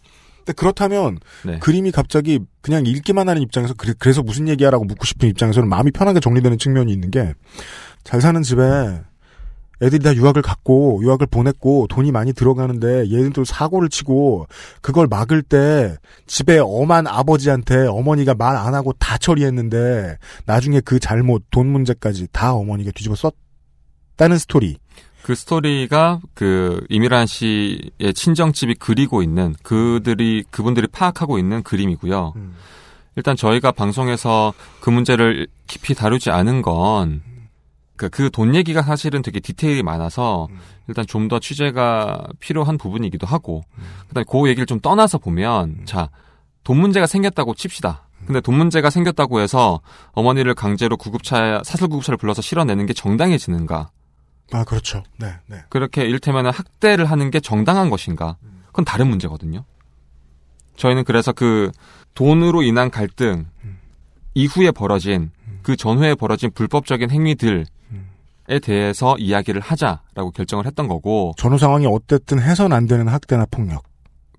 근데 0.46 0.54
그렇다면 0.54 1.20
네. 1.46 1.60
그림이 1.60 1.91
갑자기 1.91 2.39
그냥 2.62 2.86
읽기만 2.86 3.30
하는 3.30 3.41
입장에서 3.41 3.74
그래, 3.76 4.14
서 4.14 4.22
무슨 4.24 4.48
얘기야라고 4.48 4.86
묻고 4.86 5.06
싶은 5.06 5.30
입장에서는 5.30 5.68
마음이 5.70 5.91
편하게 5.91 6.20
정리되는 6.20 6.58
측면이 6.58 6.91
있는 6.91 7.12
게 7.12 7.34
잘 8.04 8.22
사는 8.22 8.41
집에 8.44 8.64
애들이 9.82 10.00
다 10.04 10.16
유학을 10.16 10.41
갔고 10.41 11.02
유학을 11.04 11.28
보냈고 11.28 11.88
돈이 11.89 12.12
많이 12.12 12.32
들어가는데 12.32 13.06
얘들도 13.12 13.44
사고를 13.44 13.89
치고 13.89 14.48
그걸 14.82 15.08
막을 15.08 15.41
때 15.41 15.96
집에 16.28 16.60
엄한 16.60 17.08
아버지한테 17.08 17.88
어머니가 17.88 18.36
말 18.36 18.56
안 18.56 18.76
하고 18.76 18.94
다 18.94 19.18
처리했는데 19.18 20.18
나중에 20.46 20.80
그 20.82 21.00
잘못 21.00 21.44
돈 21.52 21.68
문제까지 21.68 22.28
다 22.32 22.54
어머니가 22.54 22.91
뒤집어 22.91 23.16
썼다는 23.16 24.38
스토리. 24.38 24.78
그 25.24 25.36
스토리가 25.36 26.20
그 26.34 26.86
이미란 26.90 27.26
씨의 27.26 28.14
친정집이 28.14 28.76
그리고 28.76 29.24
있는 29.24 29.56
그들이 29.64 30.44
그분들이 30.52 30.88
파악하고 30.88 31.40
있는 31.40 31.64
그림이고요. 31.64 32.34
일단 33.16 33.36
저희가 33.36 33.72
방송에서 33.72 34.54
그 34.80 34.90
문제를 34.90 35.48
깊이 35.68 35.94
다루지 35.96 36.30
않은 36.30 36.62
건 36.62 37.22
그돈 37.96 38.56
얘기가 38.56 38.82
사실은 38.82 39.22
되게 39.22 39.40
디테일이 39.40 39.82
많아서 39.84 40.48
일단 40.88 41.06
좀 41.08 41.28
더 41.30 41.40
취재가 41.40 42.28
필요한 42.40 42.78
부분이기도 42.78 43.26
하고 43.26 43.64
그다음에 44.10 44.26
그 44.30 44.50
얘기를 44.50 44.66
좀 44.66 44.80
떠나서 44.80 45.18
보면 45.20 45.84
자 45.86 46.10
돈 46.64 46.80
문제가 46.80 47.08
생겼다고 47.08 47.54
칩시다. 47.56 48.08
근데 48.26 48.40
돈 48.40 48.56
문제가 48.56 48.90
생겼다고 48.90 49.42
해서 49.42 49.82
어머니를 50.14 50.54
강제로 50.56 50.96
구급차 50.96 51.62
사설 51.66 51.90
구급차를 51.90 52.18
불러서 52.18 52.42
실어내는 52.42 52.86
게 52.86 52.94
정당해지는가? 52.94 53.90
아 54.52 54.64
그렇죠. 54.64 55.04
네, 55.18 55.34
네. 55.48 55.64
그렇게 55.70 56.04
이를테면 56.06 56.48
학대를 56.48 57.06
하는 57.06 57.32
게 57.32 57.39
정당한 57.39 57.89
것인가? 57.89 58.38
그건 58.68 58.86
다른 58.86 59.08
문제거든요. 59.08 59.64
저희는 60.76 61.04
그래서 61.04 61.32
그 61.32 61.72
돈으로 62.14 62.64
인한 62.64 62.89
갈등 62.91 63.46
이후에 64.34 64.72
벌어진 64.72 65.32
그 65.62 65.76
전후에 65.76 66.16
벌어진 66.16 66.52
불법적인 66.52 67.10
행위들에 67.10 67.64
대해서 68.62 69.16
이야기를 69.18 69.62
하자라고 69.62 70.32
결정을 70.32 70.66
했던 70.66 70.88
거고. 70.88 71.34
전후 71.38 71.58
상황이 71.58 71.86
어땠든 71.88 72.41
해선 72.41 72.74
안 72.74 72.88
되는 72.88 73.08
학대나 73.08 73.46
폭력. 73.50 73.84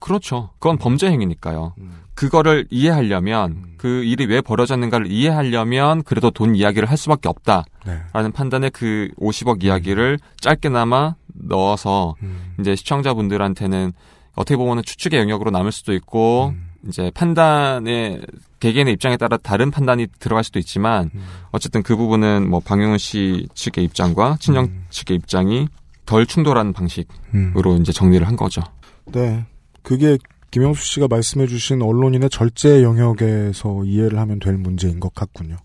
그렇죠. 0.00 0.50
그건 0.59 0.76
범죄 0.76 1.09
행위니까요. 1.09 1.74
그거를 2.14 2.66
이해하려면 2.70 3.74
그 3.78 4.05
일이 4.05 4.26
왜 4.26 4.40
벌어졌는가를 4.40 5.07
이해하려면 5.07 6.02
그래도 6.02 6.30
돈 6.30 6.55
이야기를 6.55 6.88
할 6.88 6.96
수밖에 6.96 7.28
없다 7.28 7.64
라는 8.12 8.32
판단에 8.32 8.70
그 8.70 9.09
50억 9.18 9.64
이야기를 9.64 10.18
짧게나마 10.41 11.14
넣어서 11.35 12.14
이제 12.61 12.74
시청자분들한테는 12.76 13.93
어떻게 14.35 14.57
보면 14.57 14.82
추측의 14.85 15.20
영역으로 15.20 15.51
남을 15.51 15.72
수도 15.72 15.93
있고 15.93 16.55
이제 16.89 17.11
판단의 17.14 18.22
개개인의 18.61 18.95
입장에 18.95 19.16
따라 19.16 19.37
다른 19.37 19.70
판단이 19.70 20.07
들어갈 20.18 20.45
수도 20.45 20.59
있지만 20.59 21.11
어쨌든 21.51 21.82
그 21.82 21.97
부분은 21.97 22.49
뭐 22.49 22.61
방영훈 22.61 22.99
씨 22.99 23.49
측의 23.55 23.85
입장과 23.85 24.37
친정 24.41 24.70
측의 24.91 25.16
입장이 25.16 25.68
덜 26.07 26.26
충돌하는 26.26 26.72
방식으로 26.72 27.76
이제 27.80 27.93
정리를 27.93 28.26
한 28.26 28.37
거죠. 28.37 28.62
네. 29.07 29.45
그게 29.82 30.18
김영수 30.51 30.85
씨가 30.87 31.09
말씀해 31.09 31.47
주신 31.47 31.82
언론인의 31.82 32.30
절제 32.30 32.82
영역에서 32.82 33.85
이해를 33.85 34.18
하면 34.18 34.39
될 34.39 34.57
문제인 34.57 35.01
것 35.01 35.12
같군요. 35.14 35.57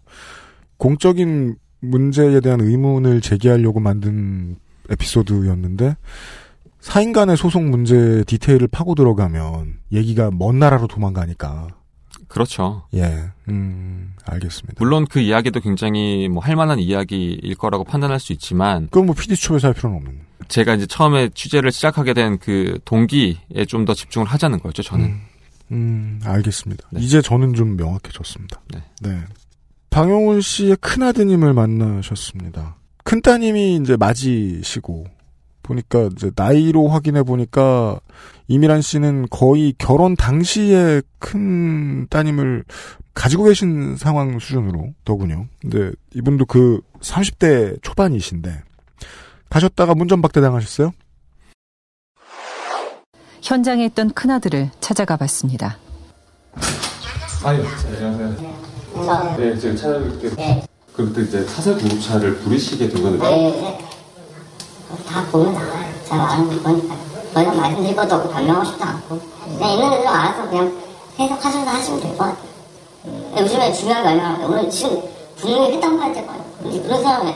공적인 0.78 1.58
문제에 1.82 2.40
대한 2.42 2.62
의문을 2.62 3.22
제기하려고 3.22 3.80
만든 3.80 4.58
에피소드였는데 4.90 5.96
사인 6.80 7.12
간의 7.14 7.38
소송 7.38 7.70
문제 7.70 8.24
디테일을 8.26 8.68
파고 8.68 8.96
들어가면 8.96 9.80
얘기가 9.92 10.32
먼 10.32 10.60
나라로 10.60 10.88
도망가니까. 10.88 11.68
그렇죠. 12.28 12.84
예. 12.94 13.24
음, 13.48 14.14
알겠습니다. 14.26 14.76
물론 14.78 15.06
그 15.10 15.20
이야기도 15.20 15.60
굉장히 15.62 16.30
뭐 16.30 16.44
할만한 16.44 16.80
이야기일 16.80 17.56
거라고 17.56 17.84
판단할 17.84 18.20
수 18.20 18.34
있지만 18.34 18.86
그건 18.86 19.08
뭐 19.08 19.16
PD 19.16 19.36
수첩에서 19.36 19.68
할 19.70 19.74
필요는 19.74 19.98
없는. 19.98 20.20
제가 20.48 20.76
이제 20.76 20.86
처음에 20.86 21.30
취재를 21.34 21.72
시작하게 21.72 22.14
된 22.14 22.38
그 22.40 22.80
동기에 22.86 23.66
좀 23.68 23.86
더 23.86 23.94
집중을 23.94 24.28
하자는 24.28 24.60
거죠, 24.60 24.82
저는. 24.84 25.16
음, 25.72 26.20
알겠습니다. 26.24 26.88
이제 26.98 27.22
저는 27.22 27.54
좀 27.54 27.76
명확해졌습니다. 27.78 28.62
네. 29.02 29.20
방영훈 29.90 30.42
씨의 30.42 30.78
큰 30.78 31.04
아드님을 31.04 31.54
만나셨습니다. 31.54 32.76
큰 33.04 33.22
따님이 33.22 33.76
이제 33.78 33.98
맞이시고, 33.98 35.06
보니까 35.64 36.10
이제 36.12 36.32
나이로 36.36 36.88
확인해 36.88 37.24
보니까 37.24 38.00
이미란 38.48 38.82
씨는 38.82 39.28
거의 39.30 39.74
결혼 39.78 40.16
당시에 40.16 41.02
큰 41.20 42.08
따님을 42.08 42.66
가지고 43.14 43.44
계신 43.46 43.96
상황 43.96 44.40
수준으로 44.40 44.94
더군요. 45.06 45.48
근데 45.62 45.92
이분도 46.16 46.46
그 46.46 46.82
30대 47.02 47.82
초반이신데 47.84 48.64
가셨다가 49.50 49.94
문전박대 49.94 50.42
당하셨어요? 50.42 50.92
현장에 53.42 53.86
있던 53.86 54.12
큰아들을 54.12 54.72
찾아가 54.80 55.18
봤습니다. 55.18 55.78
아유, 57.44 57.64
안녕하세요. 57.88 58.69
네, 59.38 59.58
제가 59.58 59.76
찾아뵙게. 59.76 60.64
그때 60.94 61.22
이제 61.22 61.44
사설 61.46 61.78
구급차를 61.78 62.38
부르시게 62.40 62.90
된 62.90 63.02
거는 63.02 63.20
네. 63.20 63.86
다 65.08 65.26
보면 65.32 65.54
나와요. 65.54 65.94
잘 66.06 66.20
아는 66.20 66.62
거니까. 66.64 66.96
저희가 67.34 67.54
말씀드릴 67.54 67.96
것도 67.96 68.16
없고 68.16 68.30
변명하고 68.32 68.66
싶지 68.66 68.84
않고. 68.84 69.20
그냥 69.58 69.70
있는 69.72 69.90
대로 69.92 70.10
알아서 70.10 70.50
그냥 70.50 70.78
해석하셔서 71.18 71.66
하시면 71.70 72.00
될 72.02 72.12
것 72.12 72.18
같아요. 72.18 72.50
근데 73.04 73.42
요즘에 73.42 73.72
중요한 73.74 74.04
게 74.04 74.10
얼마나 74.10 74.46
오늘 74.46 74.70
지금 74.70 75.02
분명히 75.38 75.74
휘땅할 75.76 76.14
때가 76.14 76.34
아니고 76.34 76.84
그런 76.84 77.02
사람이 77.04 77.34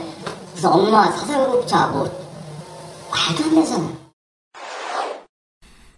무슨 0.54 0.70
엄마 0.70 1.10
사설 1.12 1.48
구급차 1.50 1.88
뭐 1.88 2.04
말도 3.12 3.44
안 3.46 3.56
되잖아요. 3.56 3.90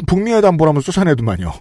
북미회담 0.06 0.58
보라면서 0.58 0.86
쫓아내더만요. 0.92 1.52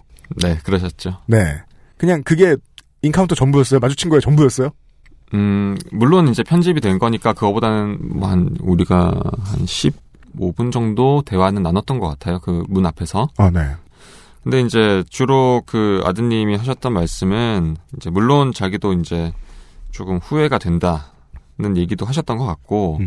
네, 0.43 0.57
그러셨죠. 0.63 1.17
네. 1.25 1.61
그냥 1.97 2.21
그게 2.23 2.57
encounter 3.05 3.35
전부였어요? 3.35 3.79
마주친 3.79 4.09
거에 4.09 4.19
전부였어요? 4.19 4.69
음, 5.33 5.77
물론 5.91 6.27
이제 6.27 6.43
편집이 6.43 6.81
된 6.81 6.99
거니까 6.99 7.33
그거보다는 7.33 8.17
뭐 8.19 8.29
한 8.29 8.55
우리가 8.61 9.13
한 9.43 9.65
15분 9.65 10.71
정도 10.71 11.21
대화는 11.25 11.63
나눴던 11.63 11.99
것 11.99 12.07
같아요. 12.09 12.39
그 12.39 12.63
문 12.69 12.85
앞에서. 12.85 13.27
아, 13.37 13.49
네. 13.49 13.59
근데 14.43 14.61
이제 14.61 15.03
주로 15.09 15.63
그 15.65 16.01
아드님이 16.05 16.55
하셨던 16.57 16.93
말씀은 16.93 17.77
이제 17.97 18.09
물론 18.11 18.51
자기도 18.53 18.93
이제 18.93 19.33
조금 19.91 20.17
후회가 20.17 20.59
된다는 20.59 21.75
얘기도 21.75 22.05
하셨던 22.05 22.37
것 22.37 22.45
같고 22.45 22.99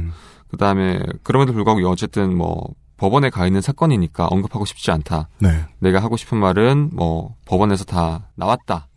그 0.49 0.57
다음에 0.57 0.99
그럼에도 1.23 1.53
불구하고 1.53 1.87
어쨌든 1.89 2.37
뭐 2.37 2.75
법원에 2.97 3.31
가 3.31 3.47
있는 3.47 3.61
사건이니까 3.61 4.27
언급하고 4.27 4.65
싶지 4.65 4.91
않다. 4.91 5.29
네. 5.39 5.65
내가 5.79 6.01
하고 6.03 6.17
싶은 6.17 6.39
말은 6.39 6.91
뭐 6.93 7.37
법원에서 7.47 7.85
다 7.85 8.29
나왔다. 8.35 8.89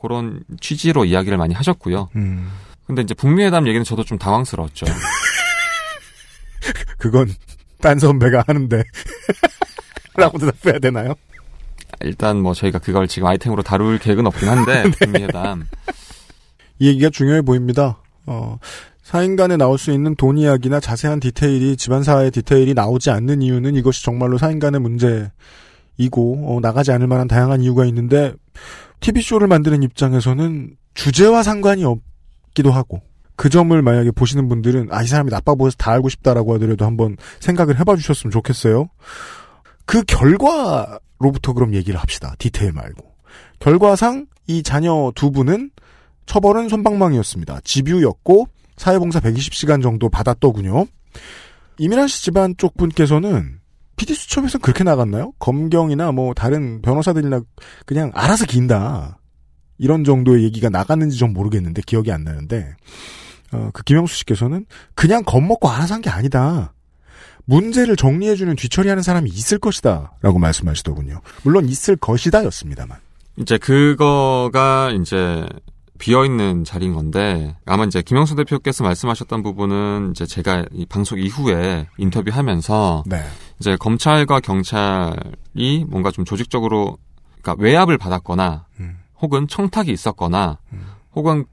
그런 0.00 0.42
취지로 0.60 1.04
이야기를 1.04 1.38
많이 1.38 1.54
하셨고요. 1.54 2.10
음. 2.16 2.50
근데 2.86 3.02
이제 3.02 3.14
북미 3.14 3.44
회담 3.44 3.68
얘기는 3.68 3.84
저도 3.84 4.04
좀 4.04 4.18
당황스러웠죠. 4.18 4.86
그건 6.98 7.28
딴 7.80 7.98
선배가 7.98 8.44
하는데 8.46 8.82
라고 10.16 10.38
대답해야 10.38 10.78
되나요? 10.78 11.14
일단 12.00 12.38
뭐 12.38 12.54
저희가 12.54 12.78
그걸 12.78 13.08
지금 13.08 13.28
아이템으로 13.28 13.62
다룰 13.62 13.98
계획은 13.98 14.26
없긴 14.26 14.48
한데 14.48 14.84
네. 14.84 14.90
북미 14.90 15.22
회담 15.22 15.66
이 16.78 16.88
얘기가 16.88 17.10
중요해 17.10 17.42
보입니다. 17.42 17.98
어, 18.26 18.58
사인 19.02 19.36
간에 19.36 19.56
나올 19.56 19.78
수 19.78 19.90
있는 19.90 20.14
돈 20.14 20.38
이야기나 20.38 20.80
자세한 20.80 21.20
디테일이 21.20 21.76
집안사의 21.76 22.30
디테일이 22.30 22.74
나오지 22.74 23.10
않는 23.10 23.42
이유는 23.42 23.74
이것이 23.74 24.04
정말로 24.04 24.38
사인 24.38 24.58
간의 24.58 24.80
문제 24.80 25.30
이고 26.00 26.56
어, 26.56 26.60
나가지 26.60 26.92
않을 26.92 27.06
만한 27.06 27.28
다양한 27.28 27.60
이유가 27.60 27.84
있는데 27.84 28.32
TV쇼를 29.00 29.48
만드는 29.48 29.82
입장에서는 29.82 30.76
주제와 30.94 31.42
상관이 31.42 31.84
없기도 31.84 32.72
하고 32.72 33.02
그 33.36 33.48
점을 33.48 33.80
만약에 33.80 34.10
보시는 34.10 34.48
분들은 34.48 34.88
아 34.90 35.02
이 35.02 35.06
사람이 35.06 35.30
나빠 35.30 35.54
보여서 35.54 35.76
다 35.76 35.92
알고 35.92 36.08
싶다라고 36.08 36.54
하더라도 36.54 36.84
한번 36.86 37.16
생각을 37.40 37.78
해봐 37.78 37.96
주셨으면 37.96 38.30
좋겠어요. 38.30 38.88
그 39.84 40.02
결과로부터 40.04 41.52
그럼 41.54 41.74
얘기를 41.74 42.00
합시다. 42.00 42.34
디테일 42.38 42.72
말고. 42.72 43.04
결과상 43.58 44.26
이 44.46 44.62
자녀 44.62 45.12
두 45.14 45.30
분은 45.30 45.70
처벌은 46.26 46.68
손방망이였습니다. 46.68 47.60
집유였고 47.64 48.46
사회봉사 48.76 49.20
120시간 49.20 49.82
정도 49.82 50.08
받았더군요. 50.08 50.86
이민환 51.78 52.08
씨 52.08 52.24
집안 52.24 52.54
쪽 52.56 52.76
분께서는 52.76 53.59
PD 54.00 54.14
수첩에서 54.14 54.56
그렇게 54.56 54.82
나갔나요? 54.82 55.32
검경이나 55.38 56.10
뭐 56.10 56.32
다른 56.32 56.80
변호사들이나 56.80 57.42
그냥 57.84 58.10
알아서 58.14 58.46
긴다. 58.46 59.18
이런 59.76 60.04
정도의 60.04 60.42
얘기가 60.44 60.70
나갔는지 60.70 61.18
좀 61.18 61.34
모르겠는데 61.34 61.82
기억이 61.84 62.10
안 62.10 62.24
나는데 62.24 62.76
어, 63.52 63.68
그 63.74 63.82
김영수 63.82 64.16
씨께서는 64.16 64.64
그냥 64.94 65.22
겁먹고 65.22 65.68
알아서 65.68 65.92
한 65.94 66.00
게 66.00 66.08
아니다. 66.08 66.72
문제를 67.44 67.94
정리해주는 67.96 68.56
뒤처리하는 68.56 69.02
사람이 69.02 69.28
있을 69.28 69.58
것이다. 69.58 70.12
라고 70.22 70.38
말씀하시더군요. 70.38 71.20
물론 71.42 71.66
있을 71.68 71.96
것이다 71.96 72.42
였습니다만. 72.46 72.96
이제 73.36 73.58
그거가 73.58 74.92
이제 74.98 75.44
비어 76.00 76.24
있는 76.24 76.64
자리인 76.64 76.94
건데 76.94 77.54
아마 77.66 77.84
이제 77.84 78.02
김영수 78.02 78.34
대표께서 78.34 78.82
말씀하셨던 78.82 79.42
부분은 79.42 80.10
이제 80.10 80.26
제가 80.26 80.64
이 80.72 80.86
방송 80.86 81.18
이후에 81.18 81.86
인터뷰하면서 81.98 83.04
네. 83.06 83.22
이제 83.60 83.76
검찰과 83.76 84.40
경찰이 84.40 85.84
뭔가 85.86 86.10
좀 86.10 86.24
조직적으로 86.24 86.96
그러니까 87.42 87.62
외압을 87.62 87.98
받았거나 87.98 88.66
혹은 89.20 89.46
청탁이 89.46 89.90
있었거나 89.90 90.58
혹은 91.14 91.44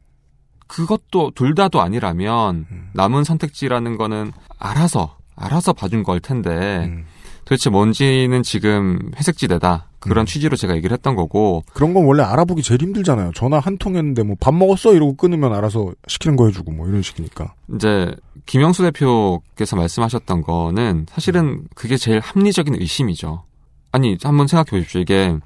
그것도 0.67 1.31
둘 1.35 1.53
다도 1.53 1.81
아니라면 1.81 2.65
남은 2.93 3.25
선택지라는 3.25 3.97
거는 3.97 4.31
알아서 4.57 5.17
알아서 5.35 5.73
봐준 5.73 6.03
걸 6.03 6.19
텐데 6.19 7.03
도대체 7.47 7.69
뭔지는 7.69 8.43
지금 8.43 9.09
회색지대다 9.15 9.85
그런 9.99 10.25
취지로 10.25 10.57
제가 10.57 10.75
얘기를 10.75 10.93
했던 10.93 11.15
거고 11.15 11.63
그런 11.73 11.93
건 11.93 12.03
원래 12.05 12.21
알아보기 12.21 12.61
제일 12.61 12.81
힘들잖아요. 12.81 13.31
전화 13.33 13.59
한 13.59 13.77
통 13.77 13.95
했는데 13.95 14.21
뭐 14.23 14.35
밥 14.39 14.53
먹었어 14.53 14.93
이러고 14.93 15.15
끊으면 15.15 15.53
알아서 15.53 15.93
시키는 16.07 16.35
거 16.35 16.47
해주고 16.47 16.73
뭐 16.73 16.87
이런 16.89 17.01
식이니까. 17.01 17.53
이제 17.75 18.13
김영수 18.47 18.83
대표께서 18.83 19.77
말씀하셨던 19.77 20.41
거는 20.41 21.05
사실은 21.09 21.63
그게 21.73 21.95
제일 21.95 22.19
합리적인 22.19 22.75
의심이죠. 22.81 23.43
아니 23.93 24.17
한번 24.23 24.47
생각해 24.47 24.71
보십시오. 24.71 24.99
이게 24.99 25.37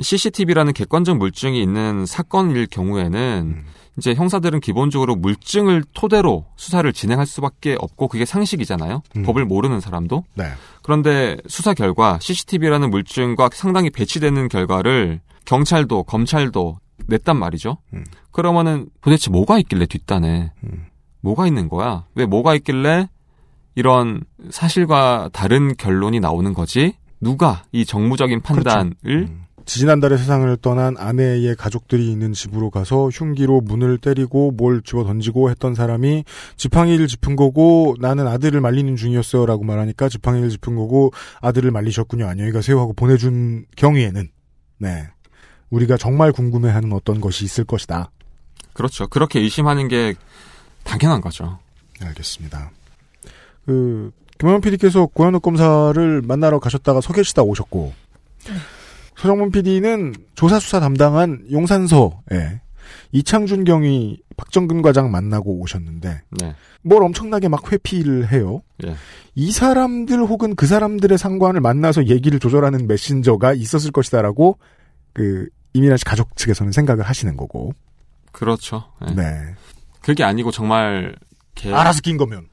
CCTV라는 0.00 0.72
객관적 0.72 1.16
물증이 1.18 1.60
있는 1.60 2.06
사건일 2.06 2.66
경우에는 2.66 3.64
이제 3.98 4.14
형사들은 4.14 4.60
기본적으로 4.60 5.16
물증을 5.16 5.82
토대로 5.92 6.46
수사를 6.56 6.90
진행할 6.92 7.26
수밖에 7.26 7.76
없고 7.80 8.06
그게 8.08 8.24
상식이잖아요. 8.24 9.02
법을 9.24 9.44
모르는 9.44 9.80
사람도. 9.80 10.24
네. 10.34 10.44
그런데 10.82 11.36
수사 11.48 11.74
결과 11.74 12.18
CCTV라는 12.20 12.90
물증과 12.90 13.50
상당히 13.52 13.90
배치되는 13.90 14.48
결과를 14.48 15.20
경찰도 15.44 16.04
검찰도 16.04 16.78
냈단 17.06 17.36
말이죠. 17.36 17.78
그러면은 18.30 18.88
도대체 19.00 19.30
뭐가 19.30 19.58
있길래 19.58 19.86
뒷단에 19.86 20.52
뭐가 21.20 21.46
있는 21.48 21.68
거야? 21.68 22.04
왜 22.14 22.24
뭐가 22.24 22.54
있길래 22.54 23.08
이런 23.74 24.22
사실과 24.50 25.28
다른 25.32 25.76
결론이 25.76 26.20
나오는 26.20 26.54
거지? 26.54 26.94
누가 27.20 27.64
이 27.72 27.84
정무적인 27.84 28.42
판단을 28.42 28.94
지 29.04 29.47
지난달에 29.68 30.16
세상을 30.16 30.56
떠난 30.62 30.96
아내의 30.96 31.54
가족들이 31.54 32.10
있는 32.10 32.32
집으로 32.32 32.70
가서 32.70 33.10
흉기로 33.10 33.60
문을 33.60 33.98
때리고 33.98 34.50
뭘 34.50 34.80
집어 34.82 35.04
던지고 35.04 35.50
했던 35.50 35.74
사람이 35.74 36.24
지팡이를 36.56 37.06
짚은 37.06 37.36
거고 37.36 37.94
나는 38.00 38.26
아들을 38.26 38.58
말리는 38.62 38.96
중이었어요 38.96 39.44
라고 39.44 39.64
말하니까 39.64 40.08
지팡이를 40.08 40.48
짚은 40.48 40.74
거고 40.74 41.12
아들을 41.42 41.70
말리셨군요. 41.70 42.26
안녕히 42.26 42.50
가세요 42.50 42.80
하고 42.80 42.94
보내준 42.94 43.66
경우에는 43.76 44.30
네. 44.78 45.06
우리가 45.68 45.98
정말 45.98 46.32
궁금해하는 46.32 46.90
어떤 46.94 47.20
것이 47.20 47.44
있을 47.44 47.64
것이다. 47.64 48.10
그렇죠. 48.72 49.06
그렇게 49.06 49.38
의심하는 49.38 49.88
게 49.88 50.14
당연한 50.82 51.20
거죠. 51.20 51.58
알겠습니다. 52.00 52.70
그 53.66 54.12
김원현 54.38 54.62
PD께서 54.62 55.04
고현욱 55.06 55.42
검사를 55.42 56.22
만나러 56.22 56.58
가셨다가 56.58 57.02
서 57.02 57.12
계시다 57.12 57.42
오셨고 57.42 57.92
서정문 59.18 59.50
PD는 59.50 60.14
조사 60.34 60.60
수사 60.60 60.78
담당한 60.78 61.44
용산서에 61.50 62.60
이창준 63.10 63.64
경위 63.64 64.20
박정근 64.36 64.80
과장 64.80 65.10
만나고 65.10 65.58
오셨는데 65.60 66.22
네. 66.40 66.54
뭘 66.82 67.02
엄청나게 67.02 67.48
막 67.48 67.70
회피를 67.70 68.30
해요. 68.30 68.62
예. 68.86 68.94
이 69.34 69.50
사람들 69.50 70.20
혹은 70.20 70.54
그 70.54 70.66
사람들의 70.66 71.18
상관을 71.18 71.60
만나서 71.60 72.06
얘기를 72.06 72.38
조절하는 72.38 72.86
메신저가 72.86 73.54
있었을 73.54 73.90
것이다라고 73.90 74.58
그 75.12 75.48
이민아 75.72 75.96
씨 75.96 76.04
가족 76.04 76.36
측에서는 76.36 76.70
생각을 76.70 77.02
하시는 77.04 77.36
거고. 77.36 77.72
그렇죠. 78.30 78.84
예. 79.08 79.14
네. 79.14 79.54
그게 80.00 80.22
아니고 80.22 80.52
정말 80.52 81.16
개... 81.56 81.72
알아서 81.72 82.00
낀 82.00 82.16
거면. 82.16 82.46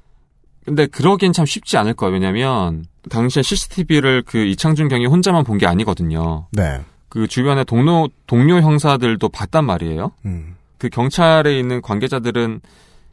근데 0.66 0.88
그러기엔 0.88 1.32
참 1.32 1.46
쉽지 1.46 1.78
않을 1.78 1.94
거예요. 1.94 2.14
왜냐면 2.14 2.86
당시에 3.10 3.44
CCTV를 3.44 4.24
그 4.24 4.40
이창준 4.40 4.88
경이 4.88 5.06
혼자만 5.06 5.44
본 5.44 5.58
게 5.58 5.68
아니거든요. 5.68 6.48
네. 6.52 6.82
그 7.08 7.28
주변에 7.28 7.64
동료 7.64 8.10
동료 8.28 8.60
형사들도 8.62 9.30
봤단 9.30 9.64
말이에요. 9.66 10.12
음. 10.26 10.56
그 10.78 10.90
경찰에 10.90 11.58
있는 11.58 11.82
관계자들은 11.82 12.62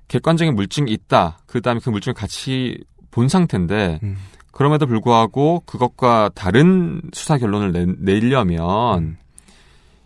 객관적인 0.09 0.55
물증이 0.57 0.91
있다. 0.91 1.39
그다음에 1.47 1.81
그 1.85 1.91
물증을 1.91 2.15
같이 2.15 2.83
본 3.11 3.29
상태인데 3.29 4.01
음. 4.03 4.17
그럼에도 4.51 4.87
불구하고 4.87 5.63
그것과 5.67 6.31
다른 6.35 7.01
수사 7.13 7.39
결론을 7.39 7.73
내, 7.73 7.87
내려면 7.99 9.17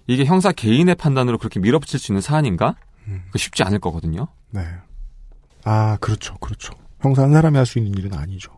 이게 0.06 0.24
형사 0.24 0.52
개인의 0.52 0.94
판단으로 0.96 1.38
그렇게 1.38 1.58
밀어붙일 1.60 1.98
수 1.98 2.12
있는 2.12 2.20
사안인가? 2.20 2.76
그 3.30 3.38
쉽지 3.38 3.62
않을 3.62 3.78
거거든요. 3.78 4.26
네. 4.50 4.62
아, 5.64 5.96
그렇죠. 6.00 6.34
그렇죠. 6.38 6.72
형사 7.00 7.22
한 7.22 7.32
사람이 7.32 7.56
할 7.56 7.66
수 7.66 7.78
있는 7.78 7.94
일은 7.98 8.14
아니죠. 8.14 8.52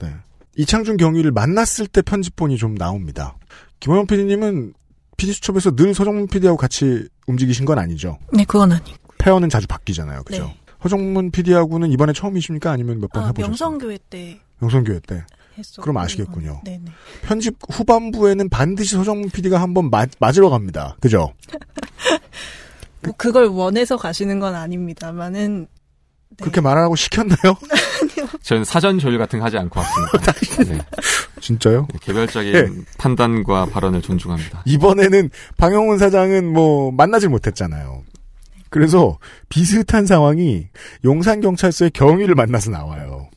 네. 0.00 0.12
이창준 0.56 0.96
경위를 0.96 1.30
만났을 1.32 1.86
때 1.86 2.02
편집본이 2.02 2.56
좀 2.56 2.74
나옵니다. 2.74 3.36
김호영 3.80 4.06
PD님은 4.06 4.74
PD수첩에서 5.16 5.76
늘 5.76 5.94
서정문 5.94 6.26
PD하고 6.28 6.56
같이 6.56 7.08
움직이신 7.26 7.64
건 7.64 7.78
아니죠? 7.78 8.18
네, 8.32 8.44
그건 8.44 8.72
아니고. 8.72 8.96
페어는 9.18 9.48
자주 9.48 9.66
바뀌잖아요. 9.68 10.24
그죠? 10.24 10.44
네. 10.44 10.56
허정문 10.84 11.30
PD하고는 11.30 11.90
이번에 11.92 12.12
처음이십니까? 12.12 12.70
아니면 12.72 13.00
몇번 13.00 13.22
아, 13.22 13.26
해보셨어요? 13.28 13.48
명성교회 13.48 13.98
때 14.10 14.40
명성교회 14.58 15.00
때. 15.06 15.24
했었고. 15.58 15.82
그럼 15.82 15.98
아시겠군요. 15.98 16.62
네네. 16.64 16.84
편집 17.22 17.56
후반부에는 17.70 18.48
반드시 18.48 18.96
서정문 18.96 19.30
PD가 19.30 19.60
한번 19.60 19.90
맞으러 20.18 20.48
갑니다. 20.50 20.96
그죠? 21.00 21.32
뭐 23.04 23.14
그걸 23.16 23.46
원해서 23.46 23.96
가시는 23.96 24.38
건 24.40 24.54
아닙니다만은 24.54 25.66
그렇게 26.40 26.60
말하라고 26.60 26.96
시켰나요? 26.96 27.56
저는 28.42 28.64
사전 28.64 28.98
조율 28.98 29.18
같은 29.18 29.38
거 29.38 29.44
하지 29.44 29.58
않고 29.58 29.80
왔습니다. 29.80 30.32
네. 30.72 30.78
진짜요? 31.40 31.86
개별적인 32.00 32.52
네. 32.52 32.68
판단과 32.98 33.66
발언을 33.66 34.02
존중합니다. 34.02 34.62
이번에는 34.64 35.30
방영훈 35.56 35.98
사장은 35.98 36.52
뭐 36.52 36.90
만나질 36.92 37.28
못했잖아요. 37.28 38.02
그래서 38.70 39.18
비슷한 39.48 40.06
상황이 40.06 40.68
용산경찰서의 41.04 41.90
경위를 41.90 42.34
만나서 42.34 42.70
나와요. 42.70 43.28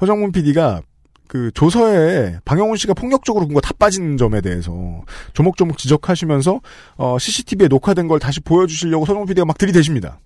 허정문 0.00 0.32
PD가 0.32 0.82
그 1.28 1.50
조서에 1.54 2.38
방영훈 2.44 2.76
씨가 2.76 2.94
폭력적으로 2.94 3.46
군거 3.46 3.60
다 3.60 3.72
빠진 3.78 4.16
점에 4.16 4.40
대해서 4.40 5.02
조목조목 5.32 5.76
지적하시면서 5.76 6.60
어, 6.96 7.18
CCTV에 7.18 7.68
녹화된 7.68 8.06
걸 8.06 8.20
다시 8.20 8.40
보여주시려고 8.40 9.06
서정문 9.06 9.26
PD가 9.26 9.44
막 9.44 9.58
들이대십니다. 9.58 10.20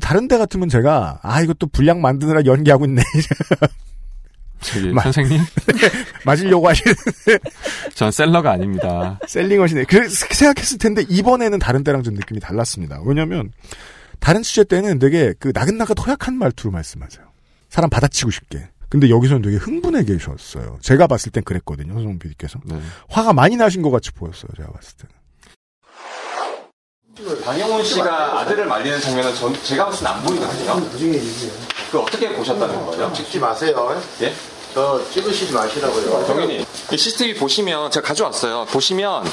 다른 0.00 0.28
데 0.28 0.38
같으면 0.38 0.68
제가 0.68 1.20
아 1.22 1.40
이것도 1.42 1.68
분량 1.68 2.00
만드느라 2.00 2.44
연기하고 2.44 2.84
있네. 2.86 3.02
저기 4.60 4.92
마- 4.92 5.02
선생님, 5.02 5.40
맞으려고 6.24 6.68
하시는 6.68 6.94
전 7.94 8.10
셀러가 8.10 8.50
아닙니다. 8.52 9.18
셀링하시네. 9.28 9.84
그래서 9.84 10.26
생각했을 10.30 10.78
텐데 10.78 11.04
이번에는 11.08 11.58
다른 11.58 11.84
때랑 11.84 12.02
좀 12.02 12.14
느낌이 12.14 12.40
달랐습니다. 12.40 13.00
왜냐면 13.04 13.52
다른 14.20 14.42
취재 14.42 14.64
때는 14.64 14.98
되게 14.98 15.34
그 15.38 15.52
나긋나긋 15.54 15.98
허약한 16.06 16.36
말투로 16.38 16.70
말씀하세요. 16.70 17.26
사람 17.68 17.90
받아치고 17.90 18.30
싶게. 18.30 18.68
근데 18.88 19.10
여기서는 19.10 19.42
되게 19.42 19.56
흥분해 19.56 20.04
계셨어요. 20.04 20.78
제가 20.80 21.08
봤을 21.08 21.30
땐 21.32 21.42
그랬거든요. 21.44 21.92
손흥민 21.92 22.18
PD께서. 22.18 22.58
네. 22.64 22.80
화가 23.08 23.32
많이 23.32 23.56
나신 23.56 23.82
것 23.82 23.90
같이 23.90 24.12
보였어요. 24.12 24.48
제가 24.56 24.70
봤을 24.70 24.96
때는. 24.96 25.12
방영훈 27.44 27.84
씨가 27.84 28.40
아들을 28.40 28.66
말리는 28.66 29.00
장면은 29.00 29.32
전, 29.36 29.54
제가 29.62 29.86
봤을 29.86 30.00
때는 30.04 30.12
안 30.12 30.22
보이거든요. 30.24 30.74
나중에 30.74 31.14
얘기해요. 31.14 31.52
그 31.92 32.00
어떻게 32.00 32.32
보셨다는 32.34 32.86
거예요? 32.86 33.12
찍지 33.12 33.38
마세요. 33.38 34.02
예? 34.22 34.34
저 34.74 35.00
찍으시지 35.12 35.52
마시라고요. 35.52 36.26
경위님, 36.26 36.64
이 36.92 36.96
CCTV 36.96 37.34
보시면 37.36 37.92
제가 37.92 38.08
가져왔어요. 38.08 38.64
보시면 38.64 39.24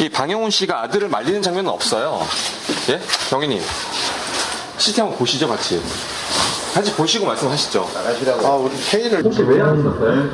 이 0.00 0.08
방영훈 0.08 0.50
씨가 0.50 0.80
아들을 0.84 1.08
말리는 1.08 1.42
장면은 1.42 1.70
없어요. 1.70 2.26
예? 2.88 2.98
경위님, 3.28 3.60
CCTV 4.78 5.02
한번 5.02 5.18
보시죠, 5.18 5.46
같이. 5.46 5.82
같이 6.72 6.94
보시고 6.94 7.26
말씀하시죠. 7.26 7.90
나가시라고. 7.92 8.46
아, 8.46 8.54
우리 8.56 8.74
회의를. 8.76 9.24
혹시 9.24 9.42
왜 9.42 9.60
하셨어요? 9.60 10.30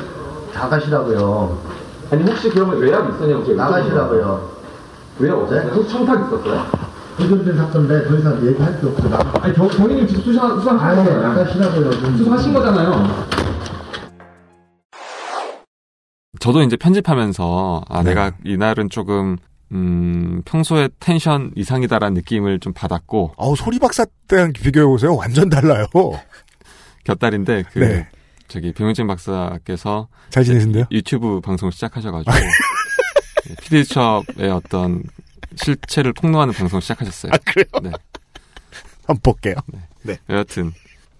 나가시라고요. 0.53 1.77
아니 2.11 2.23
혹시 2.23 2.47
그러면 2.49 2.79
외압 2.79 3.09
있었냐고 3.13 3.45
제가 3.45 3.65
나가시라고요. 3.65 4.56
외압 5.19 5.37
없었어요? 5.37 5.71
혹시 5.73 5.91
청탁 5.91 6.27
있었어요? 6.27 6.87
해결된 7.19 7.57
사건인데 7.57 8.07
더 8.07 8.17
이상 8.17 8.45
얘기할 8.47 8.79
게 8.79 8.87
없어. 8.87 9.09
나가. 9.09 9.43
아니 9.43 9.53
경, 9.53 9.67
경위님 9.67 10.07
지금 10.07 10.21
수사, 10.23 10.47
수사하신 10.55 10.79
아니, 10.79 10.97
거잖아요. 11.09 11.27
나가시라고요. 11.33 11.91
좀. 11.91 12.17
수사하신 12.17 12.53
거잖아요. 12.53 13.27
저도 16.39 16.61
이제 16.61 16.77
편집하면서 16.77 17.85
아 17.89 18.03
네. 18.03 18.09
내가 18.11 18.31
이날은 18.45 18.89
조금 18.89 19.37
음 19.71 20.43
평소에 20.45 20.89
텐션 20.99 21.51
이상이다라는 21.55 22.13
느낌을 22.13 22.59
좀 22.59 22.73
받았고 22.73 23.33
아우 23.37 23.55
소리 23.55 23.79
박사 23.79 24.05
때랑 24.27 24.53
비교해 24.53 24.85
보세요. 24.85 25.15
완전 25.15 25.49
달라요. 25.49 25.87
곁다리인데 27.03 27.63
그 27.73 27.79
네. 27.79 28.07
저기 28.47 28.71
병윤진 28.71 29.07
박사께서 29.07 30.07
잘 30.29 30.43
지내신대요? 30.43 30.85
유튜브 30.91 31.41
방송을 31.41 31.71
시작하셔가지고 31.71 32.31
피디수첩의 33.61 34.49
어떤 34.51 35.03
실체를 35.55 36.13
폭로하는 36.13 36.53
방송을 36.53 36.81
시작하셨어요. 36.81 37.31
아, 37.33 37.37
그래요? 37.45 37.65
네. 37.81 37.91
한번 39.05 39.19
볼게요. 39.23 39.55
네. 40.03 40.17
여하튼 40.29 40.73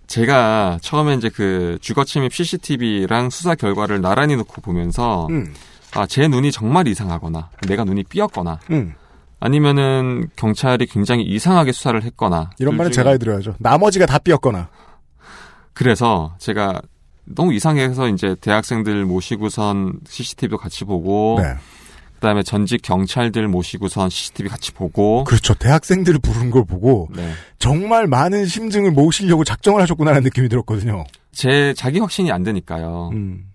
제가 0.08 0.80
처음에 0.82 1.16
이제 1.16 1.30
그 1.30 1.78
주거 1.82 2.04
침입 2.04 2.34
CCTV랑 2.34 3.30
수사 3.30 3.56
결과를 3.56 4.02
나란히 4.02 4.36
놓고 4.36 4.62
보면서 4.62 5.28
음. 5.30 5.54
아제 5.96 6.28
눈이 6.28 6.52
정말 6.52 6.88
이상하거나 6.88 7.50
내가 7.68 7.84
눈이 7.84 8.04
삐었거나 8.06 8.60
음. 8.72 8.94
아니면은 9.40 10.30
경찰이 10.36 10.86
굉장히 10.88 11.24
이상하게 11.24 11.72
수사를 11.72 12.02
했거나 12.04 12.50
이런 12.60 12.76
중에- 12.78 12.92
제가 12.94 13.12
해드려야죠. 13.12 13.56
나머지가 13.60 14.06
다 14.06 14.18
삐었거나. 14.18 14.70
그래서 15.74 16.36
제가 16.40 16.82
너무 17.26 17.54
이상해서 17.54 18.08
이제 18.10 18.36
대학생들 18.42 19.06
모시고선 19.06 20.00
CCTV도 20.08 20.58
같이 20.58 20.86
보고 20.86 21.38
네. 21.42 21.54
그다음에 22.20 22.44
전직 22.44 22.82
경찰들 22.82 23.48
모시고선 23.48 24.10
CCTV 24.10 24.50
같이 24.50 24.72
보고 24.74 25.24
그렇죠. 25.24 25.54
대학생들을 25.54 26.20
부른 26.20 26.52
걸 26.52 26.66
보고 26.66 27.10
네. 27.16 27.32
정말 27.60 28.08
많은 28.08 28.46
심증을 28.46 28.92
모으시려고 28.92 29.44
작정을 29.44 29.82
하셨구나라는 29.82 30.24
느낌이 30.24 30.50
들었거든요. 30.50 31.04
제 31.32 31.74
자기 31.76 32.00
확신이 32.00 32.32
안 32.32 32.44
되니까요. 32.44 33.12
음. 33.14 33.46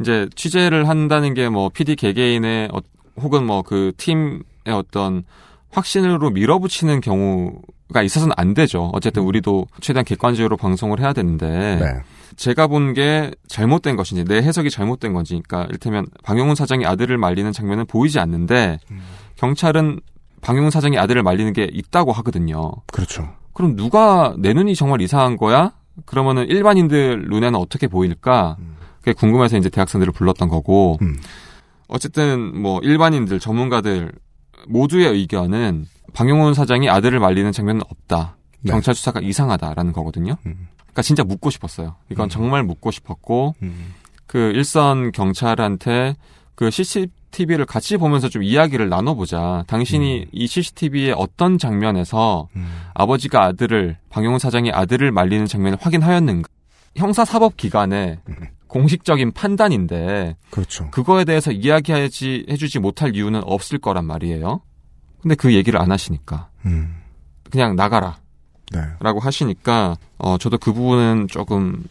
이제 0.00 0.28
취재를 0.34 0.88
한다는 0.88 1.34
게 1.34 1.48
뭐 1.48 1.68
PD 1.68 1.96
개개인의 1.96 2.68
어, 2.72 2.78
혹은 3.20 3.44
뭐 3.44 3.62
그 3.62 3.92
팀의 3.96 4.40
어떤 4.68 5.24
확신으로 5.70 6.30
밀어붙이는 6.30 7.00
경우가 7.00 8.02
있어서는 8.02 8.34
안 8.36 8.54
되죠. 8.54 8.90
어쨌든 8.94 9.22
우리도 9.22 9.66
최대한 9.80 10.04
객관적으로 10.04 10.56
방송을 10.56 11.00
해야 11.00 11.12
되는데 11.12 11.76
네. 11.80 11.86
제가 12.36 12.66
본 12.66 12.92
게 12.94 13.30
잘못된 13.48 13.96
것인지 13.96 14.24
내 14.24 14.36
해석이 14.36 14.70
잘못된 14.70 15.12
건지 15.12 15.40
그러니까 15.46 15.66
이를테면 15.68 16.06
방용훈 16.24 16.54
사장이 16.54 16.84
아들을 16.86 17.16
말리는 17.18 17.50
장면은 17.52 17.86
보이지 17.86 18.18
않는데 18.18 18.78
경찰은 19.36 20.00
방용훈 20.40 20.70
사장이 20.70 20.98
아들을 20.98 21.22
말리는 21.22 21.52
게 21.52 21.68
있다고 21.72 22.12
하거든요. 22.12 22.72
그렇죠. 22.92 23.28
그럼 23.52 23.76
누가 23.76 24.34
내 24.38 24.52
눈이 24.52 24.74
정말 24.74 25.00
이상한 25.00 25.36
거야? 25.36 25.72
그러면은 26.04 26.46
일반인들 26.48 27.26
눈에는 27.28 27.58
어떻게 27.58 27.86
보일까? 27.86 28.56
그게 28.98 29.12
궁금해서 29.12 29.56
이제 29.56 29.68
대학생들을 29.68 30.12
불렀던 30.12 30.48
거고. 30.48 30.98
어쨌든 31.88 32.60
뭐 32.60 32.80
일반인들 32.82 33.38
전문가들 33.40 34.12
모두의 34.68 35.08
의견은 35.12 35.86
방용훈 36.14 36.54
사장이 36.54 36.88
아들을 36.88 37.18
말리는 37.20 37.52
장면은 37.52 37.82
없다. 37.88 38.36
네. 38.60 38.70
경찰 38.72 38.94
수사가 38.94 39.20
이상하다라는 39.20 39.92
거거든요. 39.92 40.36
그러니까 40.92 41.02
진짜 41.02 41.24
묻고 41.24 41.50
싶었어요. 41.50 41.96
이건 42.10 42.28
정말 42.28 42.62
묻고 42.62 42.90
싶었고 42.90 43.54
그 44.26 44.52
일선 44.54 45.12
경찰한테 45.12 46.16
그 46.54 46.70
CCTV를 46.70 47.64
같이 47.64 47.96
보면서 47.96 48.28
좀 48.28 48.42
이야기를 48.42 48.88
나눠보자. 48.88 49.64
당신이 49.66 50.26
이 50.32 50.46
CCTV의 50.46 51.14
어떤 51.16 51.58
장면에서 51.58 52.48
아버지가 52.94 53.42
아들을 53.44 53.96
방용훈 54.10 54.38
사장이 54.38 54.70
아들을 54.70 55.10
말리는 55.12 55.46
장면을 55.46 55.78
확인하였는가? 55.80 56.48
형사 56.96 57.24
사법 57.24 57.56
기관의 57.56 58.18
공식적인 58.66 59.32
판단인데 59.32 60.36
그렇죠. 60.50 60.90
그거에 60.90 61.24
대해서 61.24 61.52
이야기하지 61.52 62.46
해주지 62.50 62.78
못할 62.78 63.16
이유는 63.16 63.42
없을 63.44 63.78
거란 63.78 64.04
말이에요. 64.04 64.60
근데 65.20 65.34
그 65.34 65.54
얘기를 65.54 65.80
안 65.80 65.90
하시니까 65.90 66.48
음. 66.66 66.96
그냥 67.50 67.76
나가라. 67.76 68.16
네. 68.72 68.80
라고 69.00 69.20
하시니까 69.20 69.96
어 70.18 70.38
저도 70.38 70.58
그 70.58 70.72
부분은 70.72 71.28
조금 71.28 71.84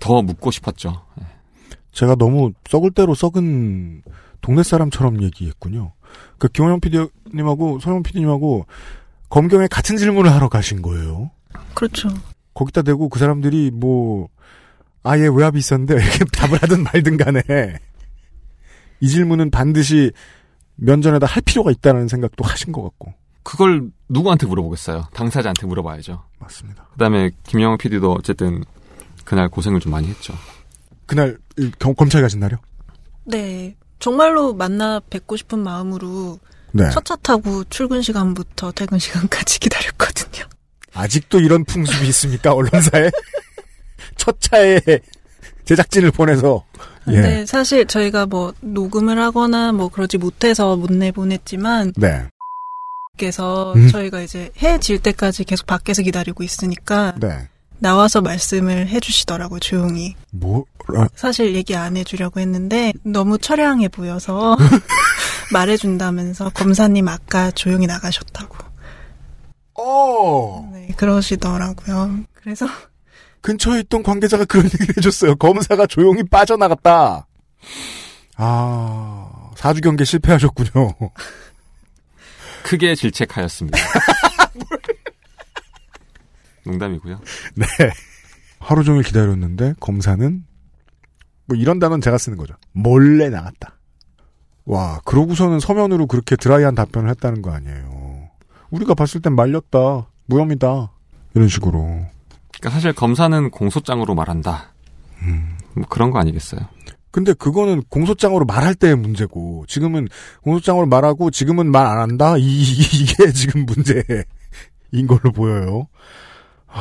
더 0.00 0.22
묻고 0.22 0.50
싶었죠. 0.50 1.02
제가 1.92 2.14
너무 2.14 2.52
썩을 2.68 2.90
대로 2.90 3.14
썩은 3.14 4.02
동네 4.40 4.62
사람처럼 4.62 5.22
얘기했군요. 5.22 5.92
그 6.38 6.48
김원영 6.48 6.80
PD님하고 6.80 7.80
서영 7.80 8.02
PD님하고 8.02 8.66
검경에 9.28 9.66
같은 9.66 9.96
질문을 9.96 10.32
하러 10.32 10.48
가신 10.48 10.82
거예요. 10.82 11.30
그렇죠. 11.74 12.10
거기다 12.54 12.82
대고 12.82 13.08
그 13.08 13.18
사람들이 13.18 13.70
뭐 13.72 14.28
아예 15.02 15.28
외압이 15.28 15.58
있었는데 15.58 15.94
이렇게 16.02 16.24
답을 16.24 16.62
하든 16.62 16.82
말든 16.82 17.16
간에 17.16 17.42
이 19.00 19.08
질문은 19.08 19.50
반드시 19.50 20.12
면전에다 20.76 21.26
할 21.26 21.42
필요가 21.42 21.70
있다는 21.70 22.08
생각도 22.08 22.44
하신 22.44 22.72
것 22.72 22.82
같고. 22.82 23.14
그걸 23.42 23.90
누구한테 24.08 24.46
물어보겠어요? 24.46 25.04
당사자한테 25.14 25.66
물어봐야죠. 25.66 26.22
맞습니다. 26.38 26.86
그다음에 26.92 27.30
김영호 27.46 27.76
PD도 27.78 28.12
어쨌든 28.12 28.62
그날 29.24 29.48
고생을 29.48 29.80
좀 29.80 29.92
많이 29.92 30.08
했죠. 30.08 30.34
그날 31.06 31.38
이 31.58 31.70
경- 31.78 31.94
검찰 31.94 32.22
가신 32.22 32.40
날이요? 32.40 32.58
네. 33.24 33.76
정말로 33.98 34.52
만나 34.54 35.00
뵙고 35.10 35.36
싶은 35.36 35.58
마음으로 35.58 36.38
네. 36.72 36.90
첫차 36.90 37.16
타고 37.16 37.64
출근 37.64 38.02
시간부터 38.02 38.72
퇴근 38.72 38.98
시간까지 38.98 39.58
기다렸거든요. 39.60 40.44
아직도 40.94 41.40
이런 41.40 41.64
풍습이 41.64 42.06
있습니까 42.08 42.52
언론사에? 42.52 43.10
첫 44.16 44.40
차에 44.40 44.80
제작진을 45.64 46.10
보내서 46.10 46.64
예. 47.08 47.44
사실 47.46 47.86
저희가 47.86 48.26
뭐 48.26 48.52
녹음을 48.60 49.18
하거나 49.20 49.72
뭐 49.72 49.88
그러지 49.88 50.18
못해서 50.18 50.76
못 50.76 50.92
내보냈지만 50.92 51.92
네. 51.96 52.26
께서 53.16 53.72
음. 53.74 53.88
저희가 53.88 54.20
이제 54.20 54.50
해 54.62 54.78
질 54.78 54.98
때까지 55.00 55.44
계속 55.44 55.66
밖에서 55.66 56.02
기다리고 56.02 56.42
있으니까 56.42 57.14
네. 57.18 57.48
나와서 57.78 58.20
말씀을 58.20 58.88
해주시더라고요 58.88 59.60
조용히 59.60 60.14
뭐라 60.30 61.08
사실 61.14 61.54
얘기 61.54 61.74
안 61.76 61.96
해주려고 61.96 62.40
했는데 62.40 62.92
너무 63.02 63.38
처량해 63.38 63.88
보여서 63.88 64.56
말해준다면서 65.52 66.50
검사님 66.50 67.08
아까 67.08 67.50
조용히 67.50 67.86
나가셨다고 67.86 68.56
어. 69.78 70.70
네, 70.72 70.88
그러시더라고요 70.96 72.20
그래서 72.34 72.66
근처에 73.42 73.80
있던 73.80 74.02
관계자가 74.02 74.44
그런 74.46 74.64
얘기를 74.66 74.94
해줬어요. 74.96 75.36
검사가 75.36 75.86
조용히 75.86 76.24
빠져나갔다. 76.24 77.28
아, 78.36 79.50
사주 79.56 79.82
경계 79.82 80.04
실패하셨군요. 80.04 80.94
크게 82.66 82.96
질책하였습니다. 82.96 83.78
농담이고요. 86.66 87.20
네. 87.54 87.66
하루 88.58 88.82
종일 88.82 89.04
기다렸는데 89.04 89.74
검사는 89.78 90.44
뭐 91.46 91.56
이런 91.56 91.78
단어는 91.78 92.00
제가 92.00 92.18
쓰는 92.18 92.36
거죠. 92.36 92.54
몰래 92.72 93.28
나갔다. 93.28 93.78
와, 94.64 95.00
그러고서는 95.04 95.60
서면으로 95.60 96.08
그렇게 96.08 96.34
드라이한 96.34 96.74
답변을 96.74 97.08
했다는 97.10 97.40
거 97.40 97.52
아니에요. 97.52 98.30
우리가 98.70 98.94
봤을 98.94 99.22
땐 99.22 99.36
말렸다. 99.36 100.08
무혐의다. 100.26 100.90
이런 101.34 101.46
식으로. 101.46 102.04
그러니까 102.52 102.70
사실 102.70 102.92
검사는 102.92 103.50
공소장으로 103.50 104.16
말한다. 104.16 104.72
뭐 105.74 105.84
그런 105.88 106.10
거 106.10 106.18
아니겠어요? 106.18 106.62
근데 107.16 107.32
그거는 107.32 107.82
공소장으로 107.88 108.44
말할 108.44 108.74
때의 108.74 108.94
문제고 108.94 109.64
지금은 109.68 110.06
공소장으로 110.42 110.84
말하고 110.86 111.30
지금은 111.30 111.70
말 111.72 111.86
안 111.86 111.98
한다. 111.98 112.36
이, 112.36 112.42
이게 112.42 113.32
지금 113.32 113.64
문제인 113.64 115.06
걸로 115.08 115.32
보여요. 115.32 115.88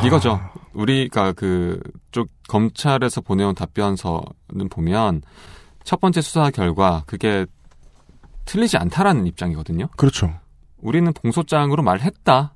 이거죠. 0.04 0.42
우리가 0.74 1.32
그쪽 1.32 2.28
검찰에서 2.50 3.22
보내온 3.22 3.56
답변서는 3.56 4.68
보면 4.70 5.22
첫 5.86 6.02
번째 6.02 6.20
수사 6.20 6.50
결과 6.52 7.04
그게 7.08 7.46
틀리지 8.44 8.76
않다라는 8.76 9.28
입장이거든요. 9.28 9.88
그렇죠. 9.96 10.38
우리는 10.80 11.14
공소장으로 11.14 11.82
말했다. 11.82 12.54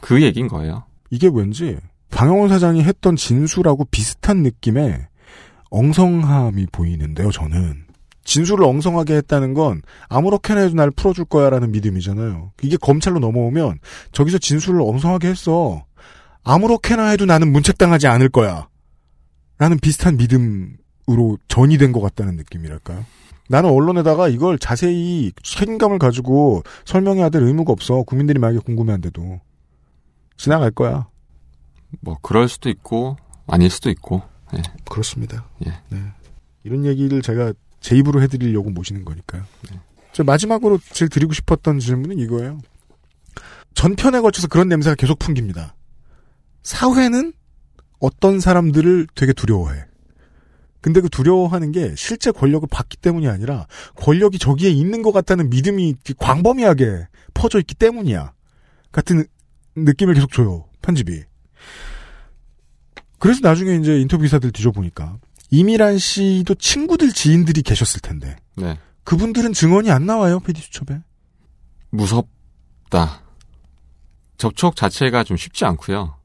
그 0.00 0.22
얘기인 0.22 0.46
거예요. 0.46 0.84
이게 1.10 1.28
왠지 1.34 1.78
방영원 2.10 2.48
사장이 2.48 2.84
했던 2.84 3.16
진술하고 3.16 3.86
비슷한 3.86 4.44
느낌의 4.44 5.09
엉성함이 5.70 6.66
보이는데요, 6.72 7.30
저는. 7.30 7.84
진술을 8.24 8.64
엉성하게 8.64 9.14
했다는 9.16 9.54
건 9.54 9.82
아무렇게나 10.08 10.60
해도 10.60 10.74
날 10.74 10.90
풀어줄 10.90 11.24
거야 11.24 11.50
라는 11.50 11.72
믿음이잖아요. 11.72 12.52
이게 12.62 12.76
검찰로 12.76 13.18
넘어오면 13.18 13.78
저기서 14.12 14.38
진술을 14.38 14.82
엉성하게 14.82 15.28
했어. 15.28 15.84
아무렇게나 16.44 17.08
해도 17.08 17.24
나는 17.24 17.50
문책당하지 17.52 18.06
않을 18.06 18.28
거야. 18.28 18.68
라는 19.58 19.78
비슷한 19.78 20.16
믿음으로 20.16 21.38
전이된 21.48 21.92
것 21.92 22.00
같다는 22.00 22.36
느낌이랄까요? 22.36 23.04
나는 23.48 23.70
언론에다가 23.70 24.28
이걸 24.28 24.58
자세히 24.58 25.32
책임감을 25.42 25.98
가지고 25.98 26.62
설명해야 26.84 27.30
될 27.30 27.42
의무가 27.42 27.72
없어. 27.72 28.04
국민들이 28.04 28.38
만약에 28.38 28.60
궁금해한데도. 28.64 29.40
지나갈 30.36 30.70
거야. 30.70 31.08
뭐 32.00 32.16
그럴 32.22 32.48
수도 32.48 32.70
있고 32.70 33.16
아닐 33.48 33.68
수도 33.68 33.90
있고. 33.90 34.22
예. 34.56 34.62
그렇습니다. 34.88 35.48
예. 35.66 35.72
네. 35.88 36.02
이런 36.64 36.84
얘기를 36.84 37.22
제가 37.22 37.52
제 37.80 37.96
입으로 37.96 38.20
해드리려고 38.22 38.70
모시는 38.70 39.04
거니까요. 39.04 39.44
저 40.12 40.24
마지막으로 40.24 40.78
제일 40.92 41.08
드리고 41.08 41.32
싶었던 41.32 41.78
질문은 41.78 42.18
이거예요. 42.18 42.58
전편에 43.74 44.20
걸쳐서 44.20 44.48
그런 44.48 44.68
냄새가 44.68 44.96
계속 44.96 45.18
풍깁니다. 45.18 45.74
사회는 46.62 47.32
어떤 48.00 48.40
사람들을 48.40 49.06
되게 49.14 49.32
두려워해. 49.32 49.84
근데 50.80 51.00
그 51.00 51.08
두려워하는 51.08 51.72
게 51.72 51.94
실제 51.96 52.30
권력을 52.30 52.66
받기 52.70 52.96
때문이 52.96 53.28
아니라 53.28 53.66
권력이 53.96 54.38
저기에 54.38 54.70
있는 54.70 55.02
것 55.02 55.12
같다는 55.12 55.50
믿음이 55.50 55.96
광범위하게 56.18 57.06
퍼져 57.34 57.58
있기 57.58 57.74
때문이야. 57.74 58.32
같은 58.90 59.24
느낌을 59.76 60.14
계속 60.14 60.32
줘요. 60.32 60.66
편집이. 60.82 61.22
그래서 63.20 63.40
나중에 63.42 63.76
이제 63.76 64.00
인터뷰 64.00 64.22
기사들 64.22 64.50
뒤져보니까 64.50 65.18
이미란 65.50 65.98
씨도 65.98 66.54
친구들 66.54 67.12
지인들이 67.12 67.62
계셨을 67.62 68.00
텐데 68.00 68.36
네. 68.56 68.76
그분들은 69.04 69.52
증언이 69.52 69.90
안 69.90 70.06
나와요 70.06 70.40
PD 70.40 70.60
수첩에. 70.60 71.00
무섭다. 71.90 73.22
접촉 74.36 74.74
자체가 74.74 75.22
좀 75.22 75.36
쉽지 75.36 75.64
않고요. 75.64 76.16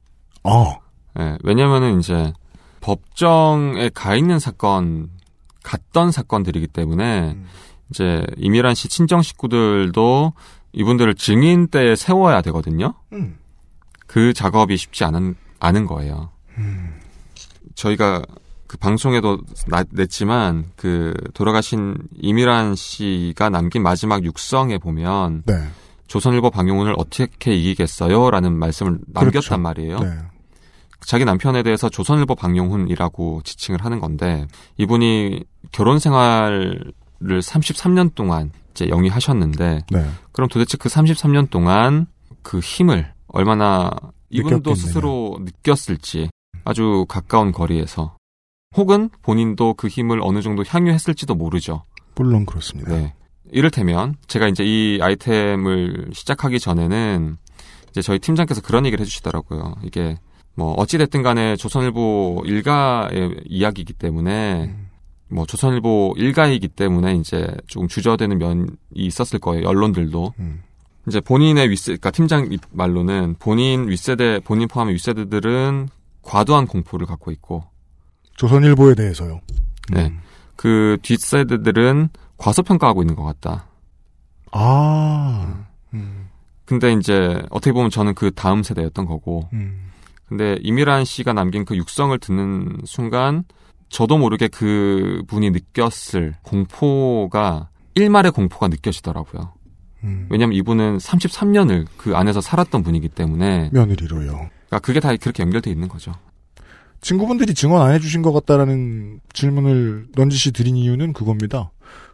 어. 0.44 0.74
예, 1.18 1.36
왜냐면은 1.42 2.00
이제 2.00 2.32
법정에 2.80 3.90
가 3.90 4.14
있는 4.14 4.38
사건, 4.38 5.10
갔던 5.62 6.12
사건들이기 6.12 6.68
때문에 6.68 7.32
음. 7.32 7.46
이제 7.90 8.24
이미란 8.36 8.74
씨 8.74 8.88
친정 8.88 9.22
식구들도 9.22 10.32
이분들을 10.72 11.14
증인대에 11.14 11.96
세워야 11.96 12.42
되거든요. 12.42 12.94
음. 13.12 13.38
그 14.06 14.32
작업이 14.32 14.76
쉽지 14.76 15.04
않은, 15.04 15.34
않은 15.58 15.86
거예요. 15.86 16.30
음. 16.58 16.85
저희가 17.76 18.22
그 18.66 18.76
방송에도 18.78 19.38
나, 19.68 19.84
냈지만 19.90 20.64
그 20.74 21.14
돌아가신 21.34 21.96
이미란 22.20 22.74
씨가 22.74 23.48
남긴 23.48 23.82
마지막 23.82 24.24
육성에 24.24 24.78
보면 24.78 25.44
네. 25.46 25.54
조선일보 26.08 26.50
방용훈을 26.50 26.94
어떻게 26.98 27.54
이기겠어요라는 27.54 28.52
말씀을 28.52 28.98
남겼단 29.06 29.30
그렇죠. 29.30 29.58
말이에요. 29.58 29.98
네. 30.00 30.18
자기 31.00 31.24
남편에 31.24 31.62
대해서 31.62 31.88
조선일보 31.88 32.34
방용훈이라고 32.34 33.42
지칭을 33.44 33.84
하는 33.84 34.00
건데 34.00 34.46
이분이 34.78 35.44
결혼 35.70 35.98
생활을 35.98 36.92
33년 37.20 38.14
동안 38.14 38.50
이제 38.72 38.88
영위하셨는데 38.88 39.82
네. 39.90 40.10
그럼 40.32 40.48
도대체 40.48 40.76
그 40.76 40.88
33년 40.88 41.50
동안 41.50 42.06
그 42.42 42.58
힘을 42.58 43.12
얼마나 43.28 43.90
이분도 44.30 44.70
느꼈겠느냐. 44.70 44.86
스스로 44.86 45.38
느꼈을지 45.40 46.30
아주 46.66 47.06
가까운 47.08 47.52
거리에서 47.52 48.16
혹은 48.76 49.08
본인도 49.22 49.74
그 49.74 49.88
힘을 49.88 50.20
어느 50.22 50.42
정도 50.42 50.64
향유했을지도 50.66 51.34
모르죠. 51.34 51.84
물론 52.16 52.44
그렇습니다. 52.44 52.90
네. 52.90 53.14
이를테면 53.52 54.16
제가 54.26 54.48
이제 54.48 54.64
이 54.64 54.98
아이템을 55.00 56.10
시작하기 56.12 56.58
전에는 56.58 57.36
이제 57.90 58.02
저희 58.02 58.18
팀장께서 58.18 58.60
그런 58.60 58.84
얘기를 58.84 59.00
해주시더라고요. 59.02 59.76
이게 59.84 60.18
뭐 60.54 60.72
어찌 60.72 60.98
됐든 60.98 61.22
간에 61.22 61.56
조선일보 61.56 62.42
일가의 62.44 63.36
이야기이기 63.46 63.92
때문에 63.92 64.74
뭐 65.28 65.46
조선일보 65.46 66.14
일가이기 66.16 66.68
때문에 66.68 67.14
이제 67.14 67.46
조금 67.66 67.86
주저되는 67.88 68.38
면이 68.38 68.66
있었을 68.94 69.38
거예요. 69.38 69.68
언론들도. 69.68 70.34
이제 71.08 71.20
본인의 71.20 71.70
윗세, 71.70 71.92
그러니까 71.92 72.10
팀장 72.10 72.48
말로는 72.72 73.36
본인 73.38 73.88
윗세대, 73.88 74.40
본인 74.40 74.66
포함의 74.66 74.94
윗세대들은 74.94 75.88
과도한 76.26 76.66
공포를 76.66 77.06
갖고 77.06 77.30
있고, 77.30 77.64
조선일보에 78.36 78.94
대해서요. 78.94 79.40
네. 79.90 80.12
그 80.56 80.98
뒷세대들은 81.02 82.10
과소평가하고 82.36 83.02
있는 83.02 83.14
것 83.14 83.22
같다. 83.24 83.66
아. 84.52 85.66
근데 86.66 86.92
이제 86.92 87.40
어떻게 87.50 87.72
보면 87.72 87.90
저는 87.90 88.14
그 88.14 88.32
다음 88.34 88.62
세대였던 88.62 89.06
거고. 89.06 89.48
음. 89.52 89.90
근데 90.28 90.58
이미란 90.60 91.04
씨가 91.04 91.32
남긴 91.32 91.64
그 91.64 91.76
육성을 91.76 92.18
듣는 92.18 92.78
순간 92.84 93.44
저도 93.88 94.18
모르게 94.18 94.48
그 94.48 95.22
분이 95.28 95.50
느꼈을 95.50 96.34
공포가 96.42 97.68
일말의 97.94 98.32
공포가 98.32 98.66
느껴지더라고요. 98.66 99.52
음. 100.02 100.26
왜냐면 100.28 100.56
이분은 100.56 100.98
33년을 100.98 101.86
그 101.96 102.16
안에서 102.16 102.40
살았던 102.40 102.82
분이기 102.82 103.08
때문에 103.08 103.70
며느리로요. 103.72 104.50
그러니까 104.68 104.78
그게 104.80 105.00
다 105.00 105.14
그렇게 105.16 105.42
연결돼 105.42 105.70
있는 105.70 105.88
거죠. 105.88 106.12
친구분들이 107.00 107.54
증언 107.54 107.82
안 107.82 107.92
해주신 107.92 108.22
것 108.22 108.32
같다라는 108.32 109.20
질문을 109.32 110.08
넌지시 110.16 110.52
드린 110.52 110.76
이유는 110.76 111.12
그겁니다. 111.12 111.70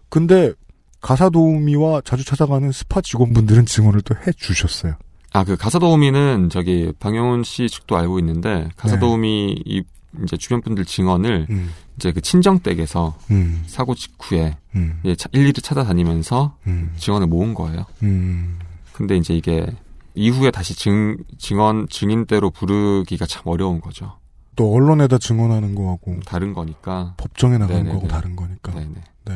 근데 0.09 0.53
가사 1.01 1.31
도우미와 1.31 2.03
자주 2.05 2.25
찾아가는 2.25 2.71
스파 2.73 3.01
직원분들은 3.01 3.67
증언을 3.67 4.03
또 4.03 4.15
해주셨어요. 4.27 4.95
아, 5.33 5.45
그 5.45 5.57
가사 5.57 5.79
도우미는 5.79 6.51
저기 6.51 6.93
방용훈 7.01 7.43
씨 7.45 7.69
측도 7.69 7.97
알고 7.97 8.19
있는데 8.19 8.69
가사도우미 8.77 9.63
이 9.65 9.83
이제 10.25 10.37
주변 10.37 10.61
분들 10.61 10.85
증언을 10.85 11.47
음. 11.49 11.71
이제 11.97 12.13
그 12.13 12.21
친정 12.21 12.59
댁에서 12.59 13.17
음. 13.31 13.63
사고 13.67 13.95
직후에 13.95 14.59
음. 14.75 15.01
차- 15.17 15.31
일일이 15.33 15.55
찾아다니면서 15.55 16.59
음. 16.67 16.93
증언을 16.99 17.29
모은 17.29 17.55
거예요. 17.55 17.87
음. 18.03 18.59
근데 18.93 19.17
이제 19.17 19.33
이게 19.33 19.67
이후에 20.15 20.51
다시 20.51 20.75
증 20.75 21.17
증언 21.39 21.89
증인대로 21.89 22.51
부르기가 22.51 23.27
참 23.27 23.43
어려운 23.47 23.81
거죠. 23.81 24.19
또 24.55 24.73
언론에다 24.75 25.19
증언하는 25.19 25.75
거하고 25.75 26.21
다른 26.27 26.53
거니까 26.53 27.15
법정에 27.17 27.59
나가는 27.59 27.85
네네네. 27.85 27.93
거하고 27.93 28.09
다른 28.09 28.37
거니까. 28.37 28.73
네네. 28.73 28.95
네. 29.25 29.35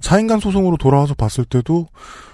4인간 0.00 0.40
소송으로 0.40 0.76
돌아와서 0.76 1.14
봤을 1.14 1.44
때도 1.44 1.88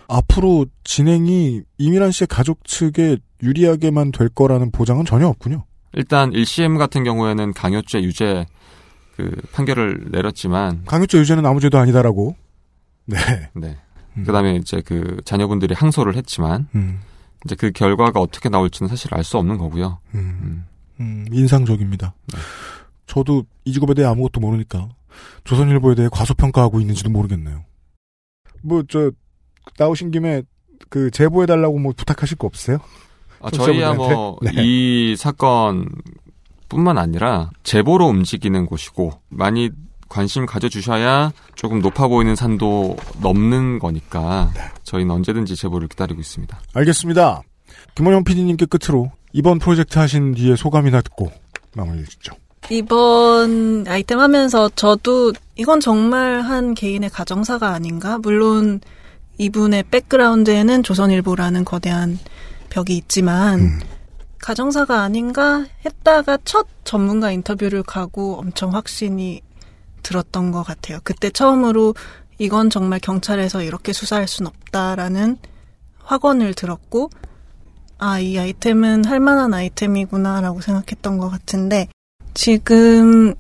앞으로 0.09 0.66
진행이 0.84 1.62
이미란 1.78 2.12
씨의 2.12 2.28
가족 2.28 2.64
측에 2.64 3.18
유리하게만 3.42 4.12
될 4.12 4.28
거라는 4.28 4.70
보장은 4.70 5.04
전혀 5.04 5.26
없군요. 5.26 5.64
일단 5.92 6.30
1CM 6.30 6.78
같은 6.78 7.04
경우에는 7.04 7.52
강요죄 7.54 8.02
유죄 8.02 8.46
그 9.16 9.34
판결을 9.52 10.09
내렸지만 10.11 10.84
강요죄 10.84 11.18
유죄는 11.18 11.44
아무 11.46 11.61
죄도 11.61 11.78
아니다라고. 11.78 12.36
네. 13.07 13.16
네. 13.54 13.78
그다음에 14.25 14.57
이제 14.57 14.81
그 14.81 15.19
자녀분들이 15.25 15.75
항소를 15.75 16.17
했지만 16.17 16.69
음. 16.75 17.01
이제 17.45 17.55
그 17.55 17.71
결과가 17.73 18.21
어떻게 18.21 18.49
나올지는 18.49 18.89
사실 18.89 19.14
알 19.14 19.23
수 19.25 19.37
없는 19.39 19.59
거고요. 19.59 19.99
음. 20.14 20.64
음, 21.01 21.27
인상적입니다. 21.31 22.14
저도 23.07 23.45
이 23.64 23.73
직업에 23.73 23.95
대해 23.95 24.09
아무것도 24.09 24.41
모르니까 24.41 24.89
조선일보에 25.45 25.95
대해 25.95 26.09
과소평가하고 26.11 26.81
있는지도 26.81 27.11
모르겠네요. 27.11 27.64
뭐 28.62 28.83
저 28.89 29.11
나오신 29.79 30.11
김에 30.11 30.43
그 30.89 31.11
제보해 31.11 31.47
달라고 31.47 31.79
뭐 31.79 31.93
부탁하실 31.97 32.39
거 32.39 32.47
없으세요? 32.47 32.79
아, 33.41 33.51
저희야 33.51 33.95
뭐 33.95 34.39
이 34.55 35.14
네. 35.17 35.23
사건뿐만 35.23 36.99
아니라 36.99 37.51
제보로 37.62 38.07
움직이는 38.07 38.67
곳이고 38.67 39.21
많이 39.29 39.71
관심 40.09 40.46
가져주셔야 40.46 41.32
조금 41.54 41.80
높아 41.80 42.09
보이는 42.09 42.36
산도 42.36 42.96
넘는 43.20 43.78
거니까 43.78 44.52
저희는 44.84 45.14
언제든지 45.14 45.57
제보를 45.57 45.88
기다리고 45.88 46.20
있습니다. 46.20 46.59
알겠습니다. 46.74 47.42
김원영 47.94 48.24
PD님께 48.24 48.66
끝으로 48.66 49.11
이번 49.32 49.59
프로젝트 49.59 49.98
하신 49.98 50.34
뒤에 50.34 50.57
소감이나 50.57 51.00
듣고 51.02 51.30
마무리 51.74 52.04
짓죠. 52.04 52.34
이번 52.70 53.86
아이템 53.86 54.18
하면서 54.18 54.68
저도 54.70 55.32
이건 55.57 55.80
정말 55.80 56.40
한 56.40 56.74
개인의 56.74 57.11
가정사가 57.11 57.68
아닌가? 57.68 58.18
물론 58.18 58.80
이분의 59.38 59.84
백그라운드에는 59.90 60.82
조선일보라는 60.82 61.64
거대한 61.64 62.18
벽이 62.70 62.96
있지만 62.96 63.80
가정사가 64.38 65.02
아닌가 65.02 65.66
했다가 65.84 66.38
첫 66.44 66.66
전문가 66.84 67.30
인터뷰를 67.30 67.82
가고 67.82 68.38
엄청 68.38 68.74
확신이 68.74 69.42
들었던 70.07 70.52
것 70.52 70.62
같아요. 70.62 70.98
그때 71.04 71.30
처음으로 71.30 71.94
이건 72.38 72.70
정말 72.70 73.00
경찰에서 73.00 73.62
이렇게 73.62 73.92
수사할 73.92 74.28
순 74.28 74.46
없다라는 74.46 75.38
확언을 75.98 76.54
들었고 76.54 77.11
아, 77.98 78.20
이 78.20 78.38
아이템은 78.38 79.07
할 79.07 79.20
만한 79.20 79.54
아이템이구나라고 79.54 80.61
생각했던 80.61 81.18
것 81.18 81.30
같은데 81.30 81.88
지금 82.34 83.34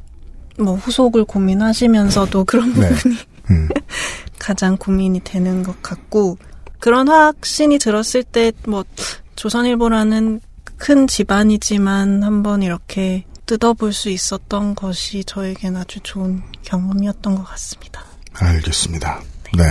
뭐 0.58 0.74
후속을 0.76 1.24
고민하시면서도 1.24 2.44
그런 2.44 2.72
네. 2.74 2.88
부분이 2.88 3.16
가장 4.38 4.76
고민이 4.76 5.20
되는 5.20 5.62
것 5.62 5.82
같고 5.82 6.38
그런 6.80 7.08
확신이 7.08 7.78
들었을 7.78 8.22
때 8.22 8.52
뭐 8.66 8.84
조선일보라는 9.36 10.40
큰 10.78 11.06
집안이지만 11.06 12.22
한번 12.22 12.62
이렇게 12.62 13.24
뜯어볼 13.44 13.92
수 13.92 14.10
있었던 14.10 14.74
것이 14.74 15.24
저에겐 15.24 15.76
아주 15.76 16.00
좋은 16.00 16.42
경험이었던 16.66 17.34
것 17.36 17.44
같습니다. 17.44 18.02
알겠습니다. 18.34 19.22
네. 19.56 19.62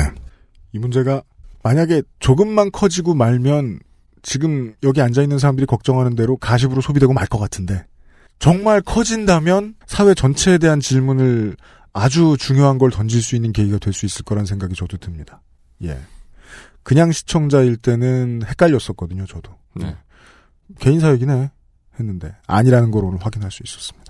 이 0.72 0.80
문제가 0.80 1.22
만약에 1.64 2.02
조금만 2.20 2.72
커지고 2.72 3.14
말면 3.14 3.80
지금 4.24 4.74
여기 4.84 5.02
앉아 5.02 5.22
있는 5.22 5.38
사람들이 5.38 5.66
걱정하는 5.68 6.16
대로 6.16 6.38
가십으로 6.38 6.82
소비되고 6.82 7.14
말 7.14 7.28
것 7.28 7.38
같은데 7.38 7.86
정말 8.40 8.82
커진다면 8.82 9.76
사회 9.86 10.14
전체에 10.14 10.58
대한 10.58 10.80
질문을 10.80 11.56
아주 11.94 12.36
중요한 12.40 12.78
걸 12.78 12.92
던질 12.92 13.22
수 13.22 13.36
있는 13.36 13.54
계기가 13.54 13.78
될 13.78 13.94
수 13.94 14.06
있을 14.06 14.24
거란 14.26 14.46
생각이 14.46 14.74
저도 14.76 14.98
듭니다. 14.98 15.42
예. 15.84 15.98
그냥 16.84 17.12
시청자일 17.12 17.78
때는 17.78 18.42
헷갈렸었거든요, 18.46 19.26
저도. 19.26 19.52
네. 19.76 19.96
개인 20.80 21.00
사역이네 21.00 21.52
했는데 22.00 22.36
아니라는 22.48 22.92
걸 22.92 23.06
오늘 23.06 23.24
확인할 23.24 23.52
수 23.52 23.64
있었습니다. 23.66 24.05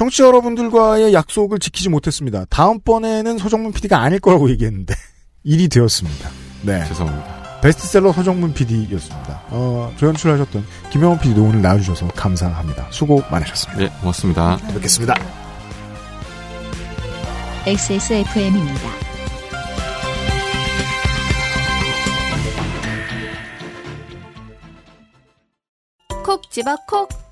청취자 0.00 0.24
여러분들과의 0.24 1.12
약속을 1.12 1.58
지키지 1.58 1.90
못했습니다. 1.90 2.46
다음번에는 2.48 3.36
서정문 3.36 3.72
PD가 3.72 3.98
아닐 3.98 4.18
거라고 4.18 4.48
얘기했는데 4.48 4.94
일이 5.44 5.68
되었습니다. 5.68 6.30
네. 6.62 6.82
죄송합니다. 6.86 7.60
베스트셀러 7.60 8.10
서정문 8.14 8.54
PD였습니다. 8.54 9.42
어, 9.50 9.92
조연출 9.98 10.30
하셨던 10.30 10.64
김영원 10.90 11.18
PD도 11.18 11.44
오늘 11.44 11.60
나와주셔서 11.60 12.08
감사합니다. 12.16 12.86
수고 12.90 13.22
많으셨습니다. 13.30 13.78
네, 13.78 14.00
고맙습니다. 14.00 14.56
뵙겠습니다. 14.72 15.14
XSFM입니다. 17.66 18.88
콕 26.24 26.50
집어 26.50 26.74
콕. 26.88 27.29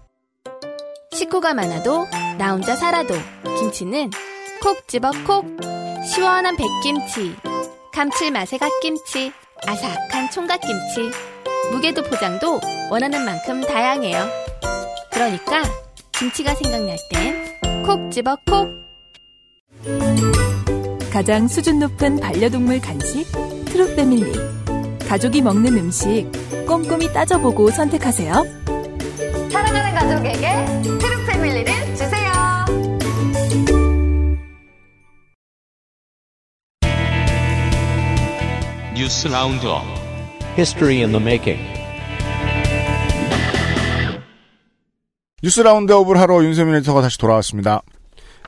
식구가 1.13 1.55
많아도 1.55 2.07
나 2.39 2.53
혼자 2.53 2.77
살아도 2.77 3.15
김치는 3.59 4.11
콕 4.63 4.87
집어 4.89 5.11
콕. 5.27 5.45
시원한 6.07 6.57
백김치, 6.57 7.35
감칠맛의 7.93 8.59
갓김치, 8.59 9.33
아삭한 9.67 10.31
총각김치. 10.31 11.11
무게도 11.73 12.03
포장도 12.05 12.61
원하는 12.91 13.25
만큼 13.25 13.61
다양해요. 13.61 14.27
그러니까 15.13 15.63
김치가 16.13 16.55
생각날 16.55 16.97
땐 17.11 17.59
콕 17.85 18.11
집어 18.13 18.37
콕. 18.47 18.69
가장 21.11 21.49
수준 21.49 21.79
높은 21.79 22.21
반려동물 22.21 22.81
간식 22.81 23.27
트루 23.67 23.97
패밀리. 23.97 24.33
가족이 25.09 25.41
먹는 25.41 25.77
음식 25.79 26.31
꼼꼼히 26.67 27.11
따져보고 27.13 27.71
선택하세요. 27.71 28.58
사랑하는 29.51 29.95
가족에게 29.95 30.99
트루 30.99 31.27
패밀리를 31.27 31.73
주세요. 31.97 32.33
뉴스 38.95 39.29
라운드업 39.29 39.83
History 40.57 40.99
in 41.03 41.13
the 41.13 41.23
making. 41.23 41.63
뉴스 45.43 45.61
라운드업을 45.61 46.19
하러 46.19 46.43
윤세민 46.43 46.75
에디터가 46.77 47.01
다시 47.01 47.17
돌아왔습니다. 47.17 47.83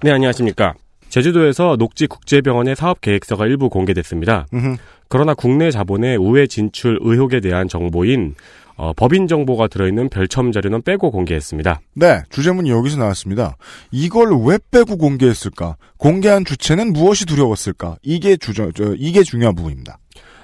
네, 0.02 0.10
안녕하십니까. 0.10 0.74
제주도에서 1.08 1.76
녹지 1.76 2.06
국제병원의 2.06 2.76
사업 2.76 3.00
계획서가 3.00 3.46
일부 3.46 3.68
공개됐습니다. 3.68 4.46
음흠. 4.52 4.76
그러나 5.08 5.34
국내 5.34 5.70
자본의 5.70 6.16
우회 6.16 6.46
진출 6.46 6.98
의혹에 7.00 7.40
대한 7.40 7.68
정보인 7.68 8.34
어, 8.80 8.94
법인 8.94 9.26
정보가 9.26 9.68
들어있는 9.68 10.08
별첨 10.08 10.52
자료는 10.52 10.80
빼고 10.80 11.10
공개했습니다. 11.10 11.82
네, 11.96 12.22
주제문이 12.30 12.70
여기서 12.70 12.96
나왔습니다. 12.96 13.58
이걸 13.90 14.30
왜 14.46 14.58
빼고 14.70 14.96
공개했을까? 14.96 15.76
공개한 15.98 16.46
주체는 16.46 16.94
무엇이 16.94 17.26
두려웠을까? 17.26 17.96
이게 18.02 18.38
주저, 18.38 18.72
저, 18.72 18.94
이게 18.96 19.22
중요한 19.22 19.54
부분입니다. 19.54 19.98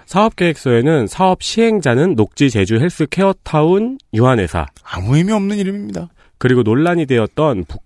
사업 0.05 0.37
계획서에는 0.37 1.07
사업 1.07 1.43
시행자는 1.43 2.15
녹지 2.15 2.51
제주 2.51 2.79
헬스 2.79 3.07
케어 3.07 3.35
타운 3.43 3.97
유한회사 4.13 4.67
아무 4.85 5.17
의미 5.17 5.33
없는 5.33 5.57
이름입니다. 5.57 6.11
그리고 6.37 6.63
논란이 6.63 7.07
되었던 7.07 7.65
북, 7.67 7.83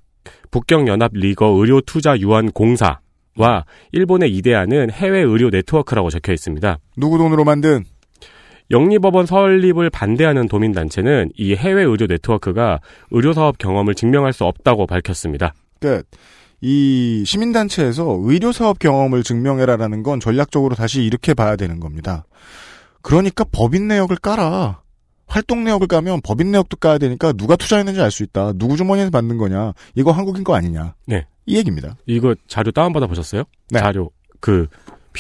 북경연합 0.51 1.13
리거 1.15 1.47
의료 1.61 1.81
투자 1.81 2.19
유한 2.19 2.51
공사 2.51 2.99
와 3.37 3.65
일본의 3.93 4.35
이데아는 4.35 4.91
해외 4.91 5.21
의료 5.21 5.49
네트워크라고 5.51 6.11
적혀 6.11 6.33
있습니다. 6.33 6.79
누구 6.97 7.19
돈으로 7.19 7.45
만든? 7.45 7.85
영리병원 8.71 9.27
설립을 9.27 9.91
반대하는 9.91 10.47
도민단체는 10.49 11.33
이 11.37 11.55
해외 11.55 11.83
의료 11.83 12.07
네트워크가 12.07 12.81
의료 13.11 13.33
사업 13.33 13.59
경험을 13.59 13.95
증명할 13.95 14.33
수 14.33 14.45
없다고 14.45 14.87
밝혔습니다. 14.87 15.55
끝. 15.81 16.07
이 16.63 17.25
시민단체에서 17.27 18.19
의료사업 18.23 18.79
경험을 18.79 19.23
증명해라라는 19.23 20.03
건 20.03 20.21
전략적으로 20.21 20.75
다시 20.75 21.03
이렇게 21.03 21.33
봐야 21.33 21.57
되는 21.57 21.81
겁니다. 21.81 22.27
그러니까 23.03 23.45
법인 23.51 23.89
내역을 23.89 24.17
깔아. 24.17 24.83
활동 25.27 25.65
내역을 25.65 25.87
까면 25.87 26.21
법인 26.23 26.51
내역도 26.51 26.77
까야 26.77 26.99
되니까 26.99 27.33
누가 27.33 27.57
투자했는지 27.57 28.01
알 28.01 28.11
수 28.11 28.23
있다. 28.25 28.53
누구 28.57 28.77
주머니에서 28.77 29.11
받는 29.11 29.39
거냐. 29.39 29.73
이거 29.95 30.11
한국인 30.11 30.45
거 30.45 30.55
아니냐. 30.55 30.95
네. 31.07 31.27
이 31.47 31.57
얘기입니다. 31.57 31.97
이거 32.07 32.35
자료 32.47 32.73
다운받아 32.73 33.07
보셨어요? 33.07 33.45
네. 33.71 33.79
자료 33.79 34.11
그 34.41 34.67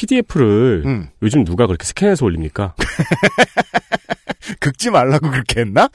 PDF를 0.00 0.82
음. 0.86 1.08
요즘 1.22 1.44
누가 1.44 1.66
그렇게 1.66 1.84
스캔해서 1.84 2.24
올립니까? 2.24 2.74
긁지 4.58 4.90
말라고 4.90 5.30
그렇게 5.30 5.60
했나? 5.60 5.88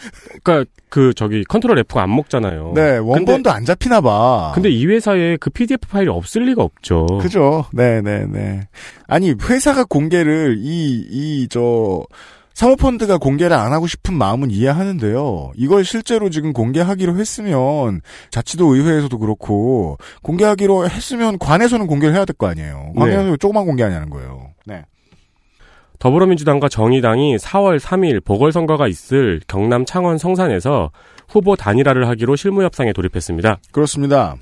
그러니까 0.43 0.69
그 0.89 1.13
저기 1.13 1.43
control 1.43 1.77
F가 1.79 2.03
안 2.03 2.15
먹잖아요. 2.15 2.73
네, 2.75 2.97
원본도 2.97 3.49
안 3.51 3.65
잡히나 3.65 4.01
봐. 4.01 4.51
근데 4.55 4.69
이 4.69 4.85
회사에 4.85 5.37
그 5.37 5.49
PDF 5.49 5.87
파일이 5.89 6.09
없을 6.09 6.43
리가 6.45 6.63
없죠. 6.63 7.05
그죠. 7.21 7.65
네 7.73 8.01
네 8.01 8.25
네. 8.27 8.67
아니, 9.07 9.31
회사가 9.31 9.83
공개를, 9.85 10.57
이, 10.59 11.05
이, 11.09 11.47
저, 11.49 12.03
사모펀드가 12.55 13.17
공개를 13.17 13.55
안 13.55 13.73
하고 13.73 13.85
싶은 13.85 14.13
마음은 14.15 14.49
이해하는데요. 14.49 15.51
이걸 15.55 15.83
실제로 15.83 16.29
지금 16.29 16.53
공개하기로 16.53 17.17
했으면, 17.17 18.01
자치도 18.31 18.75
의회에서도 18.75 19.19
그렇고, 19.19 19.97
공개하기로 20.23 20.89
했으면 20.89 21.37
관에서는 21.37 21.85
공개를 21.85 22.15
해야 22.15 22.23
될 22.23 22.35
거 22.37 22.47
아니에요. 22.47 22.93
관에서 22.97 23.23
네. 23.23 23.37
조그만 23.37 23.65
공개하냐는 23.65 24.09
거예요. 24.09 24.51
네. 24.65 24.83
더불어민주당과 25.99 26.69
정의당이 26.69 27.37
4월 27.37 27.79
3일 27.79 28.23
보궐선거가 28.23 28.87
있을 28.87 29.41
경남 29.47 29.85
창원 29.85 30.17
성산에서 30.17 30.91
후보 31.27 31.55
단일화를 31.55 32.07
하기로 32.09 32.35
실무협상에 32.35 32.91
돌입했습니다. 32.93 33.57
그렇습니다. 33.71 34.35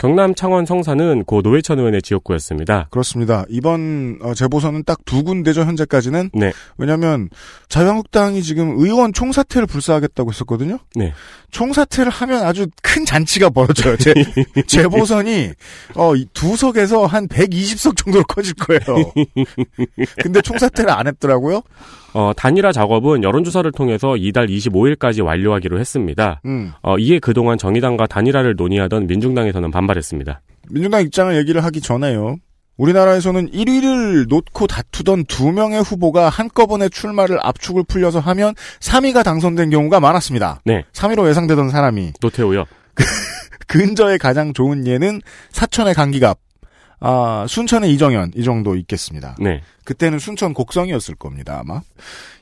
경남 0.00 0.34
창원 0.34 0.64
성산은 0.64 1.24
고 1.24 1.42
노회찬 1.42 1.78
의원의 1.78 2.00
지역구였습니다. 2.00 2.88
그렇습니다. 2.90 3.44
이번 3.50 4.18
어, 4.22 4.32
재보선은 4.32 4.84
딱 4.84 5.00
두 5.04 5.24
군데죠 5.24 5.62
현재까지는. 5.62 6.30
네. 6.32 6.52
왜냐하면 6.78 7.28
자유한국당이 7.68 8.42
지금 8.42 8.78
의원 8.78 9.12
총사퇴를 9.12 9.66
불사하겠다고 9.66 10.30
했었거든요. 10.30 10.78
네. 10.94 11.12
총사퇴를 11.50 12.10
하면 12.10 12.44
아주 12.44 12.68
큰 12.82 12.99
잔치가 13.10 13.50
벌어져요. 13.50 13.96
제, 13.96 14.14
재보선이 14.68 15.50
어, 15.96 16.14
이두 16.14 16.54
석에서 16.54 17.06
한 17.06 17.26
120석 17.26 17.96
정도로 17.96 18.22
커질 18.24 18.54
거예요. 18.54 18.80
근데 20.22 20.40
총사퇴를 20.40 20.90
안 20.90 21.08
했더라고요. 21.08 21.62
어, 22.14 22.32
단일화 22.36 22.70
작업은 22.70 23.24
여론조사를 23.24 23.70
통해서 23.72 24.16
이달 24.16 24.46
25일까지 24.46 25.24
완료하기로 25.24 25.80
했습니다. 25.80 26.40
음. 26.44 26.72
어, 26.82 26.98
이에 26.98 27.18
그동안 27.18 27.58
정의당과 27.58 28.06
단일화를 28.06 28.54
논의하던 28.56 29.08
민중당에서는 29.08 29.72
반발했습니다. 29.72 30.40
민주당 30.70 31.02
입장을 31.02 31.36
얘기를 31.36 31.64
하기 31.64 31.80
전에요. 31.80 32.36
우리나라에서는 32.76 33.50
1위를 33.50 34.28
놓고 34.28 34.68
다투던 34.68 35.24
두 35.24 35.50
명의 35.50 35.82
후보가 35.82 36.28
한꺼번에 36.28 36.88
출마를 36.88 37.38
압축을 37.42 37.82
풀려서 37.88 38.20
하면 38.20 38.54
3위가 38.78 39.24
당선된 39.24 39.70
경우가 39.70 39.98
많았습니다. 39.98 40.60
네. 40.64 40.84
3위로 40.92 41.28
예상되던 41.28 41.70
사람이 41.70 42.12
노태우요. 42.20 42.66
근저에 43.66 44.18
가장 44.18 44.52
좋은 44.52 44.86
예는 44.86 45.20
사천의 45.52 45.94
강기갑, 45.94 46.38
아, 47.00 47.46
순천의 47.48 47.92
이정현 47.94 48.32
이 48.34 48.44
정도 48.44 48.76
있겠습니다. 48.76 49.36
네. 49.40 49.62
그때는 49.84 50.18
순천 50.18 50.54
곡성이었을 50.54 51.14
겁니다 51.14 51.60
아마. 51.60 51.80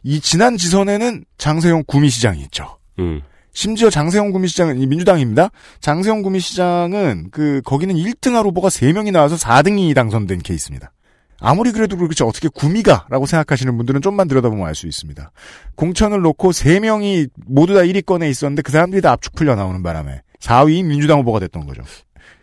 이 0.03 0.21
지난 0.21 0.57
지선에는 0.57 1.25
장세용 1.39 1.85
구미시장이 1.87 2.41
있죠. 2.43 2.79
음. 2.99 3.23
심지어 3.53 3.91
장세용 3.91 4.33
구미시장은 4.33 4.81
이 4.81 4.87
민주당입니다. 4.87 5.51
장세용 5.81 6.23
구미시장은 6.23 7.29
그 7.31 7.61
거기는 7.65 7.95
1등할 7.95 8.45
후보가 8.45 8.69
3명이 8.69 9.13
나와서 9.13 9.37
4등이 9.37 9.95
당선된 9.95 10.41
케이스입니다. 10.41 10.93
아무리 11.41 11.71
그래도 11.71 11.97
그렇지 11.97 12.25
어떻게 12.25 12.49
구미가라고 12.49 13.27
생각하시는 13.27 13.77
분들은 13.77 14.01
좀만 14.03 14.27
들여다보면 14.27 14.67
알 14.67 14.75
수 14.75 14.87
있습니다. 14.89 15.31
공천을 15.77 16.21
놓고 16.21 16.51
3명이 16.51 17.31
모두 17.47 17.75
다 17.75 17.81
1위권에 17.81 18.29
있었는데 18.29 18.63
그 18.63 18.73
사람들이 18.73 19.03
다 19.03 19.13
압축 19.13 19.35
풀려 19.35 19.55
나오는 19.55 19.83
바람에 19.83 20.23
4위 20.41 20.85
민주당 20.85 21.21
후보가 21.21 21.41
됐던 21.41 21.67
거죠. 21.67 21.83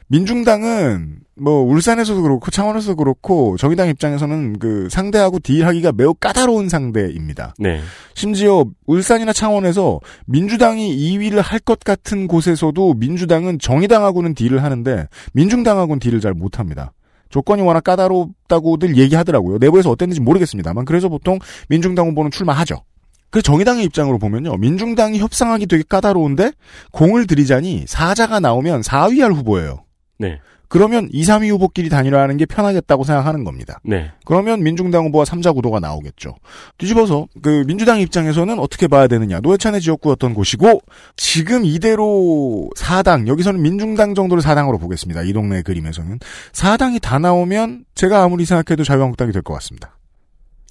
민중당은 0.07 1.17
뭐 1.38 1.61
울산에서도 1.63 2.22
그렇고 2.22 2.51
창원에서도 2.51 2.95
그렇고 2.95 3.57
정의당 3.57 3.89
입장에서는 3.89 4.59
그 4.59 4.88
상대하고 4.89 5.39
딜하기가 5.39 5.91
매우 5.93 6.13
까다로운 6.13 6.69
상대입니다. 6.69 7.55
네. 7.57 7.81
심지어 8.13 8.65
울산이나 8.85 9.34
창원에서 9.34 9.99
민주당이 10.27 10.95
2위를 10.95 11.41
할 11.41 11.59
것 11.59 11.80
같은 11.80 12.27
곳에서도 12.27 12.93
민주당은 12.93 13.57
정의당하고는 13.57 14.35
딜을 14.35 14.63
하는데 14.63 15.07
민중당하고는 15.34 15.99
딜을 15.99 16.22
잘 16.22 16.34
못합니다. 16.34 16.93
조건이 17.30 17.63
워낙 17.63 17.84
까다롭다고들 17.84 18.97
얘기하더라고요. 18.97 19.57
내부에서 19.57 19.89
어땠는지 19.89 20.22
모르겠습니다만 20.22 20.85
그래서 20.85 21.09
보통 21.09 21.39
민중당 21.69 22.07
후보는 22.09 22.30
출마하죠. 22.30 22.76
그 23.36 23.41
정의당의 23.41 23.84
입장으로 23.84 24.18
보면요. 24.18 24.56
민중당이 24.56 25.20
협상하기 25.20 25.68
되게 25.68 25.84
까다로운데 25.84 26.53
공을 26.94 27.28
들이자니 27.28 27.84
사자가 27.86 28.40
나오면 28.40 28.80
4위할 28.80 29.36
후보예요. 29.36 29.84
네. 30.18 30.40
그러면 30.70 31.10
2, 31.12 31.22
3위 31.24 31.49
후보끼리 31.49 31.90
단일화하는 31.90 32.38
게 32.38 32.45
편하겠다고 32.45 33.03
생각하는 33.03 33.44
겁니다. 33.44 33.82
네. 33.84 34.10
그러면 34.24 34.64
민중당 34.64 35.03
후보와 35.07 35.26
3자 35.26 35.53
구도가 35.53 35.82
나오겠죠. 35.82 36.36
뒤집어서 36.78 37.28
그 37.41 37.66
민주당 37.68 37.99
입장에서는 37.99 38.57
어떻게 38.57 38.88
봐야 38.88 39.07
되느냐. 39.07 39.41
노회찬의 39.41 39.82
지역구였던 39.82 40.34
곳이고 40.34 40.80
지금 41.18 41.66
이대로 41.66 42.70
4당 42.78 43.28
여기서는 43.28 43.62
민중당 43.62 44.16
정도를 44.16 44.41
4당으로 44.41 44.80
보겠습니다. 44.80 45.24
이 45.24 45.34
동네 45.34 45.62
그림에서는 45.62 46.20
4당이 46.53 47.02
다 47.02 47.20
나오면 47.20 47.84
제가 47.95 48.24
아무리 48.24 48.45
생각해도 48.45 48.86
자유한국당이 48.86 49.34
될 49.34 49.41
것 49.41 49.53
같습니다. 49.56 49.98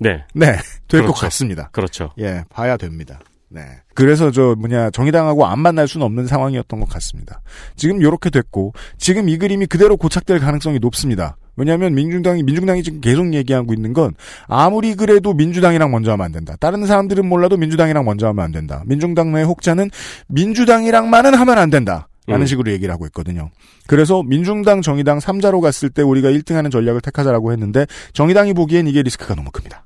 네. 0.01 0.25
네, 0.35 0.47
될것 0.89 0.89
그렇죠. 0.89 1.13
같습니다. 1.13 1.69
그렇죠. 1.73 2.11
예, 2.19 2.45
봐야 2.51 2.77
됩니다. 2.77 3.21
네. 3.49 3.63
그래서 3.95 4.33
저 4.33 4.57
뭐냐 4.59 4.91
정의당하고 4.91 5.47
안 5.47 5.61
만날 5.61 5.87
수는 5.87 6.05
없는 6.07 6.27
상황이었던 6.27 6.81
것 6.81 6.89
같습니다. 6.89 7.41
지금 7.77 8.03
요렇게 8.03 8.31
됐고 8.31 8.73
지금 8.99 9.29
이 9.29 9.39
그림이 9.39 9.67
그대로 9.67 9.97
고착될 9.97 10.41
가능성이 10.41 10.81
높습니다. 10.81 11.37
왜냐하면 11.57 11.95
민중당이 11.95 12.43
민중당이 12.43 12.83
지금 12.83 13.01
계속 13.01 13.33
얘기하고 13.33 13.73
있는 13.73 13.93
건 13.93 14.15
아무리 14.49 14.97
그래도 14.97 15.33
민주당이랑 15.35 15.93
먼저 15.93 16.11
하면 16.11 16.27
안 16.27 16.33
된다. 16.33 16.57
다른 16.59 16.85
사람들은 16.85 17.27
몰라도 17.27 17.57
민주당이랑 17.57 18.05
먼저 18.05 18.27
하면 18.27 18.45
안 18.45 18.51
된다. 18.51 18.83
민중당 18.87 19.33
내 19.33 19.43
혹자는 19.43 19.91
민주당이랑만은 20.27 21.35
하면 21.35 21.59
안 21.59 21.71
된다. 21.71 22.09
라는 22.27 22.43
음. 22.45 22.47
식으로 22.47 22.73
얘기를 22.73 22.93
하고 22.93 23.07
있거든요. 23.07 23.51
그래서 23.87 24.23
민중당, 24.23 24.81
정의당 24.83 25.19
3자로 25.19 25.61
갔을 25.61 25.91
때 25.91 26.03
우리가 26.03 26.31
1등하는 26.31 26.71
전략을 26.71 27.01
택하자라고 27.03 27.53
했는데 27.53 27.87
정의당이 28.15 28.55
보기엔 28.55 28.87
이게 28.87 29.03
리스크가 29.03 29.35
너무 29.35 29.51
큽니다. 29.51 29.85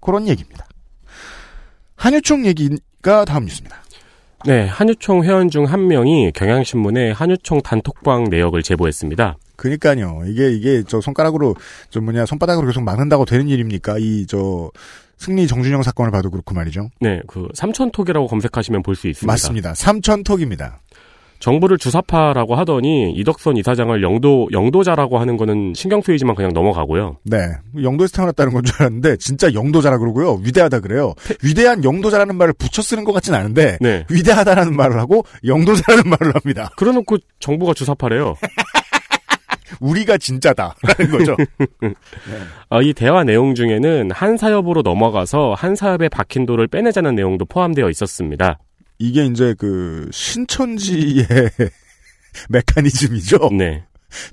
그런 0.00 0.28
얘기입니다. 0.28 0.66
한유총 1.96 2.46
얘기가 2.46 3.24
다음 3.24 3.44
뉴스입니다. 3.44 3.76
네, 4.46 4.66
한유총 4.66 5.24
회원 5.24 5.50
중 5.50 5.64
한 5.66 5.86
명이 5.86 6.32
경향신문에 6.32 7.10
한유총 7.12 7.60
단톡방 7.62 8.24
내역을 8.30 8.62
제보했습니다. 8.62 9.36
그니까요. 9.56 10.22
이게 10.26 10.50
이게 10.52 10.82
저 10.88 11.02
손가락으로 11.02 11.54
저 11.90 12.00
뭐냐 12.00 12.24
손바닥으로 12.24 12.66
계속 12.66 12.82
막는다고 12.82 13.26
되는 13.26 13.48
일입니까? 13.48 13.96
이 13.98 14.24
저 14.26 14.70
승리 15.18 15.46
정준영 15.46 15.82
사건을 15.82 16.10
봐도 16.10 16.30
그렇고 16.30 16.54
말이죠. 16.54 16.88
네, 17.00 17.20
그 17.26 17.46
삼천톡이라고 17.52 18.26
검색하시면 18.26 18.82
볼 18.82 18.94
수 18.96 19.06
있습니다. 19.08 19.30
맞습니다. 19.30 19.74
삼천톡입니다. 19.74 20.80
정부를 21.40 21.78
주사파라고 21.78 22.54
하더니 22.54 23.12
이덕선 23.12 23.56
이사장을 23.56 24.02
영도 24.02 24.48
영도자라고 24.52 25.18
하는 25.18 25.36
거는 25.36 25.72
신경 25.74 26.00
쓰이지만 26.02 26.36
그냥 26.36 26.52
넘어가고요. 26.52 27.16
네. 27.24 27.38
영도에서 27.82 28.14
태어났다는 28.16 28.52
건 28.52 28.62
줄 28.62 28.76
알았는데 28.78 29.16
진짜 29.16 29.52
영도자라 29.52 29.98
그러고요. 29.98 30.34
위대하다 30.44 30.80
그래요. 30.80 31.14
위대한 31.42 31.82
영도자라는 31.82 32.36
말을 32.36 32.52
붙여 32.52 32.82
쓰는 32.82 33.04
것 33.04 33.12
같진 33.12 33.34
않은데 33.34 33.78
네. 33.80 34.04
위대하다라는 34.10 34.76
말을 34.76 34.98
하고 35.00 35.24
영도자라는 35.44 36.10
말을 36.10 36.34
합니다. 36.34 36.70
그래놓고 36.76 37.16
정부가 37.40 37.72
주사파래요. 37.74 38.34
우리가 39.80 40.18
진짜다라는 40.18 41.10
거죠. 41.10 41.36
어, 42.68 42.82
이 42.82 42.92
대화 42.92 43.24
내용 43.24 43.54
중에는 43.54 44.10
한 44.10 44.36
사협으로 44.36 44.82
넘어가서 44.82 45.54
한 45.56 45.74
사협의 45.74 46.10
박힌 46.10 46.44
돌을 46.44 46.66
빼내자는 46.66 47.14
내용도 47.14 47.44
포함되어 47.46 47.88
있었습니다. 47.88 48.58
이게 49.00 49.24
이제 49.24 49.54
그 49.58 50.08
신천지의 50.12 51.26
메커니즘이죠. 52.50 53.48
네. 53.56 53.84